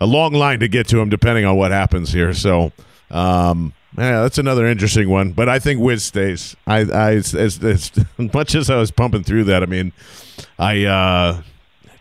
a 0.00 0.06
long 0.06 0.32
line 0.32 0.60
to 0.60 0.68
get 0.68 0.88
to 0.88 0.98
him, 0.98 1.08
depending 1.08 1.44
on 1.44 1.56
what 1.56 1.70
happens 1.70 2.12
here. 2.12 2.34
So, 2.34 2.72
um, 3.10 3.72
yeah, 3.96 4.22
that's 4.22 4.36
another 4.36 4.66
interesting 4.66 5.08
one. 5.08 5.32
But 5.32 5.48
I 5.48 5.58
think 5.58 5.80
Wiz 5.80 6.04
stays. 6.04 6.56
I, 6.66 6.80
I 6.80 7.14
as, 7.14 7.34
as, 7.34 7.62
as 7.64 7.92
much 8.34 8.54
as 8.54 8.68
I 8.68 8.76
was 8.76 8.90
pumping 8.90 9.22
through 9.22 9.44
that, 9.44 9.62
I 9.62 9.66
mean, 9.66 9.92
I 10.58 10.84
uh, 10.84 11.42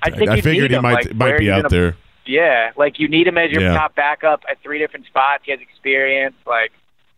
I 0.01 0.09
think 0.09 0.29
I 0.29 0.41
figured 0.41 0.71
he 0.71 0.77
him. 0.77 0.83
might 0.83 1.05
like, 1.05 1.15
might 1.15 1.37
be 1.37 1.51
out 1.51 1.63
gonna- 1.63 1.69
there. 1.69 1.95
Yeah, 2.25 2.71
like 2.77 2.99
you 2.99 3.07
need 3.07 3.27
him 3.27 3.37
as 3.37 3.51
your 3.51 3.61
Yeah. 3.63 3.73
top 3.73 3.95
backup 3.95 4.43
at 4.49 4.59
three 4.61 4.77
different 4.79 5.05
spots. 5.07 5.43
He 5.45 5.51
has 5.51 5.59
experience. 5.59 6.35
Like, 6.45 6.71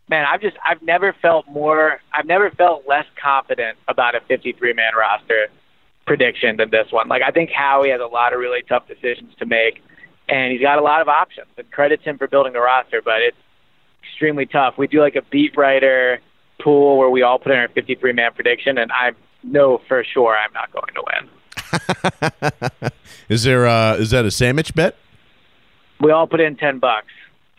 man, 0.09 0.25
I've 0.25 0.41
just 0.41 0.55
I've 0.65 0.81
never 0.81 1.13
felt 1.21 1.47
more. 1.47 1.99
I've 2.13 2.25
never 2.25 2.49
felt 2.51 2.87
less 2.87 3.05
confident 3.21 3.77
about 3.87 4.15
a 4.15 4.21
53 4.21 4.73
man 4.73 4.93
roster 4.97 5.47
prediction 6.05 6.57
than 6.57 6.69
this 6.69 6.87
one. 6.91 7.07
Like, 7.09 7.21
I 7.21 7.31
think 7.31 7.49
Howie 7.51 7.89
has 7.89 8.01
a 8.01 8.05
lot 8.05 8.33
of 8.33 8.39
really 8.39 8.61
tough 8.61 8.87
decisions 8.87 9.33
to 9.39 9.45
make, 9.45 9.81
and 10.29 10.51
he's 10.51 10.61
got 10.61 10.77
a 10.79 10.81
lot 10.81 11.01
of 11.01 11.07
options. 11.09 11.47
And 11.57 11.69
credits 11.71 12.03
him 12.03 12.17
for 12.17 12.27
building 12.27 12.53
the 12.53 12.59
roster, 12.61 13.01
but 13.01 13.21
it's 13.21 13.37
extremely 14.03 14.45
tough. 14.45 14.77
We 14.77 14.87
do 14.87 15.01
like 15.01 15.15
a 15.15 15.21
beat 15.21 15.55
writer 15.57 16.19
pool 16.61 16.97
where 16.97 17.09
we 17.09 17.21
all 17.23 17.39
put 17.39 17.51
in 17.51 17.57
our 17.57 17.67
53 17.67 18.13
man 18.13 18.31
prediction, 18.33 18.77
and 18.77 18.91
I 18.91 19.11
know 19.43 19.81
for 19.87 20.03
sure 20.03 20.35
I'm 20.37 20.53
not 20.53 20.71
going 20.71 20.93
to 20.95 21.03
win. 21.05 21.29
Is 23.29 23.43
there 23.43 23.65
uh, 23.67 23.95
is 23.95 24.11
that 24.11 24.25
a 24.25 24.31
sandwich 24.31 24.73
bet? 24.75 24.95
We 25.99 26.11
all 26.11 26.27
put 26.27 26.41
in 26.41 26.55
10 26.57 26.79
bucks. 26.79 27.07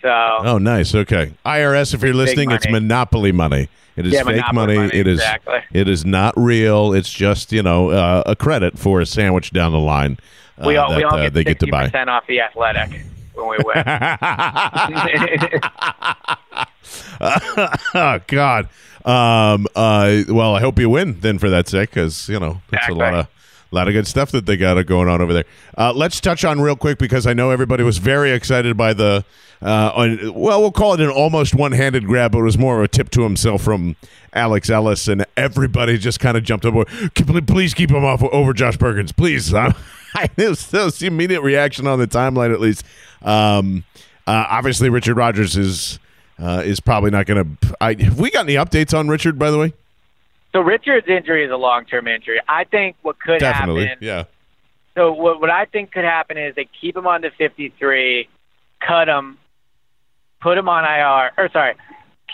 So 0.03 0.09
Oh, 0.11 0.59
nice. 0.59 0.95
Okay, 0.95 1.33
IRS. 1.47 1.95
If 1.95 2.03
you're 2.03 2.13
listening, 2.15 2.51
it's 2.51 2.69
monopoly 2.69 3.33
money. 3.33 3.69
It 3.97 4.07
is 4.07 4.13
Yeah, 4.13 4.25
fake 4.25 4.37
monopoly 4.53 4.77
money, 4.77 4.91
It 4.99 5.07
is. 5.07 5.19
exactly. 5.21 5.61
It 5.73 5.89
is 5.89 6.05
not 6.05 6.35
real. 6.37 6.93
It's 6.93 7.11
just 7.13 7.53
you 7.53 7.63
know 7.63 7.91
uh, 7.91 8.23
a 8.27 8.37
credit 8.37 8.79
for 8.79 9.01
a 9.01 9.07
sandwich 9.07 9.53
down 9.53 9.73
the 9.73 9.79
line. 9.79 10.19
Uh, 10.61 10.65
we 10.67 10.77
all 10.77 10.91
that, 10.91 10.97
we 10.99 11.05
all 11.05 11.15
uh, 11.17 11.23
get 11.23 11.33
they 11.33 11.45
get 11.45 11.61
to 11.61 11.67
buy. 11.69 11.85
percent 11.87 12.11
off 12.11 12.27
the 12.27 12.41
athletic. 12.41 12.91
when 13.35 13.49
we 13.49 13.57
win. 13.65 13.77
oh 17.21 18.21
God. 18.27 18.69
Um. 19.05 19.67
Uh. 19.75 20.23
Well, 20.29 20.55
I 20.55 20.61
hope 20.61 20.79
you 20.79 20.89
win 20.91 21.21
then 21.21 21.39
for 21.39 21.49
that 21.51 21.69
sake, 21.69 21.91
because 21.91 22.29
you 22.29 22.39
know 22.41 22.61
that's 22.71 22.89
Exactly. 22.89 23.01
a 23.01 23.05
lot 23.11 23.15
of 23.15 23.29
a 23.71 23.75
lot 23.75 23.89
of 23.89 23.95
good 23.95 24.07
stuff 24.07 24.31
that 24.33 24.47
they 24.47 24.57
got 24.57 24.85
going 24.87 25.09
on 25.09 25.21
over 25.21 25.33
there. 25.33 25.45
Uh, 25.77 25.93
let's 25.93 26.21
touch 26.21 26.45
on 26.45 26.61
real 26.61 26.77
quick 26.77 26.99
because 26.99 27.27
I 27.27 27.33
know 27.33 27.51
everybody 27.51 27.83
was 27.83 27.99
very 27.99 28.31
excited 28.33 28.77
by 28.77 28.93
the. 28.93 29.25
Uh, 29.63 30.31
well, 30.35 30.61
we'll 30.61 30.73
call 30.73 30.95
it 30.95 31.01
an 31.01 31.09
almost 31.09 31.55
one-handed 31.55 32.07
grab, 32.07 32.33
but 32.33 32.39
it 32.39 32.43
was 32.43 32.59
more 32.59 32.79
of 32.79 32.85
a 32.85 32.89
tip 32.89 33.09
to 33.11 33.23
himself 33.23 33.63
from 33.63 33.97
Alex 34.35 34.69
Ellis, 34.69 35.09
and 35.09 35.25
everybody 35.37 35.97
just 35.97 36.21
kind 36.21 36.37
of 36.37 36.43
jumped 36.45 36.67
up. 36.67 36.75
"Please- 37.47 37.73
keep 37.75 37.91
him 37.91 38.05
off 38.05 38.23
over 38.23 38.53
Josh 38.53 38.79
Perkins, 38.79 39.13
please. 39.13 39.53
Uh, 40.17 40.29
it 40.37 40.49
was 40.49 40.99
the 41.01 41.07
immediate 41.09 41.41
reaction 41.41 41.89
on 41.89 41.99
the 41.99 42.07
timeline, 42.07 42.53
at 42.53 42.61
least. 42.61 42.85
Um, 43.23 43.83
uh, 44.29 44.47
obviously, 44.49 44.89
Richard 44.89 45.17
Rogers 45.17 45.57
is 45.57 45.99
uh, 46.39 46.63
is 46.65 46.79
probably 46.79 47.11
not 47.11 47.27
going 47.27 47.59
to. 47.59 47.77
Have 47.81 48.21
we 48.21 48.31
got 48.31 48.45
any 48.45 48.55
updates 48.55 48.97
on 48.97 49.09
Richard? 49.09 49.41
By 49.41 49.51
the 49.51 49.59
way, 49.59 49.73
so 50.55 50.61
Richard's 50.61 51.09
injury 51.09 51.45
is 51.45 51.51
a 51.51 51.57
long-term 51.57 52.07
injury. 52.07 52.41
I 52.49 52.63
think 52.63 52.97
what 53.03 53.19
could 53.19 53.41
definitely, 53.41 53.87
happen. 53.87 54.05
yeah. 54.05 54.25
So 54.95 55.13
what 55.13 55.41
what 55.41 55.51
I 55.51 55.65
think 55.65 55.91
could 55.91 56.05
happen 56.05 56.39
is 56.39 56.55
they 56.55 56.69
keep 56.81 56.97
him 56.97 57.09
on 57.09 57.23
the 57.23 57.31
53, 57.37 58.29
cut 58.87 59.09
him, 59.09 59.37
put 60.41 60.57
him 60.57 60.69
on 60.69 60.85
IR, 60.85 61.33
or 61.37 61.51
sorry, 61.51 61.75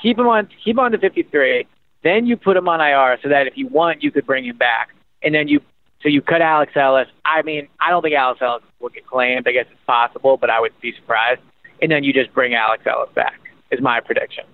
keep 0.03 0.19
him 0.19 0.27
on 0.27 0.51
keep 0.63 0.75
him 0.75 0.81
on 0.81 0.93
the 0.93 0.99
53. 0.99 1.67
Then 2.03 2.27
you 2.27 2.37
put 2.37 2.59
him 2.59 2.69
on 2.69 2.81
IR 2.81 3.19
so 3.23 3.31
that 3.31 3.47
if 3.47 3.57
you 3.57 3.69
want, 3.69 4.03
you 4.03 4.11
could 4.11 4.27
bring 4.27 4.45
him 4.45 4.59
back. 4.59 4.91
And 5.23 5.35
then 5.35 5.49
you 5.49 5.63
so 6.03 6.11
you 6.11 6.21
cut 6.21 6.43
Alex 6.43 6.73
Ellis. 6.77 7.09
I 7.25 7.41
mean, 7.41 7.69
I 7.81 7.89
don't 7.89 8.03
think 8.03 8.15
Alex 8.15 8.43
Ellis 8.43 8.63
will 8.81 8.91
get 8.91 9.07
claimed. 9.07 9.49
I 9.49 9.53
guess 9.53 9.67
it's 9.71 9.81
possible, 9.87 10.37
but 10.37 10.51
I 10.51 10.61
would 10.61 10.79
be 10.83 10.93
surprised. 10.93 11.41
And 11.81 11.91
then 11.91 12.05
you 12.05 12.13
just 12.13 12.35
bring 12.35 12.53
Alex 12.53 12.83
Ellis 12.87 13.11
back. 13.15 13.41
Is 13.71 13.81
my 13.81 14.01
prediction. 14.01 14.45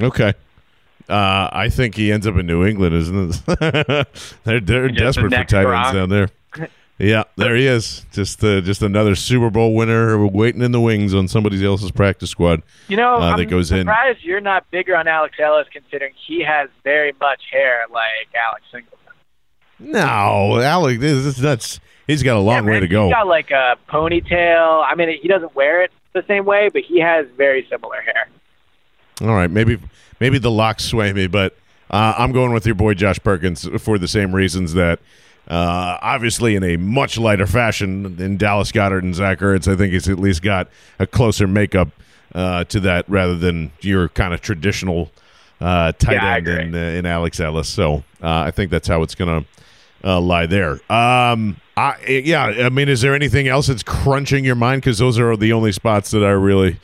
Okay. 0.00 0.32
Uh, 1.12 1.50
I 1.52 1.68
think 1.68 1.94
he 1.94 2.10
ends 2.10 2.26
up 2.26 2.36
in 2.36 2.46
New 2.46 2.64
England, 2.66 2.94
isn't 2.94 3.42
it? 3.46 3.46
they're 4.44 4.60
they're 4.60 4.88
Just 4.88 5.18
the 5.18 5.28
desperate 5.28 5.30
for 5.34 5.44
tight 5.44 5.66
ends 5.66 5.92
down 5.92 6.08
there. 6.08 6.28
Yeah, 6.98 7.24
there 7.36 7.56
he 7.56 7.66
is. 7.66 8.06
Just 8.12 8.44
uh, 8.44 8.60
just 8.60 8.80
another 8.80 9.16
Super 9.16 9.50
Bowl 9.50 9.74
winner 9.74 10.24
waiting 10.24 10.62
in 10.62 10.70
the 10.70 10.80
wings 10.80 11.14
on 11.14 11.26
somebody 11.26 11.64
else's 11.64 11.90
practice 11.90 12.30
squad. 12.30 12.62
You 12.86 12.96
know, 12.96 13.14
Uh, 13.16 13.30
I'm 13.30 13.38
that 13.38 13.46
goes 13.46 13.72
in. 13.72 13.78
surprised 13.80 14.20
you're 14.22 14.40
not 14.42 14.70
bigger 14.70 14.94
on 14.94 15.08
Alex 15.08 15.34
Ellis, 15.40 15.66
considering 15.72 16.12
he 16.28 16.44
has 16.44 16.68
very 16.84 17.12
much 17.18 17.40
hair 17.50 17.86
like 17.90 18.28
Alex 18.36 18.62
Singleton. 18.70 18.98
No, 19.80 20.60
Alex, 20.60 21.00
this 21.00 21.12
is 21.26 21.40
nuts. 21.42 21.80
He's 22.06 22.22
got 22.22 22.36
a 22.36 22.40
long 22.40 22.66
Yeah, 22.66 22.70
way 22.72 22.80
to 22.80 22.86
go. 22.86 23.06
He's 23.06 23.14
got 23.14 23.26
like 23.26 23.50
a 23.50 23.76
ponytail. 23.88 24.84
I 24.88 24.94
mean, 24.94 25.18
he 25.20 25.26
doesn't 25.26 25.56
wear 25.56 25.82
it 25.82 25.90
the 26.12 26.22
same 26.28 26.44
way, 26.44 26.68
but 26.72 26.82
he 26.82 27.00
has 27.00 27.26
very 27.36 27.66
similar 27.68 28.00
hair. 28.02 28.28
All 29.22 29.34
right, 29.34 29.50
maybe 29.50 29.78
maybe 30.20 30.38
the 30.38 30.50
locks 30.50 30.84
sway 30.84 31.12
me, 31.12 31.26
but 31.26 31.56
uh, 31.90 32.14
I'm 32.18 32.32
going 32.32 32.52
with 32.52 32.66
your 32.66 32.74
boy 32.74 32.94
Josh 32.94 33.20
Perkins 33.22 33.68
for 33.80 33.98
the 33.98 34.08
same 34.08 34.34
reasons 34.34 34.72
that 34.74 34.98
uh, 35.48 35.98
obviously 36.00 36.56
in 36.56 36.64
a 36.64 36.76
much 36.76 37.18
lighter 37.18 37.46
fashion 37.46 38.16
than 38.16 38.36
Dallas 38.36 38.72
Goedert 38.72 39.02
and 39.02 39.14
Zach 39.14 39.38
Ertz. 39.38 39.72
I 39.72 39.76
think 39.76 39.92
he's 39.92 40.08
at 40.08 40.18
least 40.18 40.42
got 40.42 40.68
a 40.98 41.06
closer 41.06 41.46
makeup 41.46 41.88
uh, 42.34 42.64
to 42.64 42.80
that 42.80 43.08
rather 43.08 43.36
than 43.36 43.72
your 43.80 44.08
kind 44.08 44.32
of 44.32 44.40
traditional 44.40 45.10
uh, 45.60 45.92
tight 45.92 46.14
Yeah, 46.14 46.36
end 46.36 46.48
in, 46.48 46.74
uh, 46.74 46.78
in 46.78 47.06
Alex 47.06 47.40
Ellis. 47.40 47.68
So 47.68 48.04
uh, 48.22 48.40
I 48.40 48.50
think 48.50 48.70
that's 48.70 48.88
how 48.88 49.02
it's 49.02 49.14
going 49.14 49.44
to 49.44 50.08
uh, 50.08 50.20
lie 50.20 50.46
there. 50.46 50.72
Um, 50.92 51.56
I, 51.76 51.96
yeah, 52.06 52.44
I 52.44 52.68
mean, 52.68 52.88
is 52.88 53.00
there 53.00 53.14
anything 53.14 53.48
else 53.48 53.68
that's 53.68 53.82
crunching 53.82 54.44
your 54.44 54.56
mind? 54.56 54.82
Because 54.82 54.98
those 54.98 55.18
are 55.18 55.36
the 55.36 55.52
only 55.52 55.72
spots 55.72 56.10
that 56.10 56.24
I 56.24 56.30
really 56.30 56.78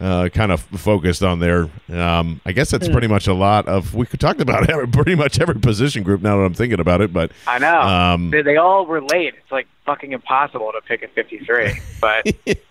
uh, 0.00 0.28
kind 0.30 0.50
of 0.50 0.60
focused 0.62 1.22
on 1.22 1.40
there. 1.40 1.68
Um, 1.92 2.40
I 2.46 2.52
guess 2.52 2.70
that's 2.70 2.86
Hmm. 2.86 2.92
pretty 2.92 3.06
much 3.06 3.26
a 3.26 3.34
lot 3.34 3.68
of. 3.68 3.94
We 3.94 4.06
could 4.06 4.20
talk 4.20 4.40
about 4.40 4.68
every, 4.70 4.88
pretty 4.88 5.14
much 5.14 5.38
every 5.40 5.56
position 5.60 6.02
group 6.02 6.22
now 6.22 6.38
that 6.38 6.44
I'm 6.44 6.54
thinking 6.54 6.80
about 6.80 7.00
it. 7.00 7.12
But 7.12 7.32
I 7.46 7.58
know. 7.58 7.80
Um, 7.80 8.30
they, 8.30 8.42
they 8.42 8.56
all 8.56 8.86
relate. 8.86 9.34
It's 9.34 9.52
like 9.52 9.66
fucking 9.86 10.12
impossible 10.12 10.72
to 10.72 10.80
pick 10.86 11.02
a 11.02 11.08
53. 11.08 11.80
But 12.00 12.24
this 12.24 12.34
is 12.46 12.70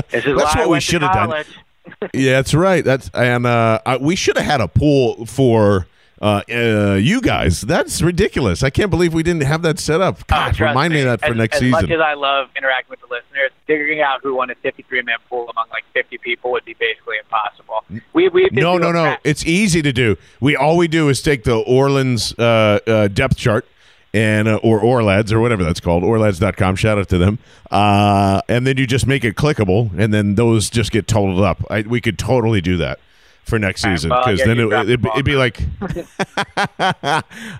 That's 0.00 0.24
why 0.24 0.42
what 0.42 0.56
I 0.58 0.64
we 0.64 0.70
went 0.70 0.82
to 0.84 0.90
should 0.90 1.02
have 1.02 1.12
done. 1.30 1.44
yeah, 2.14 2.32
that's 2.32 2.54
right. 2.54 2.82
That's 2.84 3.10
and 3.12 3.44
uh, 3.46 3.80
I, 3.84 3.96
we 3.98 4.16
should 4.16 4.36
have 4.38 4.46
had 4.46 4.60
a 4.62 4.68
pool 4.68 5.26
for 5.26 5.86
uh, 6.22 6.42
uh, 6.48 6.94
you 6.94 7.20
guys. 7.20 7.62
That's 7.62 8.00
ridiculous. 8.00 8.62
I 8.62 8.70
can't 8.70 8.90
believe 8.90 9.12
we 9.12 9.24
didn't 9.24 9.42
have 9.42 9.62
that 9.62 9.80
set 9.80 10.00
up. 10.00 10.18
Oh, 10.20 10.24
God, 10.28 10.60
remind 10.60 10.94
me 10.94 11.00
of 11.00 11.06
that 11.06 11.20
for 11.20 11.32
as, 11.32 11.36
next 11.36 11.56
as 11.56 11.60
season. 11.60 11.74
As 11.74 11.82
much 11.82 11.90
as 11.90 12.00
I 12.00 12.14
love 12.14 12.48
interacting 12.56 12.90
with 12.90 13.00
the 13.00 13.12
listeners, 13.12 13.50
figuring 13.66 14.00
out 14.00 14.22
who 14.22 14.36
won 14.36 14.48
a 14.48 14.54
53 14.54 15.02
man 15.02 15.16
pool 15.28 15.50
among 15.50 15.68
like 15.70 15.82
50 15.92 16.18
people 16.18 16.52
would 16.52 16.64
be 16.64 16.74
basically 16.74 17.16
impossible. 17.18 17.84
We 18.12 18.28
we 18.28 18.48
No, 18.52 18.78
no, 18.78 18.92
no. 18.92 19.16
It's 19.24 19.44
easy 19.44 19.82
to 19.82 19.92
do. 19.92 20.16
We 20.40 20.54
all 20.54 20.76
we 20.76 20.86
do 20.86 21.08
is 21.08 21.20
take 21.22 21.42
the 21.42 21.64
Ourlads 21.64 22.38
uh, 22.38 22.88
uh, 22.88 23.08
depth 23.08 23.36
chart 23.36 23.66
and 24.14 24.46
uh, 24.46 24.60
or 24.62 24.80
Ourlads 24.80 25.32
or 25.32 25.40
whatever 25.40 25.64
that's 25.64 25.80
called, 25.80 26.04
Ourlads.com. 26.04 26.76
Shout 26.76 26.98
out 26.98 27.08
to 27.08 27.18
them. 27.18 27.40
Uh, 27.68 28.42
and 28.48 28.64
then 28.64 28.76
you 28.76 28.86
just 28.86 29.08
make 29.08 29.24
it 29.24 29.34
clickable, 29.34 29.90
and 29.98 30.14
then 30.14 30.36
those 30.36 30.70
just 30.70 30.92
get 30.92 31.08
totaled 31.08 31.40
up. 31.40 31.64
I, 31.68 31.82
we 31.82 32.00
could 32.00 32.18
totally 32.18 32.60
do 32.60 32.76
that 32.76 33.00
for 33.44 33.58
next 33.58 33.82
season 33.82 34.08
because 34.10 34.38
yeah, 34.38 34.46
then 34.46 34.58
it, 34.60 34.72
it'd, 34.72 35.02
be- 35.02 35.08
it'd 35.10 35.24
be 35.24 35.36
like 35.36 35.60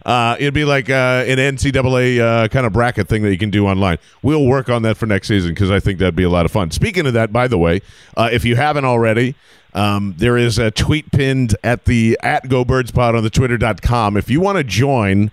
uh, 0.07 0.37
it'd 0.39 0.55
be 0.55 0.65
like 0.65 0.89
uh, 0.91 1.25
an 1.27 1.39
NCAA 1.39 2.21
uh, 2.21 2.49
kind 2.49 2.67
of 2.67 2.73
bracket 2.73 3.09
thing 3.09 3.23
that 3.23 3.31
you 3.31 3.39
can 3.39 3.51
do 3.51 3.67
online. 3.67 3.99
We'll 4.23 4.47
work 4.47 4.69
on 4.69 4.83
that 4.83 4.97
for 4.97 5.07
next 5.07 5.29
season 5.29 5.51
because 5.51 5.71
I 5.71 5.81
think 5.81 5.99
that'd 5.99 6.17
be 6.17 6.23
a 6.23 6.31
lot 6.31 6.47
of 6.47 6.53
fun. 6.53 6.71
Speaking 6.71 7.07
of 7.07 7.13
that, 7.15 7.33
by 7.33 7.49
the 7.49 7.59
way, 7.59 7.81
uh, 8.17 8.31
if 8.33 8.45
you 8.45 8.57
haven't 8.57 8.85
already, 8.85 9.35
um, 9.75 10.15
there 10.19 10.37
is 10.37 10.59
a 10.59 10.71
tweet 10.71 11.11
pinned 11.13 11.57
at 11.65 11.85
the 11.87 12.19
at 12.23 12.49
Go 12.49 12.65
Birds 12.65 12.91
Pod 12.91 13.15
on 13.15 13.23
the 13.23 13.31
Twitter.com. 13.31 14.17
If 14.17 14.31
you 14.31 14.41
want 14.41 14.59
to 14.59 14.65
join 14.65 15.31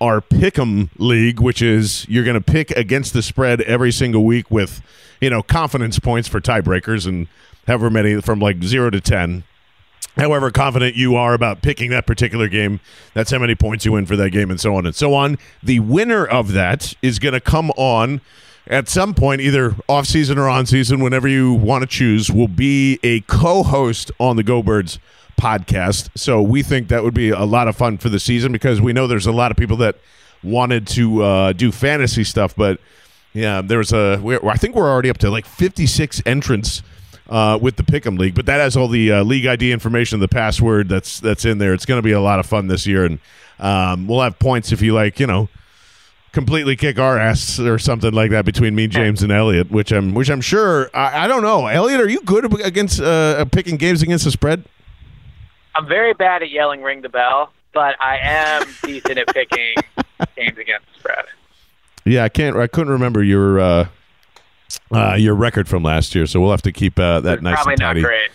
our 0.00 0.20
Pick'em 0.20 0.88
League, 0.98 1.40
which 1.40 1.62
is 1.62 2.06
you're 2.08 2.24
going 2.24 2.34
to 2.34 2.40
pick 2.40 2.70
against 2.72 3.12
the 3.12 3.22
spread 3.22 3.60
every 3.62 3.92
single 3.92 4.24
week 4.24 4.50
with 4.50 4.82
you 5.20 5.30
know 5.30 5.42
confidence 5.42 5.98
points 5.98 6.28
for 6.28 6.40
tiebreakers 6.40 7.06
and 7.06 7.28
however 7.66 7.88
many 7.88 8.20
from 8.20 8.40
like 8.40 8.62
zero 8.64 8.90
to 8.90 9.00
ten 9.00 9.44
however 10.16 10.50
confident 10.50 10.94
you 10.94 11.16
are 11.16 11.34
about 11.34 11.62
picking 11.62 11.90
that 11.90 12.06
particular 12.06 12.48
game, 12.48 12.80
that's 13.14 13.30
how 13.30 13.38
many 13.38 13.54
points 13.54 13.84
you 13.84 13.92
win 13.92 14.06
for 14.06 14.16
that 14.16 14.30
game, 14.30 14.50
and 14.50 14.60
so 14.60 14.74
on 14.74 14.86
and 14.86 14.94
so 14.94 15.14
on. 15.14 15.38
The 15.62 15.80
winner 15.80 16.24
of 16.24 16.52
that 16.52 16.94
is 17.02 17.18
going 17.18 17.34
to 17.34 17.40
come 17.40 17.70
on 17.76 18.20
at 18.66 18.88
some 18.88 19.14
point, 19.14 19.40
either 19.40 19.74
off 19.88 20.06
season 20.06 20.38
or 20.38 20.48
on 20.48 20.66
season, 20.66 21.00
whenever 21.00 21.26
you 21.26 21.52
want 21.52 21.82
to 21.82 21.86
choose, 21.86 22.30
will 22.30 22.48
be 22.48 22.98
a 23.02 23.20
co 23.20 23.62
host 23.62 24.10
on 24.20 24.36
the 24.36 24.42
Go 24.42 24.62
Birds 24.62 24.98
podcast. 25.36 26.10
So 26.14 26.40
we 26.40 26.62
think 26.62 26.88
that 26.88 27.02
would 27.02 27.14
be 27.14 27.30
a 27.30 27.44
lot 27.44 27.66
of 27.66 27.76
fun 27.76 27.98
for 27.98 28.08
the 28.08 28.20
season 28.20 28.52
because 28.52 28.80
we 28.80 28.92
know 28.92 29.06
there's 29.06 29.26
a 29.26 29.32
lot 29.32 29.50
of 29.50 29.56
people 29.56 29.76
that 29.78 29.96
wanted 30.44 30.86
to 30.88 31.22
uh, 31.22 31.52
do 31.52 31.72
fantasy 31.72 32.24
stuff, 32.24 32.54
but 32.54 32.80
yeah, 33.32 33.62
there's 33.62 33.92
a. 33.92 34.20
We're, 34.22 34.46
I 34.46 34.56
think 34.56 34.74
we're 34.76 34.90
already 34.90 35.10
up 35.10 35.18
to 35.18 35.30
like 35.30 35.46
56 35.46 36.22
entrants 36.26 36.82
uh, 37.28 37.58
with 37.60 37.76
the 37.76 37.82
Pick'em 37.82 38.18
League, 38.18 38.34
but 38.34 38.46
that 38.46 38.60
has 38.60 38.76
all 38.76 38.88
the 38.88 39.12
uh, 39.12 39.22
league 39.22 39.46
ID 39.46 39.72
information, 39.72 40.20
the 40.20 40.28
password 40.28 40.88
that's 40.88 41.20
that's 41.20 41.44
in 41.44 41.58
there. 41.58 41.72
It's 41.72 41.86
going 41.86 41.98
to 41.98 42.02
be 42.02 42.12
a 42.12 42.20
lot 42.20 42.38
of 42.38 42.46
fun 42.46 42.66
this 42.66 42.86
year, 42.86 43.04
and 43.04 43.18
um, 43.58 44.06
we'll 44.06 44.20
have 44.20 44.38
points 44.38 44.72
if 44.72 44.82
you 44.82 44.92
like, 44.92 45.20
you 45.20 45.26
know, 45.26 45.48
completely 46.32 46.76
kick 46.76 46.98
our 46.98 47.18
ass 47.18 47.58
or 47.60 47.78
something 47.78 48.12
like 48.12 48.30
that 48.30 48.44
between 48.44 48.74
me, 48.74 48.86
James, 48.86 49.22
and 49.22 49.30
Elliot. 49.30 49.70
Which 49.70 49.92
I'm 49.92 50.14
which 50.14 50.30
I'm 50.30 50.40
sure. 50.40 50.90
I, 50.94 51.24
I 51.24 51.26
don't 51.28 51.42
know, 51.42 51.66
Elliot. 51.66 52.00
Are 52.00 52.08
you 52.08 52.20
good 52.22 52.60
against 52.60 53.00
uh, 53.00 53.44
picking 53.46 53.76
games 53.76 54.02
against 54.02 54.24
the 54.24 54.30
spread? 54.30 54.64
I'm 55.74 55.86
very 55.86 56.12
bad 56.12 56.42
at 56.42 56.50
yelling 56.50 56.82
"ring 56.82 57.02
the 57.02 57.08
bell," 57.08 57.52
but 57.72 57.96
I 58.00 58.18
am 58.18 58.66
decent 58.82 59.18
at 59.18 59.28
picking 59.28 59.74
games 60.36 60.58
against 60.58 60.86
the 60.92 60.98
spread. 60.98 61.24
Yeah, 62.04 62.24
I 62.24 62.28
can't. 62.28 62.56
I 62.56 62.66
couldn't 62.66 62.92
remember 62.92 63.22
your 63.22 63.60
uh, 63.60 63.88
uh, 64.92 65.14
your 65.14 65.34
record 65.34 65.68
from 65.68 65.82
last 65.82 66.14
year, 66.14 66.26
so 66.26 66.40
we'll 66.40 66.50
have 66.50 66.62
to 66.62 66.72
keep 66.72 66.98
uh, 66.98 67.20
that 67.20 67.34
It's 67.34 67.42
nice 67.42 67.54
probably 67.56 67.72
and 67.74 67.80
not 67.80 67.86
tidy. 67.88 68.02
great, 68.02 68.30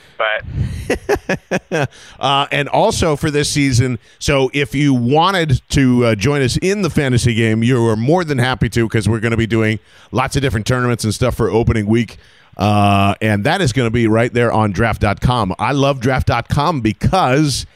but 1.70 1.90
uh, 2.20 2.48
and 2.52 2.70
also 2.70 3.16
for 3.16 3.30
this 3.32 3.50
season, 3.50 4.00
so 4.20 4.50
if 4.54 4.74
you 4.76 4.94
wanted 4.94 5.62
to 5.70 6.06
uh, 6.06 6.16
join 6.16 6.42
us 6.42 6.58
in 6.58 6.82
the 6.82 6.90
fantasy 6.90 7.34
game, 7.34 7.64
you 7.64 7.86
are 7.88 7.96
more 7.96 8.24
than 8.24 8.38
happy 8.38 8.70
to 8.70 8.86
because 8.88 9.08
we're 9.08 9.20
going 9.20 9.32
to 9.32 9.38
be 9.38 9.48
doing 9.48 9.80
lots 10.12 10.36
of 10.36 10.42
different 10.42 10.66
tournaments 10.66 11.04
and 11.04 11.14
stuff 11.14 11.36
for 11.36 11.50
opening 11.50 11.86
week. 11.86 12.18
Uh, 12.58 13.14
and 13.22 13.44
that 13.44 13.62
is 13.62 13.72
going 13.72 13.86
to 13.86 13.92
be 13.92 14.08
right 14.08 14.34
there 14.34 14.52
on 14.52 14.72
draft.com. 14.72 15.54
I 15.60 15.74
love 15.74 16.00
draft.com 16.00 16.82
because 16.82 17.68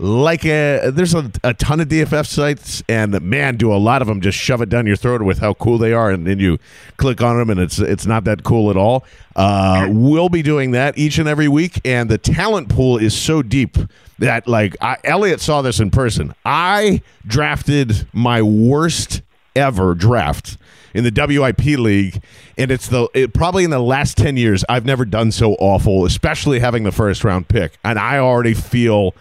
like 0.00 0.44
a, 0.44 0.90
there's 0.90 1.14
a, 1.14 1.30
a 1.42 1.54
ton 1.54 1.80
of 1.80 1.88
DFF 1.88 2.26
sites, 2.26 2.82
and 2.88 3.20
man, 3.20 3.56
do 3.56 3.72
a 3.72 3.76
lot 3.76 4.00
of 4.00 4.06
them 4.06 4.20
just 4.20 4.38
shove 4.38 4.62
it 4.62 4.68
down 4.68 4.86
your 4.86 4.96
throat 4.96 5.22
with 5.22 5.38
how 5.38 5.54
cool 5.54 5.76
they 5.76 5.92
are, 5.92 6.10
and 6.10 6.26
then 6.26 6.38
you 6.38 6.58
click 6.98 7.20
on 7.20 7.36
them, 7.36 7.50
and 7.50 7.58
it's 7.58 7.80
it's 7.80 8.06
not 8.06 8.24
that 8.24 8.44
cool 8.44 8.70
at 8.70 8.76
all. 8.76 9.04
Uh, 9.34 9.88
we'll 9.90 10.28
be 10.28 10.42
doing 10.42 10.70
that 10.70 10.96
each 10.96 11.18
and 11.18 11.28
every 11.28 11.48
week, 11.48 11.80
and 11.84 12.08
the 12.08 12.18
talent 12.18 12.68
pool 12.68 12.96
is 12.96 13.16
so 13.16 13.42
deep 13.42 13.76
that 14.20 14.46
like 14.46 14.76
I, 14.80 14.98
Elliot 15.02 15.40
saw 15.40 15.62
this 15.62 15.80
in 15.80 15.90
person. 15.90 16.32
I 16.44 17.02
drafted 17.26 18.06
my 18.12 18.40
worst 18.40 19.22
ever 19.56 19.96
draft 19.96 20.58
in 20.94 21.02
the 21.02 21.10
WIP 21.10 21.76
league, 21.78 22.22
and 22.56 22.70
it's 22.70 22.86
the 22.86 23.08
it, 23.14 23.34
probably 23.34 23.64
in 23.64 23.70
the 23.70 23.80
last 23.80 24.16
ten 24.16 24.36
years 24.36 24.64
I've 24.68 24.84
never 24.84 25.04
done 25.04 25.32
so 25.32 25.54
awful, 25.54 26.04
especially 26.04 26.60
having 26.60 26.84
the 26.84 26.92
first 26.92 27.24
round 27.24 27.48
pick, 27.48 27.78
and 27.82 27.98
I 27.98 28.18
already 28.18 28.54
feel 28.54 29.12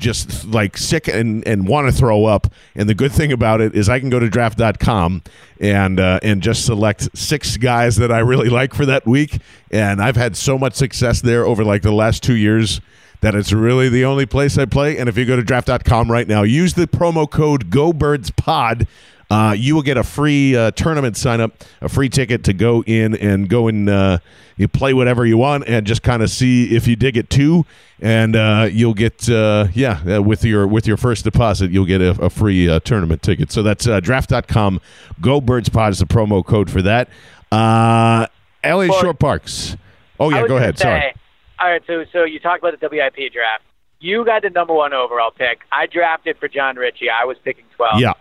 just 0.00 0.44
like 0.46 0.76
sick 0.76 1.06
and, 1.06 1.46
and 1.46 1.68
want 1.68 1.86
to 1.86 1.92
throw 1.92 2.24
up. 2.24 2.52
And 2.74 2.88
the 2.88 2.94
good 2.94 3.12
thing 3.12 3.30
about 3.30 3.60
it 3.60 3.76
is 3.76 3.88
I 3.88 4.00
can 4.00 4.10
go 4.10 4.18
to 4.18 4.28
draft.com 4.28 5.22
and 5.60 6.00
uh, 6.00 6.18
and 6.22 6.42
just 6.42 6.64
select 6.64 7.16
six 7.16 7.56
guys 7.56 7.96
that 7.96 8.10
I 8.10 8.18
really 8.18 8.48
like 8.48 8.74
for 8.74 8.86
that 8.86 9.06
week. 9.06 9.38
And 9.70 10.02
I've 10.02 10.16
had 10.16 10.36
so 10.36 10.58
much 10.58 10.74
success 10.74 11.20
there 11.20 11.44
over 11.44 11.64
like 11.64 11.82
the 11.82 11.92
last 11.92 12.22
two 12.22 12.36
years 12.36 12.80
that 13.20 13.34
it's 13.34 13.52
really 13.52 13.88
the 13.88 14.04
only 14.04 14.26
place 14.26 14.56
I 14.58 14.64
play. 14.64 14.96
And 14.96 15.08
if 15.08 15.16
you 15.16 15.26
go 15.26 15.36
to 15.36 15.42
draft.com 15.42 16.10
right 16.10 16.26
now, 16.26 16.42
use 16.42 16.74
the 16.74 16.86
promo 16.86 17.30
code 17.30 17.70
GoBirdsPod. 17.70 18.86
Uh, 19.30 19.54
you 19.56 19.76
will 19.76 19.82
get 19.82 19.96
a 19.96 20.02
free 20.02 20.56
uh, 20.56 20.72
tournament 20.72 21.16
sign 21.16 21.40
up, 21.40 21.52
a 21.80 21.88
free 21.88 22.08
ticket 22.08 22.42
to 22.44 22.52
go 22.52 22.82
in 22.84 23.14
and 23.14 23.48
go 23.48 23.68
and 23.68 23.88
uh, 23.88 24.18
you 24.56 24.66
play 24.66 24.92
whatever 24.92 25.24
you 25.24 25.38
want 25.38 25.64
and 25.68 25.86
just 25.86 26.02
kind 26.02 26.20
of 26.20 26.30
see 26.30 26.74
if 26.74 26.88
you 26.88 26.96
dig 26.96 27.16
it 27.16 27.30
too. 27.30 27.64
And 28.00 28.34
uh, 28.34 28.68
you'll 28.70 28.94
get 28.94 29.30
uh, 29.30 29.68
yeah 29.72 30.00
uh, 30.16 30.20
with 30.22 30.44
your 30.44 30.66
with 30.66 30.86
your 30.86 30.96
first 30.96 31.22
deposit 31.22 31.70
you'll 31.70 31.84
get 31.84 32.00
a, 32.00 32.10
a 32.22 32.28
free 32.30 32.80
tournament 32.80 33.22
ticket. 33.22 33.52
So 33.52 33.62
that's 33.62 33.84
draft.com. 33.84 34.80
Go 35.20 35.40
Birds 35.40 35.68
Pod 35.68 35.92
is 35.92 36.00
the 36.00 36.06
promo 36.06 36.44
code 36.44 36.68
for 36.68 36.82
that. 36.82 37.08
Uh, 37.52 38.26
LA 38.64 38.86
Well, 38.86 39.00
Shorr-Parks. 39.00 39.76
Oh 40.18 40.30
yeah, 40.30 40.46
go 40.46 40.56
ahead. 40.56 40.78
Say, 40.78 40.82
Sorry. 40.82 41.14
All 41.60 41.70
right, 41.70 41.82
so 41.86 42.04
so 42.12 42.24
you 42.24 42.40
talked 42.40 42.64
about 42.64 42.78
the 42.78 42.88
WIP 42.88 43.32
draft. 43.32 43.64
You 44.00 44.24
got 44.24 44.42
the 44.42 44.50
number 44.50 44.72
one 44.74 44.92
overall 44.92 45.30
pick. 45.30 45.60
I 45.70 45.86
drafted 45.86 46.38
for 46.38 46.48
Jon 46.48 46.76
Ritchie. 46.76 47.10
I 47.10 47.24
was 47.26 47.36
picking 47.44 47.64
twelve. 47.76 48.00
Yeah. 48.00 48.14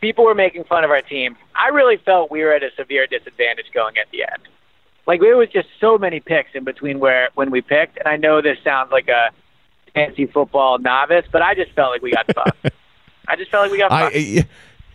People 0.00 0.24
were 0.24 0.34
making 0.34 0.64
fun 0.64 0.84
of 0.84 0.90
our 0.90 1.02
team. 1.02 1.36
I 1.54 1.68
really 1.68 1.98
felt 1.98 2.30
we 2.30 2.42
were 2.42 2.52
at 2.52 2.62
a 2.62 2.70
severe 2.76 3.06
disadvantage 3.06 3.66
going 3.72 3.98
at 3.98 4.10
the 4.10 4.22
end. 4.22 4.42
Like 5.06 5.20
there 5.20 5.36
was 5.36 5.48
just 5.50 5.68
so 5.80 5.98
many 5.98 6.20
picks 6.20 6.50
in 6.54 6.64
between 6.64 7.00
where 7.00 7.30
when 7.34 7.50
we 7.50 7.60
picked, 7.60 7.98
and 7.98 8.06
I 8.06 8.16
know 8.16 8.40
this 8.40 8.58
sounds 8.62 8.92
like 8.92 9.08
a 9.08 9.30
fancy 9.94 10.26
football 10.26 10.78
novice, 10.78 11.26
but 11.30 11.42
I 11.42 11.54
just 11.54 11.72
felt 11.72 11.90
like 11.90 12.02
we 12.02 12.12
got 12.12 12.26
fucked. 12.34 12.70
I 13.28 13.36
just 13.36 13.50
felt 13.50 13.64
like 13.64 13.72
we 13.72 13.78
got 13.78 13.90
fucked. 13.90 14.16
Eh, 14.16 14.40
I, 14.40 14.48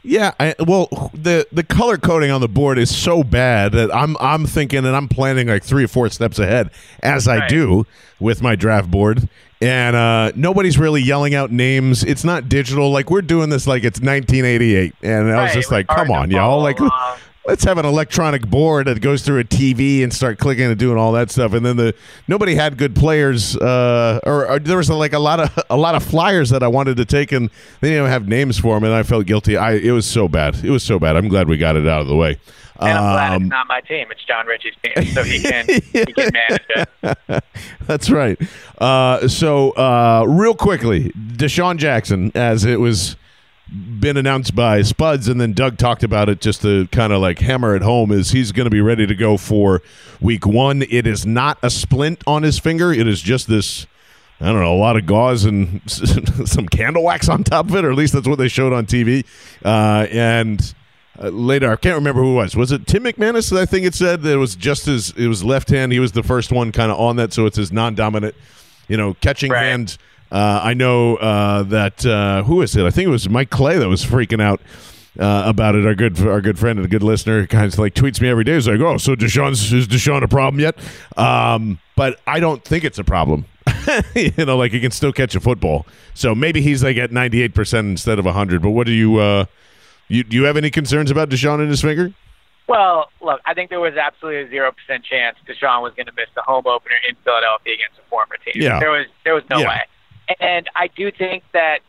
yeah, 0.08 0.34
I, 0.40 0.54
well, 0.60 1.12
the 1.14 1.48
the 1.52 1.64
color 1.64 1.98
coding 1.98 2.30
on 2.30 2.40
the 2.40 2.48
board 2.48 2.78
is 2.78 2.96
so 2.96 3.24
bad 3.24 3.72
that 3.72 3.94
I'm 3.94 4.16
I'm 4.20 4.46
thinking 4.46 4.86
and 4.86 4.96
I'm 4.96 5.08
planning 5.08 5.48
like 5.48 5.64
three 5.64 5.86
or 5.86 5.88
four 5.88 6.10
steps 6.10 6.38
ahead 6.38 6.70
as 7.02 7.28
I 7.28 7.48
do 7.48 7.88
with 8.20 8.42
my 8.42 8.56
draft 8.56 8.92
board. 8.92 9.28
And 9.62 9.96
uh, 9.96 10.32
nobody's 10.36 10.78
really 10.78 11.02
yelling 11.02 11.34
out 11.34 11.52
names. 11.52 12.04
It's 12.04 12.24
not 12.24 12.50
digital. 12.50 12.92
Like 12.92 13.10
we're 13.10 13.22
doing 13.22 13.50
this 13.50 13.66
like 13.68 13.84
it's 13.84 14.02
1988, 14.02 14.94
and 15.02 15.32
I 15.32 15.44
was 15.44 15.50
Right, 15.50 15.54
just 15.54 15.72
like, 15.72 15.88
"Come 15.88 16.12
on, 16.12 16.30
y'all! 16.30 16.62
Like, 16.62 16.80
along. 16.82 17.18
Let's 17.48 17.64
have 17.64 17.78
an 17.78 17.86
electronic 17.86 18.48
board 18.48 18.88
that 18.88 19.02
goes 19.02 19.22
through 19.22 19.40
a 19.40 19.44
TV 19.44 20.04
and 20.04 20.12
start 20.14 20.40
clicking 20.40 20.66
and 20.66 20.78
doing 20.80 20.98
all 20.98 21.12
that 21.14 21.30
stuff." 21.30 21.54
And 21.54 21.66
then 21.66 21.78
the 21.78 21.94
nobody 22.28 22.56
had 22.56 22.78
good 22.78 22.96
players, 22.96 23.56
uh, 23.58 24.20
or, 24.24 24.48
or 24.48 24.60
there 24.60 24.78
was 24.78 24.90
like 24.90 25.14
a 25.14 25.20
lot 25.20 25.40
of 25.40 25.60
a 25.70 25.78
lot 25.78 25.96
of 25.96 26.04
flyers 26.04 26.50
that 26.50 26.64
I 26.64 26.68
wanted 26.68 26.98
to 26.98 27.06
take, 27.06 27.32
and 27.32 27.50
they 27.82 27.90
didn't 27.90 28.00
even 28.00 28.10
have 28.12 28.28
names 28.28 28.58
for 28.58 28.76
them, 28.76 28.84
and 28.84 28.94
I 28.94 29.04
felt 29.04 29.26
guilty. 29.26 29.58
I 29.58 29.74
it 29.74 29.92
was 29.92 30.06
so 30.06 30.28
bad. 30.28 30.56
It 30.64 30.72
was 30.72 30.84
so 30.84 30.98
bad. 31.00 31.16
I'm 31.16 31.28
glad 31.28 31.48
we 31.48 31.58
got 31.58 31.76
it 31.76 31.88
out 31.88 32.02
of 32.02 32.08
the 32.08 32.16
way. 32.16 32.38
and 32.80 32.90
I'm 32.98 33.14
glad 33.14 33.34
Um, 33.36 33.42
it's 33.44 33.50
not 33.52 33.68
my 33.68 33.82
team. 33.82 34.08
It's 34.12 34.24
Jon 34.26 34.48
Ritchie's 34.48 34.74
team, 34.84 35.06
so 35.14 35.24
he 35.24 35.40
can 35.44 35.66
he 35.68 36.06
can 36.14 36.32
manage 36.34 36.88
it. 37.04 37.44
That's 37.88 38.10
right. 38.10 38.38
Uh, 38.80 39.28
so, 39.28 39.70
uh, 39.72 40.26
real 40.28 40.56
quickly, 40.56 41.12
DeSean 41.12 41.78
Jackson, 41.78 42.32
as 42.36 42.66
it 42.66 42.80
was 42.80 43.16
been 44.00 44.18
announced 44.18 44.56
by 44.56 44.82
Spuds, 44.84 45.28
and 45.28 45.40
then 45.42 45.54
Doug 45.54 45.78
talked 45.78 46.04
about 46.04 46.30
it 46.30 46.40
just 46.42 46.62
to 46.62 46.88
kind 46.88 47.12
of 47.12 47.22
like 47.22 47.40
hammer 47.40 47.76
it 47.76 47.82
home, 47.82 48.12
is 48.12 48.32
he's 48.32 48.52
going 48.52 48.66
to 48.66 48.70
be 48.72 48.82
ready 48.82 49.08
to 49.08 49.16
go 49.16 49.38
for 49.38 49.82
week 50.22 50.46
one. 50.46 50.84
It 50.84 51.08
is 51.08 51.26
not 51.26 51.58
a 51.64 51.70
splint 51.70 52.22
on 52.28 52.44
his 52.44 52.60
finger. 52.60 52.92
It 52.94 53.08
is 53.08 53.22
just 53.22 53.48
this. 53.48 53.88
I 54.42 54.48
don't 54.48 54.62
know, 54.62 54.76
a 54.76 54.78
lot 54.78 54.98
of 54.98 55.06
gauze 55.06 55.46
and 55.46 55.80
some 55.90 56.68
candle 56.68 57.04
wax 57.04 57.30
on 57.30 57.46
top 57.46 57.70
of 57.70 57.76
it, 57.78 57.86
or 57.86 57.92
at 57.92 57.96
least 57.98 58.12
that's 58.14 58.28
what 58.28 58.38
they 58.38 58.50
showed 58.50 58.74
on 58.74 58.86
TV. 58.86 59.26
Uh, 59.64 60.08
and 60.12 60.76
uh, 61.18 61.30
later, 61.30 61.72
I 61.72 61.78
can't 61.78 61.96
remember 61.96 62.22
who 62.22 62.34
it 62.34 62.36
was. 62.36 62.56
Was 62.56 62.74
it 62.74 62.86
Tim 62.86 63.06
McManus? 63.06 63.58
I 63.58 63.66
think 63.66 63.86
it 63.86 63.96
said 63.96 64.24
that 64.24 64.34
it 64.34 64.38
was 64.38 64.58
just 64.58 64.88
his. 64.88 65.12
It 65.12 65.28
was 65.30 65.42
left 65.46 65.70
hand. 65.70 65.94
He 65.94 66.00
was 66.00 66.12
the 66.12 66.22
first 66.22 66.52
one 66.52 66.74
kind 66.74 66.92
of 66.92 67.00
on 67.00 67.16
that, 67.16 67.32
so 67.32 67.46
it's 67.46 67.56
his 67.56 67.72
non-dominant, 67.72 68.36
you 68.90 68.98
know, 68.98 69.14
catching 69.22 69.52
Right. 69.54 69.64
hand. 69.68 69.98
Uh, 70.32 70.60
I 70.64 70.74
know 70.74 71.16
uh, 71.18 71.64
that 71.64 72.06
uh, 72.06 72.44
who 72.44 72.62
is 72.62 72.76
it? 72.76 72.86
I 72.86 72.90
think 72.90 73.08
it 73.08 73.12
was 73.12 73.30
Mike 73.30 73.50
Clay 73.50 73.78
that 73.78 73.88
was 73.88 74.04
freaking 74.04 74.42
out 74.42 74.60
uh, 75.20 75.44
about 75.46 75.76
it. 75.76 75.86
Our 75.86 75.96
good, 75.96 76.20
our 76.28 76.42
good 76.42 76.58
friend 76.60 76.80
and 76.80 76.86
a 76.86 76.90
good 76.90 77.04
listener, 77.04 77.46
kind 77.48 77.72
of 77.72 77.78
like 77.80 77.94
tweets 77.94 78.20
me 78.20 78.28
every 78.30 78.44
day. 78.44 78.56
He's 78.56 78.68
like, 78.68 78.80
"Oh, 78.80 78.98
so 78.98 79.16
DeSean's 79.16 79.72
is 79.72 79.88
DeSean 79.88 80.24
a 80.24 80.28
problem 80.28 80.60
yet?" 80.60 80.78
Um, 81.18 81.80
but 81.96 82.20
I 82.28 82.40
don't 82.40 82.64
think 82.64 82.84
it's 82.84 82.98
a 83.00 83.04
problem. 83.04 83.46
you 84.16 84.46
know, 84.46 84.58
like 84.58 84.72
he 84.72 84.80
can 84.80 84.92
still 84.92 85.14
catch 85.14 85.36
a 85.36 85.40
football. 85.40 85.86
So 86.14 86.34
maybe 86.36 86.62
he's 86.62 86.84
like 86.84 86.98
at 86.98 87.12
ninety 87.12 87.42
eight 87.42 87.54
percent 87.54 87.88
instead 87.88 88.20
of 88.20 88.26
hundred. 88.26 88.62
But 88.62 88.72
what 88.72 88.88
do 88.88 88.94
you? 88.94 89.18
Uh, 89.18 89.46
you 90.08 90.24
do 90.24 90.36
you 90.38 90.44
have 90.44 90.58
any 90.58 90.70
concerns 90.70 91.12
about 91.12 91.30
DeSean 91.30 91.60
and 91.62 91.70
his 91.70 91.82
finger? 91.82 92.14
Well, 92.68 93.12
look, 93.22 93.42
I 93.46 93.54
think 93.54 93.70
there 93.70 93.80
was 93.80 93.94
absolutely 93.96 94.42
a 94.42 94.50
zero 94.50 94.72
percent 94.72 95.06
chance 95.06 95.38
DeSean 95.48 95.82
was 95.84 95.94
going 95.96 96.08
to 96.08 96.14
miss 96.14 96.28
the 96.36 96.42
home 96.42 96.66
opener 96.66 96.96
in 97.08 97.16
Philadelphia 97.24 97.74
against 97.76 98.00
a 98.00 98.10
former 98.10 98.38
team. 98.38 98.54
Yeah. 98.62 98.80
There 98.80 98.90
was 98.92 99.06
there 99.24 99.36
was 99.36 99.44
no 99.50 99.60
Yeah. 99.60 99.68
way. 99.70 99.82
And 100.40 100.70
I 100.76 100.88
do 100.88 101.12
think 101.12 101.44
that, 101.54 101.80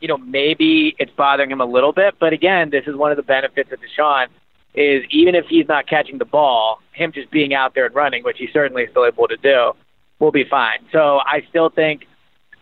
you 0.00 0.08
know, 0.08 0.18
maybe 0.18 0.94
it's 0.98 1.12
bothering 1.12 1.50
him 1.50 1.60
a 1.60 1.66
little 1.66 1.92
bit, 1.92 2.14
but 2.18 2.32
again, 2.32 2.70
this 2.70 2.84
is 2.86 2.96
one 2.96 3.10
of 3.10 3.16
the 3.16 3.22
benefits 3.22 3.70
of 3.72 3.78
DeSean 3.80 4.28
is 4.74 5.04
even 5.10 5.34
if 5.34 5.44
he's 5.48 5.68
not 5.68 5.86
catching 5.86 6.18
the 6.18 6.24
ball, 6.24 6.80
him 6.92 7.12
just 7.12 7.30
being 7.30 7.52
out 7.54 7.74
there 7.74 7.86
and 7.86 7.94
running, 7.94 8.24
which 8.24 8.38
he's 8.38 8.52
certainly 8.52 8.86
still 8.90 9.04
able 9.04 9.28
to 9.28 9.36
do, 9.36 9.72
will 10.18 10.32
be 10.32 10.44
fine. 10.44 10.78
So 10.92 11.20
I 11.26 11.44
still 11.50 11.68
think 11.68 12.06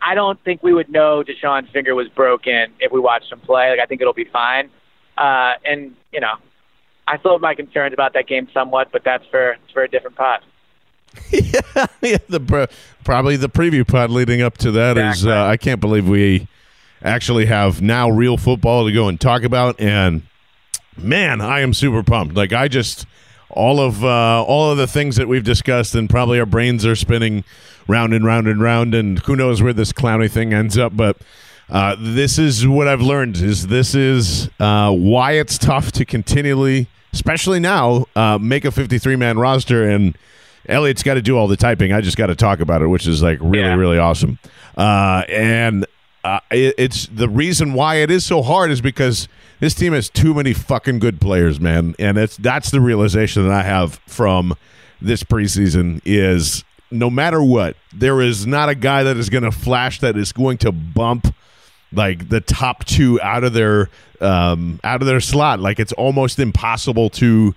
I 0.03 0.15
don't 0.15 0.43
think 0.45 0.63
we 0.63 0.73
would 0.73 0.89
know 0.89 1.23
DeSean's 1.23 1.71
finger 1.71 1.95
was 1.95 2.09
broken 2.09 2.73
if 2.81 2.91
we 2.91 3.01
watched 3.01 3.31
him 3.31 3.41
play. 3.41 3.71
Like 3.71 3.81
I 3.81 3.87
think 3.87 4.01
it'll 4.01 4.15
be 4.15 4.25
fine. 4.25 4.71
Uh, 5.17 5.53
and 5.65 5.95
you 6.13 6.21
know, 6.21 6.35
I 7.07 7.19
still 7.19 7.33
have 7.33 7.41
my 7.41 7.55
concerns 7.55 7.93
about 7.93 8.15
that 8.15 8.27
game 8.27 8.49
somewhat, 8.53 8.89
but 8.93 9.03
that's 9.05 9.25
for 9.31 9.57
for 9.73 9.83
a 9.83 9.89
different 9.89 10.17
pot. 10.17 10.43
yeah, 11.31 11.87
yeah, 12.03 12.19
the 12.29 12.41
pro- 12.41 12.67
probably 13.05 13.37
the 13.37 13.49
preview 13.49 13.87
pod 13.87 14.11
leading 14.11 14.43
up 14.43 14.59
to 14.59 14.71
that 14.73 14.97
is. 14.97 15.23
Exactly. 15.23 15.33
Uh, 15.33 15.47
I 15.47 15.57
can't 15.57 15.81
believe 15.81 16.09
we 16.09 16.49
actually 17.03 17.47
have 17.47 17.81
now 17.81 18.11
real 18.11 18.37
football 18.37 18.87
to 18.87 18.93
go 18.93 19.09
and 19.09 19.21
talk 19.21 19.43
about, 19.43 19.81
and 19.81 20.23
man, 20.97 21.41
I 21.41 21.61
am 21.61 21.75
super 21.75 22.03
pumped. 22.03 22.35
Like 22.35 22.53
I 22.53 22.69
just 22.69 23.07
all 23.49 23.81
of 23.81 24.05
uh, 24.05 24.45
all 24.45 24.71
of 24.71 24.79
the 24.79 24.87
things 24.87 25.17
that 25.17 25.29
we've 25.29 25.45
discussed, 25.45 25.95
and 25.95 26.09
probably 26.09 26.39
our 26.39 26.47
brains 26.47 26.87
are 26.87 26.97
spinning 26.97 27.45
round 27.89 28.15
and 28.15 28.25
round 28.25 28.47
and 28.47 28.61
round, 28.61 28.95
and 28.95 29.19
who 29.21 29.35
knows 29.35 29.63
where 29.63 29.73
this 29.73 29.93
clowny 29.93 30.31
thing 30.31 30.53
ends 30.53 30.79
up, 30.79 30.97
but. 30.97 31.17
Uh, 31.73 31.95
this 32.01 32.37
is 32.37 32.67
what 32.67 32.89
I've 32.89 33.01
learned 33.01 33.37
is 33.37 33.69
this 33.69 33.95
is 33.95 34.51
uh, 34.59 34.91
why 34.93 35.35
it's 35.35 35.57
tough 35.57 35.93
to 35.93 36.05
continually, 36.05 36.89
especially 37.13 37.61
now, 37.61 38.07
uh, 38.17 38.39
make 38.39 38.65
a 38.65 38.73
53 38.73 39.15
man 39.15 39.39
roster 39.39 39.89
and 39.89 40.19
Elliot's 40.69 41.03
got 41.03 41.15
to 41.15 41.23
do 41.23 41.37
all 41.37 41.49
the 41.49 41.57
typing. 41.57 41.93
I 41.93 42.01
just 42.01 42.17
got 42.17 42.27
to 42.27 42.37
talk 42.37 42.61
about 42.61 42.83
it, 42.83 42.87
which 42.87 43.07
is 43.07 43.23
like 43.23 43.39
really, 43.41 43.59
Yeah. 43.61 43.75
really 43.75 43.99
awesome. 43.99 44.39
Uh, 44.77 45.25
and 45.29 45.87
uh, 46.25 46.41
it, 46.51 46.75
it's 46.79 47.07
the 47.07 47.29
reason 47.29 47.73
why 47.73 47.97
it 47.97 48.11
is 48.11 48.25
so 48.25 48.43
hard 48.43 48.71
is 48.71 48.81
because 48.81 49.27
this 49.59 49.75
team 49.75 49.93
has 49.95 50.09
too 50.09 50.35
many 50.35 50.53
fucking 50.53 50.99
good 50.99 51.21
players, 51.21 51.61
man. 51.61 51.95
And 51.99 52.19
it's 52.19 52.37
that's 52.37 52.71
the 52.71 52.81
realization 52.81 53.49
that 53.49 53.53
I 53.53 53.63
have 53.63 53.95
from 54.07 54.55
this 55.01 55.23
preseason 55.23 56.01
is 56.05 56.63
no 56.91 57.09
matter 57.09 57.43
what, 57.43 57.77
there 57.93 58.21
is 58.21 58.47
not 58.47 58.69
a 58.69 58.75
guy 58.75 59.03
that 59.03 59.17
is 59.17 59.29
going 59.31 59.45
to 59.45 59.51
flash 59.53 60.01
that 60.01 60.17
is 60.17 60.33
going 60.33 60.59
to 60.59 60.73
bump 60.73 61.35
like 61.93 62.29
the 62.29 62.41
top 62.41 62.85
two 62.85 63.21
out 63.23 63.43
of 63.45 63.53
their 63.53 63.89
um, 64.21 64.79
out 64.85 65.01
of 65.01 65.07
their 65.07 65.21
slot. 65.21 65.59
Like 65.61 65.81
it's 65.81 65.93
almost 65.95 66.39
impossible 66.39 67.09
to 67.11 67.55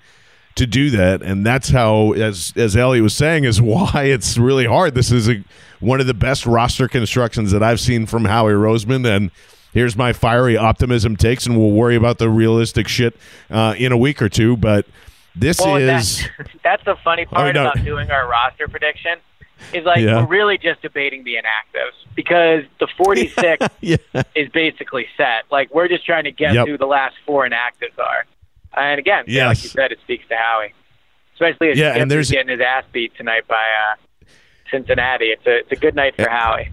to 0.56 0.68
do 0.68 0.90
that, 0.92 1.22
and 1.22 1.46
that's 1.46 1.70
how, 1.70 2.12
as 2.14 2.54
as 2.56 2.76
Elliot 2.76 3.04
was 3.04 3.16
saying, 3.16 3.44
is 3.44 3.62
why 3.74 4.04
it's 4.06 4.38
really 4.38 4.66
hard. 4.66 4.96
This 4.96 5.12
is 5.12 5.30
a, 5.30 5.44
one 5.80 6.00
of 6.00 6.08
the 6.08 6.14
best 6.14 6.46
roster 6.46 6.88
constructions 6.88 7.52
that 7.52 7.64
I've 7.64 7.80
seen 7.80 8.06
from 8.06 8.26
Howie 8.26 8.54
Roseman, 8.54 9.06
and 9.06 9.32
here's 9.74 9.96
my 9.98 10.14
fiery 10.14 10.56
optimism 10.56 11.16
takes, 11.16 11.46
and 11.46 11.58
we'll 11.58 11.72
worry 11.72 11.96
about 11.96 12.18
the 12.20 12.30
realistic 12.30 12.88
shit 12.88 13.16
uh, 13.50 13.74
in 13.78 13.92
a 13.92 13.98
week 13.98 14.22
or 14.22 14.30
two. 14.30 14.56
But 14.56 14.86
this 15.36 15.60
Well, 15.60 15.78
is 15.78 16.22
that, 16.38 16.48
that's 16.64 16.84
the 16.86 16.96
funny 17.04 17.26
part 17.26 17.56
no. 17.56 17.62
about 17.70 17.84
doing 17.84 18.12
our 18.12 18.28
roster 18.30 18.68
prediction 18.68 19.18
is 19.74 19.86
like 19.86 20.00
Yeah. 20.02 20.20
we're 20.22 20.28
really 20.28 20.58
just 20.58 20.82
debating 20.82 21.24
the 21.24 21.36
inactives 21.36 21.94
because 22.16 22.64
the 22.80 22.88
46 22.98 23.66
yeah. 23.82 23.98
is 24.36 24.50
basically 24.50 25.08
set. 25.18 25.44
Like 25.52 25.74
we're 25.74 25.88
just 25.88 26.06
trying 26.06 26.26
to 26.26 26.32
guess 26.32 26.54
Yep. 26.54 26.68
who 26.68 26.78
the 26.78 26.86
last 26.86 27.16
four 27.26 27.48
inactives 27.48 27.98
are. 27.98 28.26
And 28.76 29.00
again, 29.00 29.26
yeah, 29.28 29.48
like 29.48 29.64
you 29.64 29.70
said, 29.70 29.92
it 29.92 30.00
speaks 30.02 30.28
to 30.30 30.36
Howie, 30.36 30.74
especially 31.34 31.70
as 31.72 31.78
Yeah, 31.78 31.96
and 31.96 32.10
there's- 32.10 32.32
getting 32.32 32.50
his 32.50 32.62
ass 32.62 32.84
beat 32.92 33.16
tonight 33.16 33.48
by 33.48 33.56
uh, 33.56 34.26
Cincinnati. 34.72 35.26
It's 35.26 35.46
a 35.46 35.60
it's 35.60 35.72
a 35.72 35.76
good 35.76 35.96
night 35.96 36.16
for 36.16 36.28
Howie. 36.30 36.70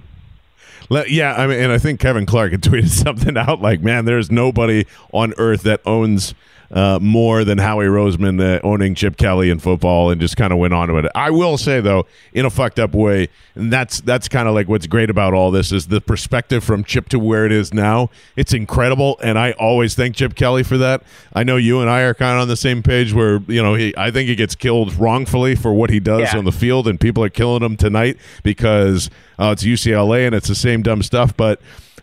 Le- 0.88 1.04
Yeah, 1.08 1.34
I 1.34 1.46
mean, 1.46 1.60
and 1.60 1.72
I 1.72 1.78
think 1.78 2.00
Kevin 2.00 2.26
Clark 2.26 2.52
had 2.52 2.62
tweeted 2.62 2.88
something 3.04 3.36
out 3.36 3.60
like, 3.60 3.80
"Man, 3.80 4.04
there's 4.06 4.30
nobody 4.30 4.86
on 5.12 5.34
earth 5.38 5.62
that 5.64 5.80
owns 5.84 6.34
uh, 6.70 6.98
more 7.02 7.44
than 7.44 7.58
Howie 7.58 7.86
Roseman 7.86 8.40
uh, 8.40 8.60
owning 8.62 8.94
Chip 8.94 9.16
Kelly 9.16 9.50
in 9.50 9.58
football 9.58 10.10
and 10.10 10.20
just 10.20 10.36
kind 10.36 10.52
of 10.52 10.58
went 10.58 10.72
on 10.72 10.92
with 10.92 11.04
it. 11.06 11.12
I 11.14 11.30
will 11.30 11.58
say 11.58 11.80
though, 11.80 12.06
in 12.32 12.44
a 12.44 12.50
fucked 12.50 12.78
up 12.78 12.94
way, 12.94 13.28
and 13.54 13.72
that's 13.72 14.00
that's 14.02 14.28
kind 14.28 14.46
of 14.48 14.54
like 14.54 14.68
what's 14.68 14.86
great 14.86 15.10
about 15.10 15.34
all 15.34 15.50
this 15.50 15.72
is 15.72 15.88
the 15.88 16.00
perspective 16.00 16.62
from 16.62 16.84
Chip 16.84 17.08
to 17.08 17.18
where 17.18 17.44
it 17.44 17.52
is 17.52 17.74
now. 17.74 18.10
It's 18.36 18.52
incredible, 18.52 19.18
and 19.22 19.38
I 19.38 19.52
always 19.52 19.94
thank 19.94 20.14
Chip 20.16 20.34
Kelly 20.34 20.62
for 20.62 20.78
that. 20.78 21.02
I 21.32 21.42
know 21.42 21.56
you 21.56 21.80
and 21.80 21.90
I 21.90 22.02
are 22.02 22.14
kind 22.14 22.36
of 22.36 22.42
on 22.42 22.48
the 22.48 22.56
same 22.56 22.82
page 22.82 23.12
where 23.12 23.40
you 23.48 23.62
know 23.62 23.74
he 23.74 23.92
I 23.96 24.10
think 24.10 24.28
he 24.28 24.34
gets 24.36 24.54
killed 24.54 24.94
wrongfully 24.94 25.56
for 25.56 25.72
what 25.74 25.90
he 25.90 25.98
does 26.00 26.20
Yeah. 26.32 26.38
on 26.38 26.44
the 26.44 26.52
field, 26.52 26.86
and 26.86 27.00
people 27.00 27.24
are 27.24 27.28
killing 27.30 27.62
him 27.62 27.76
tonight 27.76 28.16
because 28.44 29.10
uh, 29.38 29.50
it's 29.52 29.64
UCLA 29.64 30.26
and 30.26 30.34
it's 30.34 30.48
the 30.48 30.54
same 30.54 30.82
dumb 30.82 31.02
stuff, 31.02 31.36
but. 31.36 31.60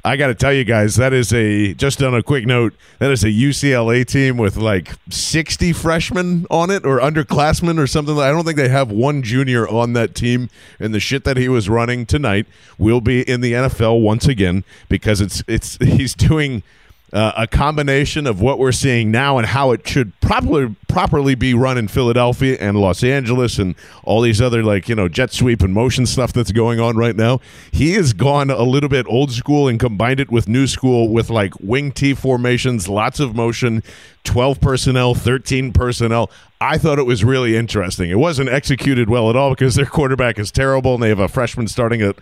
I 0.07 0.15
got 0.15 0.27
to 0.27 0.35
tell 0.35 0.53
you 0.53 0.63
guys, 0.63 0.95
that 0.95 1.11
is 1.11 1.33
a 1.33 1.73
just 1.73 2.01
on 2.01 2.15
a 2.15 2.23
quick 2.23 2.45
note. 2.45 2.73
That 2.99 3.11
is 3.11 3.25
a 3.25 3.27
UCLA 3.27 4.05
team 4.05 4.37
with 4.37 4.55
like 4.55 4.93
sixty 5.09 5.73
freshmen 5.73 6.47
on 6.49 6.69
it 6.69 6.85
or 6.85 6.99
underclassmen 6.99 7.77
or 7.77 7.87
something. 7.87 8.17
I 8.17 8.29
don't 8.29 8.45
think 8.45 8.55
they 8.55 8.69
have 8.69 8.89
one 8.89 9.21
junior 9.21 9.67
on 9.67 9.91
that 9.93 10.15
team. 10.15 10.49
And 10.79 10.93
the 10.93 11.01
shit 11.01 11.25
that 11.25 11.35
he 11.35 11.49
was 11.49 11.67
running 11.67 12.05
tonight 12.05 12.47
will 12.77 13.01
be 13.01 13.21
in 13.29 13.41
the 13.41 13.51
NFL 13.51 14.01
once 14.01 14.29
again 14.29 14.63
because 14.87 15.19
it's 15.19 15.43
it's 15.45 15.77
he's 15.81 16.13
doing 16.13 16.63
uh, 17.17 17.33
a 17.35 17.47
combination 17.47 18.27
of 18.27 18.41
what 18.41 18.59
we're 18.59 18.71
seeing 18.71 19.09
now 19.09 19.39
and 19.39 19.47
how 19.47 19.71
it 19.71 19.87
should 19.87 20.13
properly 20.19 20.75
properly 20.87 21.33
be 21.33 21.51
run 21.51 21.75
in 21.75 21.87
Philadelphia 21.87 22.55
and 22.59 22.79
Los 22.79 23.03
Angeles 23.03 23.57
and 23.57 23.73
all 24.03 24.21
these 24.21 24.39
other 24.39 24.61
like 24.61 24.87
you 24.87 24.93
know 24.93 25.07
jet 25.07 25.33
sweep 25.33 25.63
and 25.63 25.73
motion 25.73 26.05
stuff 26.05 26.31
that's 26.31 26.51
going 26.51 26.79
on 26.79 26.95
right 26.95 27.15
now. 27.15 27.39
He 27.71 27.93
has 27.93 28.13
gone 28.13 28.51
a 28.51 28.61
little 28.61 28.87
bit 28.87 29.07
old 29.09 29.31
school 29.31 29.67
and 29.67 29.79
combined 29.79 30.19
it 30.19 30.29
with 30.29 30.47
new 30.47 30.67
school 30.67 31.09
with 31.09 31.31
like 31.31 31.53
wing 31.59 31.91
T 31.91 32.13
formations, 32.13 32.87
lots 32.87 33.19
of 33.19 33.35
motion, 33.35 33.81
twelve 34.23 34.61
personnel, 34.61 35.15
thirteen 35.15 35.73
personnel. 35.73 36.29
I 36.61 36.77
thought 36.77 36.99
it 36.99 37.07
was 37.07 37.23
really 37.23 37.57
interesting. 37.57 38.11
It 38.11 38.19
wasn't 38.19 38.49
executed 38.49 39.09
well 39.09 39.31
at 39.31 39.35
all 39.35 39.49
because 39.49 39.73
their 39.73 39.87
quarterback 39.87 40.37
is 40.37 40.51
terrible 40.51 40.93
and 40.93 41.01
they 41.01 41.09
have 41.09 41.19
a 41.19 41.27
freshman 41.27 41.67
starting 41.67 42.03
at 42.03 42.15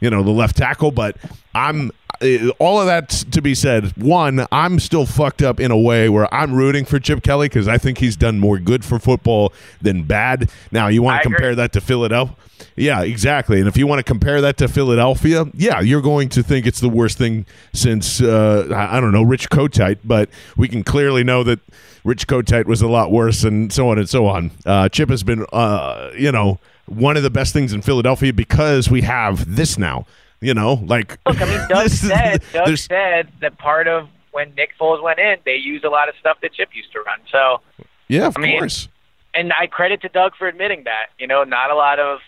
you 0.00 0.10
know 0.10 0.22
the 0.22 0.30
left 0.30 0.56
tackle 0.56 0.90
but 0.90 1.16
i'm 1.54 1.90
uh, 2.20 2.48
all 2.58 2.80
of 2.80 2.86
that 2.86 3.08
to 3.10 3.42
be 3.42 3.54
said 3.54 3.96
one 3.96 4.46
i'm 4.52 4.78
still 4.78 5.06
fucked 5.06 5.42
up 5.42 5.60
in 5.60 5.70
a 5.70 5.78
way 5.78 6.08
where 6.08 6.32
i'm 6.32 6.54
rooting 6.54 6.84
for 6.84 6.98
chip 6.98 7.22
kelly 7.22 7.48
because 7.48 7.68
i 7.68 7.78
think 7.78 7.98
he's 7.98 8.16
done 8.16 8.38
more 8.38 8.58
good 8.58 8.84
for 8.84 8.98
football 8.98 9.52
than 9.80 10.02
bad 10.02 10.50
now 10.70 10.88
you 10.88 11.02
want 11.02 11.22
to 11.22 11.28
agree. 11.28 11.36
compare 11.36 11.54
that 11.54 11.72
to 11.72 11.80
philadelphia 11.80 12.36
yeah 12.74 13.02
exactly 13.02 13.58
and 13.58 13.68
if 13.68 13.76
you 13.76 13.86
want 13.86 13.98
to 13.98 14.02
compare 14.02 14.40
that 14.40 14.56
to 14.56 14.68
philadelphia 14.68 15.44
yeah 15.54 15.80
you're 15.80 16.02
going 16.02 16.28
to 16.28 16.42
think 16.42 16.66
it's 16.66 16.80
the 16.80 16.88
worst 16.88 17.18
thing 17.18 17.44
since 17.72 18.20
uh, 18.20 18.66
i 18.74 18.96
I 18.96 19.00
don't 19.00 19.12
know 19.12 19.22
rich 19.22 19.50
kotite 19.50 19.98
but 20.04 20.30
we 20.56 20.68
can 20.68 20.82
clearly 20.82 21.22
know 21.22 21.42
that 21.42 21.60
rich 22.04 22.26
kotite 22.26 22.66
was 22.66 22.80
a 22.80 22.88
lot 22.88 23.10
worse 23.10 23.44
and 23.44 23.72
so 23.72 23.90
on 23.90 23.98
and 23.98 24.08
so 24.08 24.26
on 24.26 24.52
uh, 24.64 24.88
chip 24.88 25.10
has 25.10 25.22
been 25.22 25.44
uh, 25.52 26.10
you 26.16 26.32
know 26.32 26.58
one 26.86 27.16
of 27.16 27.22
the 27.22 27.30
best 27.30 27.52
things 27.52 27.72
in 27.72 27.82
Philadelphia 27.82 28.32
because 28.32 28.90
we 28.90 29.02
have 29.02 29.56
this 29.56 29.78
now. 29.78 30.06
You 30.40 30.52
know, 30.52 30.74
like 30.84 31.18
Look, 31.26 31.40
I 31.40 31.44
mean, 31.46 31.60
Doug 31.68 31.88
said 31.88 32.42
Doug 32.52 32.76
said 32.76 33.28
that 33.40 33.56
part 33.58 33.88
of 33.88 34.08
when 34.32 34.54
Nick 34.54 34.70
Foles 34.78 35.02
went 35.02 35.18
in, 35.18 35.36
they 35.46 35.56
used 35.56 35.84
a 35.84 35.90
lot 35.90 36.10
of 36.10 36.14
stuff 36.20 36.36
that 36.42 36.52
Chip 36.52 36.68
used 36.74 36.92
to 36.92 37.00
run. 37.00 37.18
So, 37.32 37.60
yeah, 38.08 38.26
of 38.26 38.36
I 38.36 38.40
mean, 38.40 38.58
course. 38.58 38.86
and 39.32 39.50
I 39.58 39.66
credit 39.66 40.02
to 40.02 40.10
Doug 40.10 40.36
for 40.36 40.46
admitting 40.46 40.84
that. 40.84 41.06
You 41.18 41.26
know, 41.26 41.42
not 41.44 41.70
a 41.70 41.74
lot 41.74 41.98
of 41.98 42.18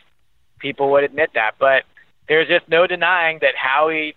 people 0.58 0.90
would 0.92 1.04
admit 1.04 1.30
that, 1.34 1.56
but 1.58 1.84
there's 2.28 2.48
just 2.48 2.66
no 2.68 2.86
denying 2.86 3.40
that 3.42 3.54
Howie 3.56 4.16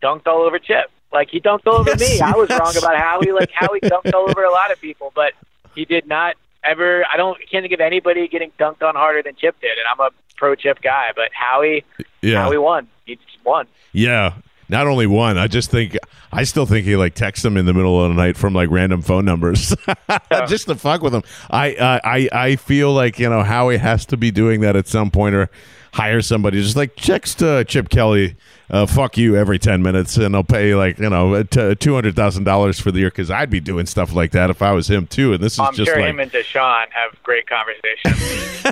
dunked 0.00 0.26
all 0.28 0.42
over 0.42 0.60
Chip. 0.60 0.88
Like 1.12 1.28
he 1.30 1.40
dunked 1.40 1.66
all 1.66 1.78
over 1.80 1.90
Yes, 1.98 2.00
me. 2.00 2.20
I 2.20 2.32
was 2.36 2.48
wrong 2.50 2.76
about 2.78 2.96
Howie. 2.96 3.32
Like 3.32 3.50
Howie 3.50 3.80
dunked 3.80 4.14
all 4.14 4.30
over 4.30 4.44
a 4.44 4.50
lot 4.52 4.70
of 4.70 4.80
people, 4.80 5.10
but 5.16 5.32
he 5.74 5.84
did 5.84 6.06
not 6.06 6.36
ever. 6.68 7.04
I 7.12 7.16
don't 7.16 7.38
can't 7.50 7.62
think 7.62 7.72
of 7.74 7.80
anybody 7.80 8.28
getting 8.28 8.50
dunked 8.58 8.82
on 8.82 8.94
harder 8.94 9.22
than 9.22 9.34
Chip 9.36 9.60
did, 9.60 9.70
and 9.78 9.86
I'm 9.90 10.00
a 10.00 10.10
pro 10.36 10.54
Chip 10.54 10.80
guy. 10.82 11.10
But 11.14 11.30
Howie, 11.32 11.84
Yeah, 12.22 12.42
Howie 12.42 12.58
won. 12.58 12.88
He 13.04 13.16
just 13.16 13.44
won. 13.44 13.66
yeah. 13.92 14.34
Not 14.68 14.88
only 14.88 15.06
one, 15.06 15.38
I 15.38 15.46
just 15.46 15.70
think 15.70 15.96
I 16.32 16.42
still 16.42 16.66
think 16.66 16.84
he 16.86 16.96
like 16.96 17.14
texts 17.14 17.44
them 17.44 17.56
in 17.56 17.66
the 17.66 17.72
middle 17.72 18.02
of 18.02 18.08
the 18.08 18.20
night 18.20 18.36
from 18.36 18.52
like 18.52 18.68
random 18.68 19.00
phone 19.00 19.24
numbers, 19.24 19.72
just 20.48 20.66
to 20.66 20.74
fuck 20.74 21.02
with 21.02 21.12
them. 21.12 21.22
I 21.48 21.74
uh, 21.76 22.00
I 22.02 22.28
I 22.32 22.56
feel 22.56 22.92
like 22.92 23.20
you 23.20 23.28
know 23.30 23.44
Howie 23.44 23.76
has 23.76 24.04
to 24.06 24.16
be 24.16 24.32
doing 24.32 24.62
that 24.62 24.74
at 24.74 24.88
some 24.88 25.12
point 25.12 25.36
or 25.36 25.50
hire 25.92 26.20
somebody 26.20 26.60
just 26.60 26.74
like 26.74 26.96
text 26.96 27.44
uh, 27.44 27.62
Chip 27.62 27.90
Kelly. 27.90 28.34
Uh, 28.68 28.84
fuck 28.84 29.16
you 29.16 29.36
every 29.36 29.60
10 29.60 29.80
minutes 29.80 30.16
and 30.16 30.34
I'll 30.34 30.42
pay 30.42 30.74
like 30.74 30.98
you 30.98 31.08
know 31.08 31.40
t- 31.44 31.60
$200,000 31.60 32.80
for 32.80 32.90
the 32.90 32.98
year 32.98 33.10
because 33.10 33.30
I'd 33.30 33.48
be 33.48 33.60
doing 33.60 33.86
stuff 33.86 34.12
like 34.12 34.32
that 34.32 34.50
if 34.50 34.60
I 34.60 34.72
was 34.72 34.90
him 34.90 35.06
too 35.06 35.32
and 35.32 35.42
this 35.42 35.52
is 35.52 35.60
I'm 35.60 35.72
just 35.72 35.88
sure 35.88 36.00
like 36.00 36.10
him 36.10 36.18
and 36.18 36.32
DeSean 36.32 36.86
have 36.90 37.22
great 37.22 37.46
conversations. 37.46 38.64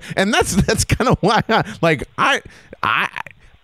and 0.16 0.34
that's 0.34 0.56
that's 0.66 0.84
kind 0.84 1.10
of 1.10 1.18
why 1.20 1.42
I, 1.48 1.76
like 1.80 2.08
I 2.18 2.42
I 2.82 3.08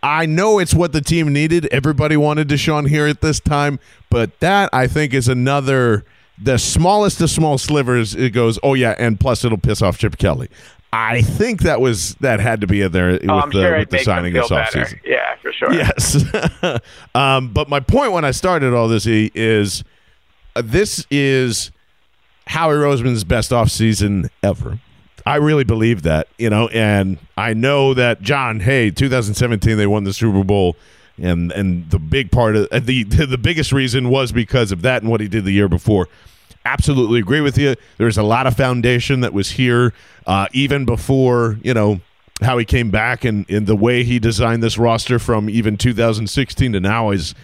I 0.03 0.27
know 0.27 0.61
it's 0.61 0.73
what 0.73 0.93
the 0.93 1.01
team 1.01 1.33
needed. 1.33 1.67
Everybody 1.73 2.17
wanted 2.17 2.49
DeSean 2.49 2.89
here 2.89 3.09
at 3.09 3.23
this 3.23 3.41
time, 3.41 3.81
but 4.09 4.39
that 4.39 4.71
I 4.73 4.87
think 4.87 5.13
is 5.13 5.27
another 5.27 6.05
the 6.39 6.59
smallest 6.59 7.21
of 7.21 7.31
small 7.31 7.59
slivers. 7.59 8.15
It 8.15 8.31
goes, 8.31 8.59
oh 8.63 8.75
yeah, 8.75 8.95
and 8.99 9.19
plus 9.19 9.45
it'll 9.45 9.59
piss 9.59 9.83
off 9.83 9.99
Chip 9.99 10.19
Kelly. 10.19 10.49
I 10.93 11.20
think 11.20 11.62
that 11.62 11.80
was 11.80 12.14
that 12.16 12.41
had 12.41 12.62
to 12.62 12.66
be 12.66 12.80
in 12.80 12.93
there 12.93 13.12
with 13.12 13.28
oh, 13.28 13.47
the 13.47 13.53
sure 13.53 13.78
with 13.78 13.91
the 13.91 13.99
signing 13.99 14.32
this 14.32 14.49
offseason. 14.49 15.01
Yeah, 15.05 15.37
for 15.37 15.53
sure. 15.53 15.72
Yes. 15.72 16.24
um, 17.14 17.53
but 17.53 17.68
my 17.68 17.80
point 17.80 18.12
when 18.12 18.24
I 18.24 18.30
started 18.30 18.72
all 18.72 18.89
this 18.89 19.07
is 19.07 19.84
uh, 20.55 20.62
this 20.64 21.07
is 21.11 21.70
Howie 22.47 22.76
Roseman's 22.76 23.24
best 23.24 23.51
offseason 23.51 24.30
ever. 24.43 24.78
I 25.26 25.37
really 25.37 25.64
believe 25.64 26.03
that, 26.03 26.28
you 26.39 26.49
know, 26.49 26.68
and 26.68 27.18
I 27.37 27.53
know 27.53 27.95
that 27.95 28.22
John, 28.22 28.61
hey, 28.61 28.91
2017 28.91 29.76
they 29.76 29.87
won 29.87 30.05
the 30.05 30.12
Super 30.12 30.45
Bowl 30.45 30.76
and 31.18 31.51
and 31.53 31.91
the 31.91 31.99
big 31.99 32.30
part 32.30 32.57
of 32.57 32.68
uh, 32.70 32.78
the 32.78 33.03
the 33.05 33.39
biggest 33.39 33.72
reason 33.72 34.09
was 34.09 34.32
because 34.32 34.72
of 34.72 34.82
that 34.82 35.03
and 35.03 35.11
what 35.11 35.20
he 35.20 35.28
did 35.28 35.45
the 35.45 35.53
year 35.53 35.68
before. 35.68 36.09
Absolutely 36.67 37.21
agree 37.21 37.41
with 37.41 37.57
you. 37.57 37.77
There's 37.97 38.19
a 38.19 38.25
lot 38.25 38.49
of 38.49 38.57
foundation 38.57 39.21
that 39.21 39.33
was 39.33 39.53
here 39.53 39.95
uh, 40.27 40.49
even 40.53 40.85
before, 40.85 41.59
you 41.62 41.73
know, 41.73 42.01
how 42.43 42.59
he 42.59 42.64
came 42.64 42.91
back 42.91 43.25
and, 43.25 43.49
and 43.49 43.69
the 43.69 43.77
way 43.77 44.03
he 44.03 44.19
designed 44.19 44.64
this 44.64 44.77
roster 44.77 45.21
from 45.21 45.49
even 45.49 45.77
2016 45.77 46.73
to 46.73 46.81
now 46.81 47.11
is 47.11 47.37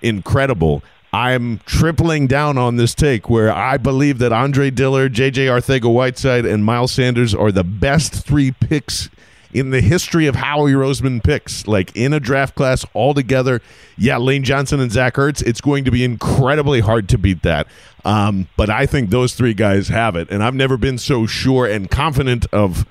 incredible. 0.00 0.82
I'm 1.12 1.58
tripling 1.66 2.26
down 2.26 2.56
on 2.56 2.76
this 2.76 2.94
take 2.94 3.28
where 3.28 3.52
I 3.52 3.76
believe 3.76 4.18
that 4.18 4.32
Andre 4.32 4.70
Dillard, 4.70 5.12
JJ 5.12 5.46
Arcega-Whiteside, 5.48 6.46
and 6.46 6.64
Miles 6.64 6.92
Sanders 6.92 7.34
are 7.34 7.52
the 7.52 7.64
best 7.64 8.14
three 8.14 8.50
picks 8.50 9.10
in 9.52 9.70
the 9.70 9.80
history 9.80 10.26
of 10.26 10.36
Howie 10.36 10.72
Roseman 10.72 11.22
picks, 11.22 11.66
like 11.66 11.94
in 11.96 12.12
a 12.12 12.20
draft 12.20 12.54
class 12.54 12.84
all 12.94 13.14
together. 13.14 13.60
Yeah, 13.96 14.18
Lane 14.18 14.44
Johnson 14.44 14.80
and 14.80 14.92
Zach 14.92 15.14
Ertz, 15.14 15.42
it's 15.42 15.60
going 15.60 15.84
to 15.84 15.90
be 15.90 16.04
incredibly 16.04 16.80
hard 16.80 17.08
to 17.10 17.18
beat 17.18 17.42
that. 17.42 17.66
Um, 18.04 18.48
but 18.56 18.70
I 18.70 18.86
think 18.86 19.10
those 19.10 19.34
three 19.34 19.54
guys 19.54 19.88
have 19.88 20.16
it. 20.16 20.30
And 20.30 20.42
I've 20.42 20.54
never 20.54 20.76
been 20.76 20.98
so 20.98 21.26
sure 21.26 21.66
and 21.66 21.90
confident 21.90 22.46
of 22.52 22.86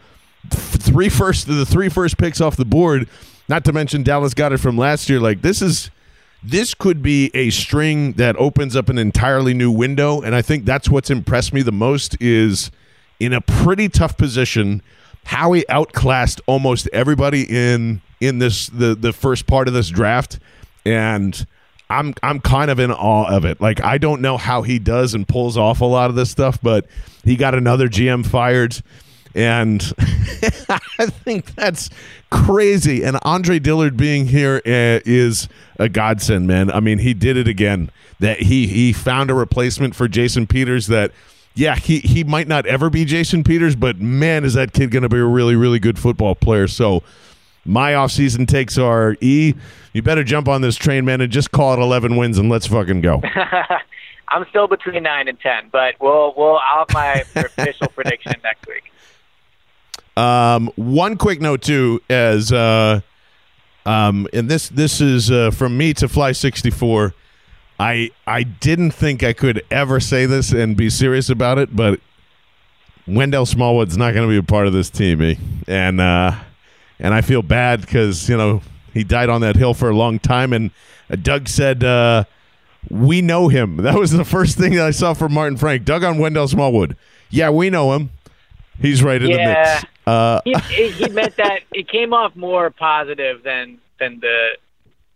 three 0.50 1.10
first 1.10 1.48
the 1.48 1.66
three 1.66 1.90
first 1.90 2.18
picks 2.18 2.42
off 2.42 2.56
the 2.56 2.66
board. 2.66 3.08
Not 3.48 3.66
to 3.66 3.74
mention 3.74 4.04
Dallas 4.04 4.34
Goedert 4.34 4.60
from 4.60 4.78
last 4.78 5.10
year. 5.10 5.20
Like 5.20 5.42
this 5.42 5.62
is 5.62 5.90
this 6.44 6.74
could 6.74 7.02
be 7.02 7.32
a 7.34 7.50
string 7.50 8.14
that 8.14 8.38
opens 8.38 8.76
up 8.76 8.90
an 8.90 8.98
entirely 8.98 9.54
new 9.54 9.72
window, 9.72 10.22
and 10.22 10.34
I 10.34 10.42
think 10.42 10.66
that's 10.66 10.90
what's 10.90 11.10
impressed 11.10 11.54
me 11.54 11.62
the 11.62 11.72
most 11.72 12.16
is 12.22 12.72
in 13.20 13.34
a 13.34 13.42
pretty 13.42 13.90
tough 13.90 14.18
position. 14.18 14.82
Howie 15.26 15.68
outclassed 15.70 16.42
almost 16.48 16.90
everybody 16.92 17.44
in 17.44 18.02
in 18.20 18.40
this 18.40 18.68
the 18.68 18.96
the 18.96 19.14
first 19.14 19.48
part 19.48 19.68
of 19.68 19.74
this 19.74 19.90
draft, 19.90 20.40
and 20.86 21.46
I'm 21.90 22.14
I'm 22.22 22.40
kind 22.40 22.70
of 22.70 22.80
in 22.80 22.92
awe 22.92 23.28
of 23.28 23.46
it. 23.46 23.60
Like 23.62 23.82
I 23.82 23.98
don't 23.98 24.22
know 24.22 24.38
how 24.38 24.62
he 24.62 24.80
does 24.80 25.14
and 25.14 25.28
pulls 25.28 25.58
off 25.58 25.82
a 25.82 25.86
lot 25.86 26.10
of 26.10 26.16
this 26.16 26.30
stuff, 26.30 26.60
but 26.62 26.86
he 27.24 27.36
got 27.36 27.56
another 27.56 27.88
GM 27.88 28.26
fired. 28.26 28.82
And 29.36 29.82
I 31.00 31.06
think 31.06 31.54
that's 31.56 31.90
crazy. 32.32 33.04
And 33.04 33.20
Andre 33.22 33.60
Dillard 33.60 33.96
being 33.96 34.26
here 34.26 34.56
uh, 34.66 35.06
is 35.06 35.48
a 35.78 35.88
godsend, 35.88 36.48
man. 36.48 36.72
I 36.72 36.80
mean, 36.80 36.98
he 36.98 37.14
did 37.14 37.38
it 37.38 37.48
again. 37.48 37.92
That 38.20 38.42
he 38.42 38.68
he 38.68 38.92
found 38.92 39.32
a 39.32 39.34
replacement 39.34 39.96
for 39.96 40.08
Jason 40.08 40.46
Peters. 40.46 40.88
That 40.88 41.12
yeah, 41.60 41.76
he 41.76 42.00
he 42.00 42.24
might 42.24 42.48
not 42.48 42.66
ever 42.66 42.90
be 42.90 43.04
Jason 43.04 43.44
Peters, 43.44 43.76
but 43.76 44.00
man, 44.00 44.46
is 44.46 44.54
that 44.54 44.72
kid 44.72 44.92
going 44.92 45.04
to 45.04 45.10
be 45.10 45.18
a 45.18 45.26
really 45.26 45.58
really 45.58 45.78
good 45.78 46.00
football 46.00 46.34
player. 46.34 46.70
So 46.70 47.04
my 47.66 47.92
offseason 47.92 48.48
takes 48.48 48.78
are 48.78 49.18
E. 49.20 49.54
You 49.92 50.02
better 50.02 50.24
jump 50.24 50.48
on 50.48 50.62
this 50.62 50.78
train, 50.78 51.04
man, 51.04 51.20
and 51.20 51.30
just 51.30 51.52
call 51.52 51.74
it 51.74 51.80
eleven 51.80 52.16
wins 52.16 52.38
and 52.38 52.50
let's 52.50 52.66
fucking 52.66 53.02
go. 53.02 53.22
I'm 54.30 54.46
still 54.50 54.68
between 54.68 55.04
nine 55.04 55.28
and 55.28 55.38
ten, 55.38 55.68
but 55.70 55.96
we'll 56.00 56.34
we'll 56.38 56.60
I'll 56.66 56.86
have 56.88 56.94
my 56.94 57.14
official 57.36 57.90
prediction 57.90 58.36
next 58.42 58.66
week. 58.66 58.90
Um, 60.16 60.72
one 60.78 61.18
quick 61.18 61.42
note 61.42 61.62
too, 61.62 62.02
as 62.10 62.54
uh, 62.54 63.02
um, 63.86 64.28
and 64.32 64.48
this 64.48 64.70
this 64.70 65.02
is 65.02 65.30
uh, 65.30 65.52
from 65.52 65.78
me 65.78 65.94
to 65.96 66.08
Fly 66.08 66.32
sixty 66.32 66.72
four. 66.72 67.14
I 67.80 68.12
I 68.28 68.44
didn't 68.44 68.92
think 68.92 69.24
I 69.24 69.34
could 69.34 69.64
ever 69.72 70.00
say 70.00 70.26
this 70.26 70.52
and 70.52 70.76
be 70.76 70.90
serious 70.90 71.30
about 71.30 71.58
it, 71.58 71.76
but 71.76 72.00
Wendell 73.08 73.46
Smallwood's 73.46 73.98
not 73.98 74.14
going 74.14 74.28
to 74.28 74.32
be 74.32 74.38
a 74.38 74.44
part 74.44 74.68
of 74.68 74.74
this 74.74 74.90
team, 74.90 75.22
eh? 75.22 75.36
and 75.68 76.02
uh, 76.02 76.36
and 77.00 77.14
I 77.14 77.22
feel 77.22 77.42
bad 77.42 77.82
because 77.82 78.28
you 78.30 78.38
know 78.38 78.62
he 78.94 79.04
died 79.04 79.30
on 79.30 79.42
that 79.42 79.56
hill 79.56 79.74
for 79.74 79.90
a 79.90 79.96
long 79.96 80.20
time, 80.20 80.52
and 80.54 80.72
uh, 81.10 81.16
Doug 81.16 81.48
said 81.48 81.84
uh, 81.84 82.26
we 82.90 83.22
know 83.22 83.48
him. 83.48 83.78
That 83.84 83.96
was 83.96 84.12
the 84.12 84.26
first 84.26 84.58
thing 84.58 84.74
that 84.76 84.86
I 84.86 84.92
saw 84.92 85.14
from 85.14 85.34
Martin 85.34 85.58
Frank. 85.58 85.86
Doug 85.86 86.04
on 86.04 86.18
Wendell 86.18 86.48
Smallwood. 86.48 86.98
Yeah, 87.30 87.50
we 87.50 87.70
know 87.70 87.94
him. 87.94 88.10
He's 88.82 89.02
right 89.04 89.22
in 89.22 89.30
Yeah. 89.30 89.36
the 89.38 89.70
mix. 89.82 89.86
Uh, 90.08 90.42
he, 90.44 90.54
he, 90.74 90.92
he 90.92 91.10
meant 91.10 91.36
that 91.38 91.60
it 91.72 91.88
came 91.88 92.14
off 92.14 92.36
more 92.36 92.72
positive 92.72 93.44
than 93.44 93.78
than 94.00 94.20
the 94.20 94.50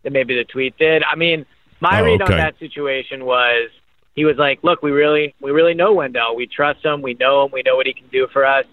than 0.03 0.13
maybe 0.13 0.35
the 0.35 0.43
tweet 0.45 0.77
did. 0.77 1.03
I 1.03 1.15
mean, 1.15 1.45
my 1.83 2.01
Oh, 2.01 2.05
read 2.05 2.21
okay. 2.21 2.33
on 2.33 2.39
that 2.39 2.57
situation 2.59 3.25
was 3.25 3.69
he 4.15 4.25
was 4.25 4.37
like, 4.37 4.63
"Look, 4.63 4.81
we 4.81 4.91
really 4.91 5.35
we 5.41 5.51
really 5.51 5.73
know 5.73 5.93
Wendell. 5.93 6.35
We 6.35 6.47
trust 6.47 6.83
him. 6.83 7.01
We 7.01 7.13
know 7.15 7.45
him. 7.45 7.51
We 7.51 7.61
know 7.63 7.75
what 7.75 7.85
he 7.85 7.93
can 7.93 8.07
do 8.11 8.27
for 8.33 8.45
us." 8.45 8.65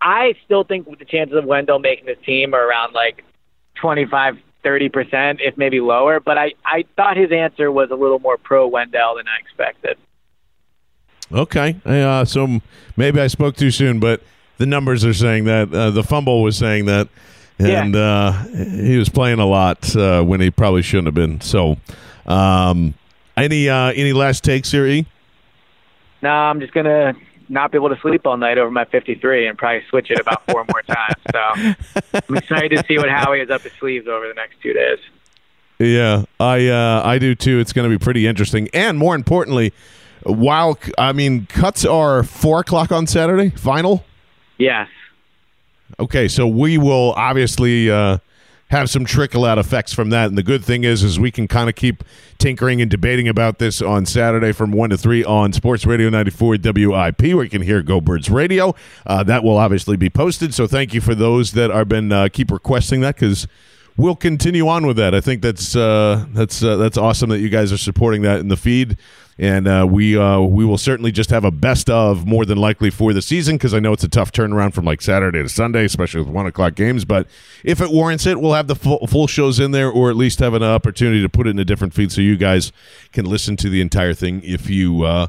I 0.00 0.34
still 0.44 0.62
think 0.64 0.86
the 0.98 1.04
chances 1.04 1.36
of 1.36 1.44
Wendell 1.44 1.80
making 1.80 2.06
this 2.06 2.18
team 2.24 2.54
are 2.54 2.64
around 2.64 2.92
like 2.92 3.24
25, 3.80 4.38
30 4.62 4.88
percent, 4.88 5.40
if 5.42 5.56
maybe 5.56 5.80
lower. 5.80 6.20
But 6.20 6.38
I 6.38 6.52
I 6.64 6.84
thought 6.96 7.16
his 7.16 7.32
answer 7.32 7.72
was 7.72 7.90
a 7.90 7.96
little 7.96 8.18
more 8.20 8.36
pro 8.36 8.66
Wendell 8.68 9.16
than 9.16 9.26
I 9.26 9.40
expected. 9.40 9.96
Okay. 11.32 11.76
Uh, 11.84 12.24
so 12.24 12.60
maybe 12.96 13.20
I 13.20 13.26
spoke 13.26 13.56
too 13.56 13.70
soon, 13.70 14.00
but 14.00 14.22
the 14.58 14.66
numbers 14.66 15.04
are 15.04 15.12
saying 15.14 15.44
that 15.44 15.72
uh, 15.72 15.90
the 15.90 16.02
fumble 16.02 16.42
was 16.42 16.56
saying 16.56 16.86
that, 16.86 17.08
and 17.58 17.94
uh, 17.94 18.32
he 18.32 18.96
was 18.96 19.08
playing 19.08 19.38
a 19.38 19.46
lot 19.46 19.94
uh, 19.96 20.22
when 20.22 20.40
he 20.40 20.50
probably 20.50 20.82
shouldn't 20.82 21.06
have 21.06 21.14
been. 21.14 21.40
So, 21.40 21.76
um, 22.28 22.94
any 23.36 23.68
uh, 23.68 23.92
any 23.92 24.12
last 24.12 24.44
takes 24.44 24.70
here? 24.70 24.86
E? 24.86 25.06
No, 26.22 26.30
I'm 26.30 26.60
just 26.60 26.72
gonna 26.72 27.14
not 27.48 27.72
be 27.72 27.78
able 27.78 27.88
to 27.88 28.00
sleep 28.00 28.26
all 28.26 28.36
night 28.36 28.58
over 28.58 28.70
my 28.70 28.84
53 28.84 29.46
and 29.46 29.56
probably 29.56 29.82
switch 29.88 30.10
it 30.10 30.20
about 30.20 30.44
four 30.50 30.64
more 30.70 30.82
times. 30.82 31.14
So 31.32 32.18
I'm 32.28 32.36
excited 32.36 32.76
to 32.76 32.84
see 32.86 32.98
what 32.98 33.08
Howie 33.08 33.40
has 33.40 33.50
up 33.50 33.62
his 33.62 33.72
sleeves 33.72 34.06
over 34.06 34.28
the 34.28 34.34
next 34.34 34.60
two 34.62 34.72
days. 34.72 34.98
Yeah, 35.78 36.24
I 36.40 36.68
uh, 36.68 37.02
I 37.04 37.18
do 37.18 37.34
too. 37.34 37.60
It's 37.60 37.72
going 37.72 37.88
to 37.88 37.98
be 37.98 38.02
pretty 38.02 38.26
interesting, 38.26 38.68
and 38.74 38.98
more 38.98 39.14
importantly, 39.14 39.72
while 40.24 40.78
I 40.98 41.12
mean 41.12 41.46
cuts 41.46 41.84
are 41.84 42.24
four 42.24 42.60
o'clock 42.60 42.90
on 42.90 43.06
Saturday 43.06 43.50
final. 43.50 44.04
Yes. 44.58 44.88
Okay, 46.00 46.28
so 46.28 46.46
we 46.46 46.78
will 46.78 47.12
obviously 47.12 47.90
uh, 47.90 48.18
have 48.70 48.90
some 48.90 49.04
trickle 49.04 49.44
out 49.44 49.58
effects 49.58 49.92
from 49.92 50.10
that, 50.10 50.28
and 50.28 50.36
the 50.36 50.42
good 50.42 50.64
thing 50.64 50.84
is, 50.84 51.02
is 51.02 51.18
we 51.18 51.30
can 51.30 51.48
kind 51.48 51.68
of 51.68 51.74
keep 51.74 52.04
tinkering 52.38 52.80
and 52.82 52.90
debating 52.90 53.26
about 53.26 53.58
this 53.58 53.80
on 53.80 54.04
Saturday 54.06 54.52
from 54.52 54.70
one 54.70 54.90
to 54.90 54.98
three 54.98 55.24
on 55.24 55.52
Sports 55.52 55.86
Radio 55.86 56.10
ninety 56.10 56.30
four 56.30 56.56
WIP, 56.62 57.22
where 57.22 57.44
you 57.44 57.50
can 57.50 57.62
hear 57.62 57.82
Go 57.82 58.00
Birds 58.00 58.28
Radio. 58.30 58.74
Uh, 59.06 59.22
that 59.24 59.42
will 59.42 59.56
obviously 59.56 59.96
be 59.96 60.10
posted. 60.10 60.52
So 60.52 60.66
thank 60.66 60.92
you 60.92 61.00
for 61.00 61.14
those 61.14 61.52
that 61.52 61.70
are 61.70 61.84
been 61.84 62.12
uh, 62.12 62.28
keep 62.30 62.50
requesting 62.50 63.00
that 63.00 63.16
because 63.16 63.48
we'll 63.98 64.16
continue 64.16 64.68
on 64.68 64.86
with 64.86 64.96
that. 64.96 65.14
I 65.14 65.20
think 65.20 65.42
that's 65.42 65.76
uh, 65.76 66.24
that's 66.30 66.62
uh, 66.62 66.76
that's 66.76 66.96
awesome 66.96 67.28
that 67.30 67.40
you 67.40 67.50
guys 67.50 67.72
are 67.72 67.78
supporting 67.78 68.22
that 68.22 68.40
in 68.40 68.48
the 68.48 68.56
feed, 68.56 68.96
and 69.38 69.68
uh, 69.68 69.86
we 69.90 70.16
uh, 70.16 70.40
we 70.40 70.64
will 70.64 70.78
certainly 70.78 71.12
just 71.12 71.28
have 71.28 71.44
a 71.44 71.50
best 71.50 71.90
of 71.90 72.26
more 72.26 72.46
than 72.46 72.56
likely 72.56 72.88
for 72.88 73.12
the 73.12 73.20
season 73.20 73.56
because 73.56 73.74
I 73.74 73.80
know 73.80 73.92
it's 73.92 74.04
a 74.04 74.08
tough 74.08 74.32
turnaround 74.32 74.72
from 74.72 74.86
like 74.86 75.02
Saturday 75.02 75.42
to 75.42 75.48
Sunday, 75.48 75.84
especially 75.84 76.20
with 76.20 76.30
one 76.30 76.46
o'clock 76.46 76.74
games. 76.76 77.04
But 77.04 77.26
if 77.64 77.82
it 77.82 77.90
warrants 77.90 78.24
it, 78.24 78.40
we'll 78.40 78.54
have 78.54 78.68
the 78.68 78.76
full, 78.76 79.06
full 79.06 79.26
shows 79.26 79.60
in 79.60 79.72
there, 79.72 79.90
or 79.90 80.08
at 80.08 80.16
least 80.16 80.38
have 80.38 80.54
an 80.54 80.62
opportunity 80.62 81.20
to 81.20 81.28
put 81.28 81.46
it 81.46 81.50
in 81.50 81.58
a 81.58 81.64
different 81.64 81.92
feed 81.92 82.12
so 82.12 82.22
you 82.22 82.36
guys 82.36 82.72
can 83.12 83.26
listen 83.26 83.56
to 83.58 83.68
the 83.68 83.82
entire 83.82 84.14
thing 84.14 84.40
if 84.42 84.70
you. 84.70 85.28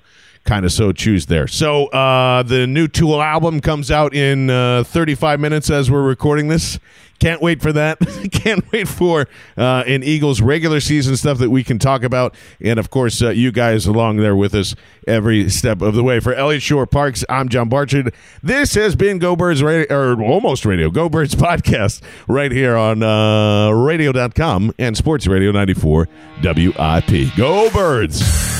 Kind 0.50 0.66
of 0.66 0.72
so 0.72 0.92
choose 0.92 1.28
there. 1.28 1.48
So 1.48 1.86
uh, 1.90 2.42
the 2.42 2.66
new 2.66 2.88
Tool 2.88 3.22
album 3.22 3.62
comes 3.62 3.92
out 3.92 4.16
in 4.16 4.50
uh, 4.50 4.84
35 4.84 5.40
minutes 5.40 5.70
as 5.70 5.92
we're 5.92 6.02
recording 6.02 6.48
this. 6.48 6.80
Can't 7.20 7.40
wait 7.40 7.62
for 7.62 7.72
that. 7.72 8.00
Can't 8.32 8.66
wait 8.72 8.88
for 8.88 9.28
uh, 9.56 9.84
an 9.86 10.02
Eagles 10.02 10.42
regular 10.42 10.80
season 10.80 11.16
stuff 11.18 11.38
that 11.38 11.52
we 11.52 11.64
can 11.64 11.78
talk 11.78 12.02
about, 12.02 12.34
and 12.60 12.80
of 12.80 12.90
course 12.90 13.22
uh, 13.22 13.30
you 13.30 13.52
guys 13.52 13.86
along 13.86 14.18
there 14.18 14.36
with 14.36 14.56
us 14.56 14.74
every 15.08 15.52
step 15.52 15.84
of 15.84 15.94
the 15.94 16.02
way. 16.02 16.20
For 16.20 16.34
Elliot 16.34 16.64
Shorr-Parks, 16.64 17.24
I'm 17.30 17.48
John 17.48 17.70
Barchard. 17.70 18.12
This 18.42 18.74
has 18.74 18.96
been 18.96 19.20
Go 19.20 19.36
Birds 19.36 19.62
Radio, 19.62 19.86
or 19.96 20.20
almost 20.24 20.66
Radio, 20.66 20.90
Go 20.90 21.10
Birds 21.10 21.36
podcast 21.36 22.02
right 22.28 22.52
here 22.52 22.76
on 22.76 23.04
uh, 23.04 23.70
Radio.com 23.70 24.74
and 24.80 24.98
Sports 24.98 25.28
Radio 25.28 25.52
94 25.52 26.10
WIP. 26.42 27.36
Go 27.38 27.70
Birds. 27.70 28.59